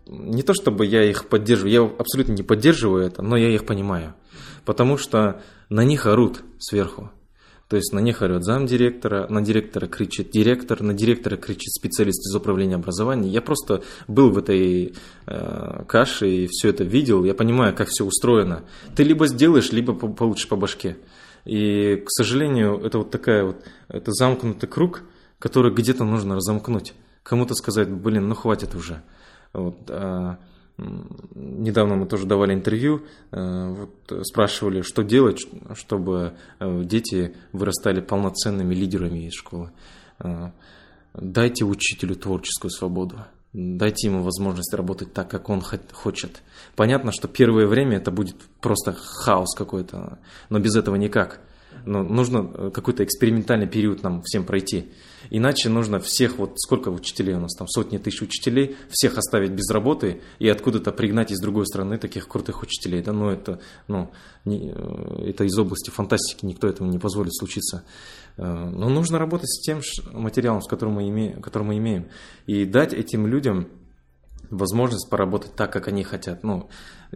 Не 0.07 0.43
то 0.43 0.55
чтобы 0.55 0.87
я 0.87 1.05
их 1.05 1.29
поддерживаю, 1.29 1.73
я 1.73 1.83
абсолютно 1.83 2.33
не 2.33 2.43
поддерживаю 2.43 3.05
это, 3.05 3.23
но 3.23 3.37
я 3.37 3.49
их 3.49 3.67
понимаю. 3.67 4.15
Потому 4.65 4.97
что 4.97 5.43
на 5.69 5.85
них 5.85 6.07
орут 6.07 6.43
сверху. 6.59 7.11
То 7.69 7.77
есть 7.77 7.93
на 7.93 7.99
них 7.99 8.23
орет 8.23 8.45
замдиректора, 8.45 9.27
на 9.29 9.43
директора 9.43 9.89
кричит 9.89 10.31
директор, 10.31 10.83
на 10.83 10.95
директора 10.95 11.37
кричит 11.37 11.73
специалист 11.73 12.25
из 12.25 12.35
управления 12.35 12.77
образования. 12.77 13.29
Я 13.29 13.43
просто 13.43 13.83
был 14.07 14.31
в 14.31 14.39
этой 14.39 14.95
э, 15.27 15.85
каше 15.89 16.29
и 16.29 16.47
все 16.47 16.69
это 16.69 16.85
видел, 16.85 17.25
я 17.25 17.35
понимаю, 17.35 17.75
как 17.75 17.89
все 17.89 18.05
устроено. 18.05 18.63
Ты 18.95 19.03
либо 19.03 19.27
сделаешь, 19.27 19.73
либо 19.73 19.95
получишь 19.95 20.49
по 20.49 20.55
башке. 20.55 20.97
И, 21.45 21.97
к 21.97 22.11
сожалению, 22.11 22.81
это 22.85 22.99
вот 22.99 23.11
такая 23.11 23.45
вот, 23.45 23.65
это 23.89 24.13
замкнутый 24.13 24.69
круг, 24.69 25.03
который 25.41 25.73
где-то 25.73 26.05
нужно 26.05 26.37
разомкнуть. 26.37 26.95
Кому-то 27.25 27.55
сказать, 27.55 27.91
блин, 27.91 28.29
ну 28.29 28.37
хватит 28.37 28.77
уже. 28.77 29.03
Вот, 29.53 29.77
а, 29.89 30.39
недавно 30.79 31.97
мы 31.97 32.07
тоже 32.07 32.27
давали 32.27 32.55
интервью, 32.55 33.03
а, 33.31 33.73
вот, 33.73 34.27
спрашивали, 34.27 34.83
что 34.83 35.03
делать, 35.03 35.41
чтобы 35.75 36.35
а, 36.59 36.83
дети 36.83 37.35
вырастали 37.53 38.01
полноценными 38.01 38.75
лидерами 38.75 39.27
из 39.27 39.35
школы. 39.35 39.71
А, 40.19 40.53
дайте 41.15 41.65
учителю 41.65 42.17
творческую 42.17 42.71
свободу. 42.71 43.25
Дайте 43.53 44.09
ему 44.09 44.23
возможность 44.23 44.75
работать 44.75 45.15
так, 45.15 45.31
как 45.31 45.49
он 45.49 45.63
хочет. 45.63 46.43
Понятно, 46.75 47.11
что 47.11 47.27
первое 47.27 47.67
время 47.67 47.97
это 47.97 48.11
будет 48.11 48.37
просто 48.61 48.93
хаос 48.93 49.55
какой-то, 49.57 50.19
но 50.51 50.59
без 50.59 50.77
этого 50.77 50.97
никак. 50.97 51.41
Но 51.87 52.03
нужно 52.03 52.51
э, 52.53 52.71
какой-то 52.71 53.03
экспериментальный 53.03 53.67
период 53.67 54.03
нам 54.03 54.21
всем 54.23 54.45
пройти. 54.45 54.93
Иначе 55.31 55.69
нужно 55.69 56.01
всех, 56.01 56.39
вот 56.39 56.59
сколько 56.61 56.89
учителей 56.91 57.35
у 57.35 57.41
нас 57.41 57.55
там, 57.55 57.69
сотни 57.69 57.99
тысяч 57.99 58.23
учителей, 58.23 58.77
всех 58.91 59.19
оставить 59.19 59.53
без 59.53 59.71
работы 59.71 60.21
и 60.39 60.49
откуда-то 60.49 60.93
пригнать 60.93 61.31
из 61.31 61.41
другой 61.41 61.67
страны 61.67 61.99
таких 61.99 62.29
крутых 62.29 62.63
учителей. 62.63 63.03
Да, 63.03 63.13
ну, 63.13 63.31
это, 63.31 63.61
ну, 63.89 64.11
не, 64.45 64.73
э, 64.75 65.31
это 65.31 65.45
из 65.45 65.59
области 65.59 65.91
фантастики, 65.91 66.45
никто 66.47 66.69
этому 66.69 66.91
не 66.91 66.99
позволит 66.99 67.35
случиться. 67.35 67.85
Э, 68.37 68.43
но 68.45 68.89
нужно 68.89 69.19
работать 69.19 69.51
с 69.51 69.61
тем 69.61 69.81
материалом, 70.13 70.63
с 70.63 70.69
которым 70.69 70.95
мы 70.95 71.09
имеем, 71.09 71.43
который 71.43 71.65
мы 71.65 71.79
имеем. 71.79 72.09
И 72.47 72.65
дать 72.65 72.93
этим 72.93 73.27
людям 73.27 73.69
возможность 74.51 75.09
поработать 75.11 75.55
так, 75.55 75.73
как 75.73 75.89
они 75.89 76.05
хотят. 76.05 76.45
Ну, 76.45 76.69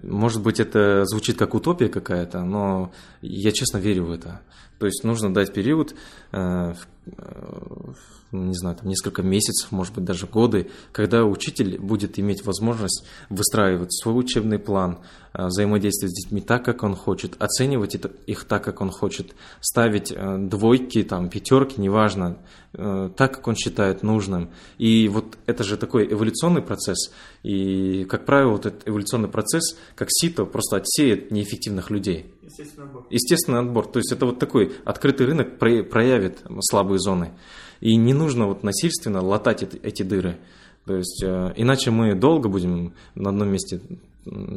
может 0.02 0.42
быть, 0.42 0.60
это 0.60 1.04
звучит 1.04 1.38
как 1.38 1.54
утопия 1.54 1.88
какая-то, 1.88 2.42
но 2.42 2.92
я 3.22 3.52
честно 3.52 3.78
верю 3.78 4.06
в 4.06 4.12
это. 4.12 4.40
То 4.80 4.86
есть 4.86 5.04
нужно 5.04 5.32
дать 5.32 5.52
период, 5.52 5.94
э, 6.32 6.72
э, 7.04 7.92
не 8.32 8.54
знаю, 8.54 8.76
там 8.76 8.88
несколько 8.88 9.22
месяцев, 9.22 9.70
может 9.72 9.94
быть, 9.94 10.04
даже 10.04 10.26
годы, 10.26 10.70
когда 10.90 11.26
учитель 11.26 11.78
будет 11.78 12.18
иметь 12.18 12.46
возможность 12.46 13.04
выстраивать 13.28 13.92
свой 13.92 14.18
учебный 14.18 14.58
план, 14.58 15.00
э, 15.34 15.44
взаимодействовать 15.48 16.12
с 16.12 16.24
детьми 16.24 16.40
так, 16.40 16.64
как 16.64 16.82
он 16.82 16.96
хочет, 16.96 17.36
оценивать 17.38 17.94
их 18.26 18.44
так, 18.44 18.64
как 18.64 18.80
он 18.80 18.90
хочет, 18.90 19.34
ставить 19.60 20.14
двойки, 20.48 21.02
там, 21.02 21.28
пятерки, 21.28 21.78
неважно, 21.78 22.38
так, 22.72 23.34
как 23.34 23.48
он 23.48 23.56
считает 23.56 24.02
нужным. 24.02 24.48
И 24.78 25.08
вот 25.08 25.36
это 25.44 25.62
же 25.62 25.76
такой 25.76 26.10
эволюционный 26.10 26.62
процесс. 26.62 27.12
И, 27.42 28.04
как 28.04 28.24
правило, 28.24 28.52
вот 28.52 28.64
этот 28.64 28.88
эволюционный 28.88 29.28
процесс, 29.28 29.76
как 29.94 30.08
сито, 30.10 30.46
просто 30.46 30.76
отсеет 30.76 31.30
неэффективных 31.32 31.90
людей. 31.90 32.32
Естественный 32.50 32.86
отбор. 32.88 33.06
Естественный 33.10 33.58
отбор. 33.60 33.86
То 33.86 33.98
есть 34.00 34.12
это 34.12 34.26
вот 34.26 34.38
такой 34.38 34.72
открытый 34.84 35.26
рынок 35.26 35.58
проявит 35.58 36.42
слабые 36.60 36.98
зоны. 36.98 37.32
И 37.80 37.96
не 37.96 38.12
нужно 38.12 38.46
вот 38.46 38.64
насильственно 38.64 39.22
латать 39.22 39.62
эти 39.62 40.02
дыры. 40.02 40.36
То 40.84 40.96
есть 40.96 41.22
э, 41.22 41.52
иначе 41.56 41.90
мы 41.90 42.14
долго 42.14 42.48
будем 42.48 42.94
на 43.14 43.30
одном 43.30 43.50
месте 43.50 43.80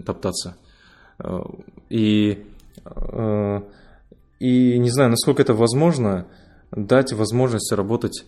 топтаться. 0.06 0.58
Э, 1.20 1.42
и, 1.90 2.46
э, 2.84 3.62
и 4.40 4.80
не 4.80 4.90
знаю, 4.90 5.12
насколько 5.12 5.42
это 5.44 5.54
возможно, 5.54 6.28
дать 6.72 7.14
возможность 7.14 7.72
работать 7.72 8.26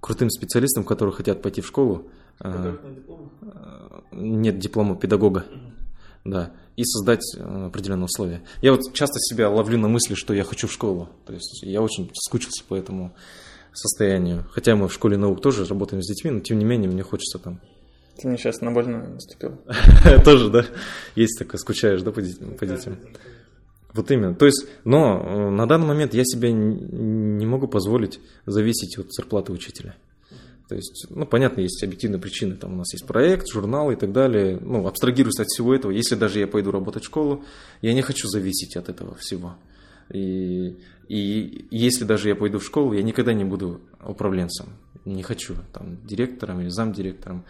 крутым 0.00 0.30
специалистам, 0.30 0.84
которые 0.84 1.14
хотят 1.14 1.42
пойти 1.42 1.60
в 1.60 1.66
школу. 1.66 2.08
Нет 4.12 4.58
диплома 4.58 4.96
педагога. 4.96 5.44
Да 6.24 6.52
и 6.76 6.84
создать 6.84 7.22
э, 7.36 7.66
определенные 7.66 8.06
условия. 8.06 8.42
Я 8.62 8.72
вот 8.72 8.92
часто 8.92 9.18
себя 9.20 9.48
ловлю 9.48 9.78
на 9.78 9.88
мысли, 9.88 10.14
что 10.14 10.34
я 10.34 10.44
хочу 10.44 10.66
в 10.66 10.72
школу. 10.72 11.08
То 11.26 11.32
есть 11.32 11.62
я 11.62 11.80
очень 11.80 12.10
скучился 12.14 12.64
по 12.64 12.74
этому 12.74 13.14
состоянию. 13.72 14.46
Хотя 14.50 14.76
мы 14.76 14.88
в 14.88 14.92
школе 14.92 15.16
наук 15.16 15.40
тоже 15.40 15.64
работаем 15.64 16.02
с 16.02 16.08
детьми, 16.08 16.30
но 16.30 16.40
тем 16.40 16.58
не 16.58 16.64
менее 16.64 16.90
мне 16.90 17.02
хочется 17.02 17.38
там. 17.38 17.60
Ты 18.16 18.28
мне 18.28 18.38
сейчас 18.38 18.60
на 18.60 18.70
больно 18.70 19.08
наступил. 19.08 19.58
Тоже, 20.24 20.50
да? 20.50 20.64
Есть 21.16 21.38
такое, 21.38 21.58
скучаешь, 21.58 22.02
да, 22.02 22.12
по 22.12 22.22
детям? 22.22 22.98
Вот 23.92 24.10
именно. 24.10 24.34
То 24.34 24.46
есть, 24.46 24.66
но 24.84 25.20
э, 25.20 25.50
на 25.50 25.66
данный 25.66 25.86
момент 25.86 26.14
я 26.14 26.24
себе 26.24 26.52
не 26.52 27.46
могу 27.46 27.68
позволить 27.68 28.20
зависеть 28.44 28.98
от 28.98 29.12
зарплаты 29.12 29.52
учителя. 29.52 29.96
То 30.68 30.76
есть, 30.76 31.06
ну, 31.10 31.26
понятно, 31.26 31.60
есть 31.60 31.82
объективные 31.82 32.20
причины. 32.20 32.56
Там 32.56 32.74
у 32.74 32.76
нас 32.76 32.92
есть 32.94 33.06
проект, 33.06 33.48
журнал 33.48 33.90
и 33.90 33.96
так 33.96 34.12
далее. 34.12 34.58
Ну, 34.60 34.86
абстрагируясь 34.86 35.38
от 35.38 35.46
всего 35.48 35.74
этого, 35.74 35.92
если 35.92 36.14
даже 36.14 36.38
я 36.38 36.46
пойду 36.46 36.70
работать 36.70 37.02
в 37.02 37.06
школу, 37.06 37.44
я 37.82 37.92
не 37.92 38.02
хочу 38.02 38.28
зависеть 38.28 38.76
от 38.76 38.88
этого 38.88 39.14
всего. 39.14 39.56
И, 40.10 40.78
и 41.08 41.66
если 41.70 42.04
даже 42.04 42.28
я 42.28 42.34
пойду 42.34 42.58
в 42.58 42.64
школу, 42.64 42.94
я 42.94 43.02
никогда 43.02 43.34
не 43.34 43.44
буду 43.44 43.82
управленцем. 44.02 44.68
Не 45.04 45.22
хочу, 45.22 45.54
там, 45.72 45.98
директором 46.06 46.62
или 46.62 46.70
замдиректором. 46.70 47.44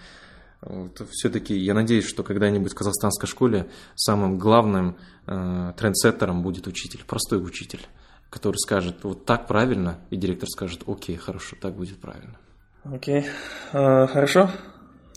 Вот, 0.60 1.06
все-таки 1.10 1.56
я 1.56 1.74
надеюсь, 1.74 2.06
что 2.06 2.22
когда-нибудь 2.24 2.72
в 2.72 2.74
казахстанской 2.74 3.28
школе 3.28 3.68
самым 3.94 4.38
главным 4.38 4.96
э, 5.26 5.72
трендсеттером 5.76 6.42
будет 6.42 6.66
учитель, 6.66 7.04
простой 7.06 7.44
учитель, 7.44 7.86
который 8.30 8.56
скажет, 8.56 9.04
вот 9.04 9.24
так 9.26 9.46
правильно, 9.46 10.00
и 10.10 10.16
директор 10.16 10.48
скажет, 10.48 10.82
окей, 10.86 11.16
хорошо, 11.16 11.56
так 11.60 11.76
будет 11.76 11.98
правильно. 11.98 12.38
Окей. 12.84 13.24
А, 13.72 14.06
хорошо. 14.06 14.50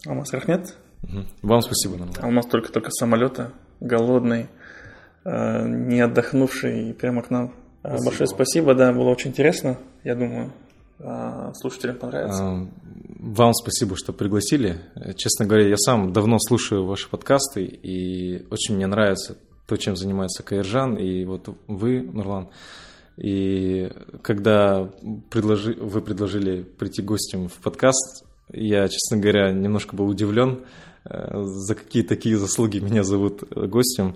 Алмаз 0.05 0.31
Рахмет. 0.31 0.75
Вам 1.41 1.61
спасибо. 1.61 1.97
Нам. 1.97 2.09
Алмаз 2.21 2.45
только-только 2.45 2.91
с 2.91 2.97
самолета, 2.97 3.51
голодный, 3.81 4.47
а, 5.25 5.63
не 5.63 5.99
отдохнувший, 5.99 6.89
и 6.89 6.93
прямо 6.93 7.21
к 7.21 7.29
нам. 7.29 7.53
А, 7.83 7.89
спасибо. 7.89 8.05
Большое 8.05 8.27
спасибо, 8.27 8.73
да, 8.73 8.93
было 8.93 9.09
очень 9.09 9.31
интересно, 9.31 9.77
я 10.03 10.15
думаю. 10.15 10.51
А, 10.99 11.53
слушателям 11.55 11.97
понравится. 11.97 12.67
Вам 13.19 13.53
спасибо, 13.53 13.97
что 13.97 14.13
пригласили. 14.13 14.79
Честно 15.17 15.45
говоря, 15.45 15.67
я 15.67 15.77
сам 15.77 16.13
давно 16.13 16.37
слушаю 16.39 16.85
ваши 16.85 17.09
подкасты, 17.09 17.63
и 17.63 18.45
очень 18.49 18.75
мне 18.75 18.87
нравится 18.87 19.37
то, 19.65 19.75
чем 19.75 19.97
занимается 19.97 20.43
Каиржан, 20.43 20.95
и 20.95 21.25
вот 21.25 21.49
вы, 21.67 22.01
Нурлан, 22.01 22.49
и 23.17 23.91
когда 24.21 24.89
предложи, 25.29 25.73
вы 25.73 26.01
предложили 26.01 26.61
прийти 26.61 27.01
гостем 27.01 27.49
в 27.49 27.53
подкаст, 27.53 28.25
я, 28.53 28.87
честно 28.87 29.17
говоря, 29.17 29.51
немножко 29.51 29.95
был 29.95 30.07
удивлен, 30.07 30.65
э, 31.03 31.43
за 31.43 31.75
какие 31.75 32.03
такие 32.03 32.37
заслуги 32.37 32.79
меня 32.79 33.03
зовут 33.03 33.43
гостем. 33.51 34.15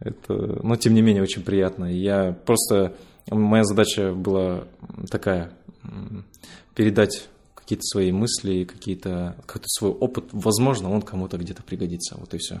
Это, 0.00 0.34
но 0.62 0.76
тем 0.76 0.94
не 0.94 1.02
менее 1.02 1.22
очень 1.22 1.42
приятно. 1.42 1.86
Я 1.86 2.32
просто 2.32 2.94
моя 3.30 3.64
задача 3.64 4.12
была 4.12 4.64
такая 5.10 5.52
передать 6.74 7.28
какие-то 7.54 7.84
свои 7.84 8.12
мысли, 8.12 8.64
какие-то 8.64 9.36
какой-то 9.46 9.68
свой 9.68 9.92
опыт. 9.92 10.26
Возможно, 10.32 10.90
он 10.90 11.02
кому-то 11.02 11.38
где-то 11.38 11.62
пригодится. 11.62 12.16
Вот 12.18 12.34
и 12.34 12.38
все. 12.38 12.60